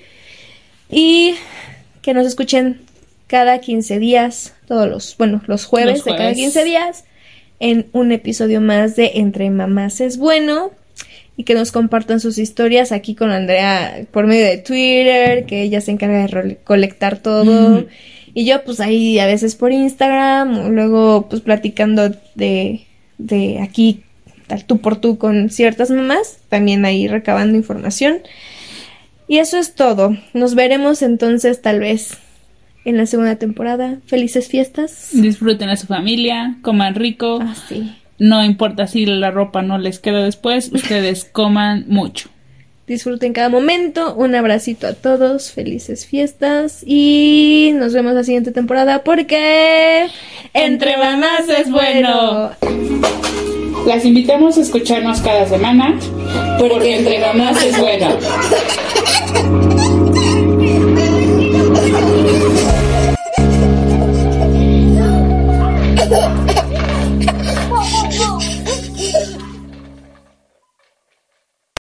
y 0.91 1.35
que 2.03 2.13
nos 2.15 2.27
escuchen 2.27 2.83
cada 3.27 3.59
15 3.59 3.99
días, 3.99 4.55
todos 4.69 4.87
los, 4.89 5.17
bueno, 5.17 5.43
los 5.47 5.65
jueves, 5.65 5.97
Los 5.97 6.05
de 6.05 6.11
cada 6.13 6.25
jueves. 6.33 6.37
15 6.37 6.65
días 6.65 7.05
en 7.59 7.87
un 7.93 8.13
episodio 8.13 8.61
más 8.61 8.95
de 8.95 9.13
Entre 9.15 9.49
Mamás 9.49 10.01
es 10.03 10.19
Bueno 10.19 10.71
y 11.39 11.45
que 11.45 11.55
nos 11.55 11.73
compartan 11.73 12.21
sus 12.21 12.37
historias 12.37 12.93
aquí 12.93 13.15
con 13.15 13.31
Andrea 13.31 14.05
por 14.11 14.27
medio 14.27 14.45
de 14.45 14.59
Twitter, 14.59 15.47
que 15.47 15.63
ella 15.63 15.81
se 15.81 15.91
encarga 15.91 16.19
de 16.21 16.27
role- 16.29 16.59
colectar 16.65 17.17
todo. 17.19 17.87
Y 18.37 18.45
yo 18.45 18.63
pues 18.65 18.81
ahí 18.81 19.19
a 19.19 19.25
veces 19.25 19.57
por 19.57 19.73
Instagram, 19.73 20.69
luego 20.69 21.27
pues 21.27 21.41
platicando 21.41 22.11
de, 22.35 22.87
de 23.17 23.61
aquí, 23.63 24.03
tal 24.47 24.67
tú 24.67 24.77
por 24.83 24.97
tú 25.01 25.17
con 25.17 25.49
ciertas 25.49 25.91
mamás, 25.91 26.41
también 26.51 26.85
ahí 26.85 27.09
recabando 27.09 27.57
información. 27.57 28.19
Y 29.27 29.39
eso 29.39 29.57
es 29.57 29.75
todo. 29.75 30.19
Nos 30.35 30.55
veremos 30.55 31.01
entonces 31.01 31.63
tal 31.63 31.81
vez 31.81 32.19
en 32.85 32.99
la 32.99 33.07
segunda 33.07 33.37
temporada. 33.37 34.01
Felices 34.05 34.49
fiestas. 34.49 35.09
Disfruten 35.15 35.71
a 35.71 35.77
su 35.79 35.87
familia, 35.87 36.59
coman 36.61 36.95
rico. 36.95 37.39
Ah, 37.41 37.55
sí. 37.71 37.97
No 38.19 38.45
importa 38.45 38.87
si 38.87 39.07
la 39.07 39.31
ropa 39.31 39.63
no 39.63 39.79
les 39.79 39.99
queda 39.99 40.23
después, 40.23 40.71
ustedes 40.75 41.25
coman 41.33 41.87
mucho. 41.89 42.29
Disfruten 42.87 43.33
cada 43.33 43.49
momento. 43.49 44.15
Un 44.15 44.35
abracito 44.35 44.87
a 44.87 44.93
todos. 44.93 45.51
Felices 45.51 46.07
fiestas. 46.07 46.83
Y 46.87 47.73
nos 47.75 47.93
vemos 47.93 48.15
la 48.15 48.23
siguiente 48.23 48.53
temporada 48.53 49.03
porque... 49.03 50.07
Entre 50.55 50.97
mamás 50.97 51.49
es 51.49 51.71
bueno. 51.71 52.53
Las 53.87 54.05
invitamos 54.05 54.57
a 54.59 54.61
escucharnos 54.63 55.21
cada 55.21 55.47
semana 55.47 55.99
porque, 56.59 56.97
entre 56.97 57.21
mamás 57.21 57.63
es 57.65 57.79
bueno. 57.79 58.17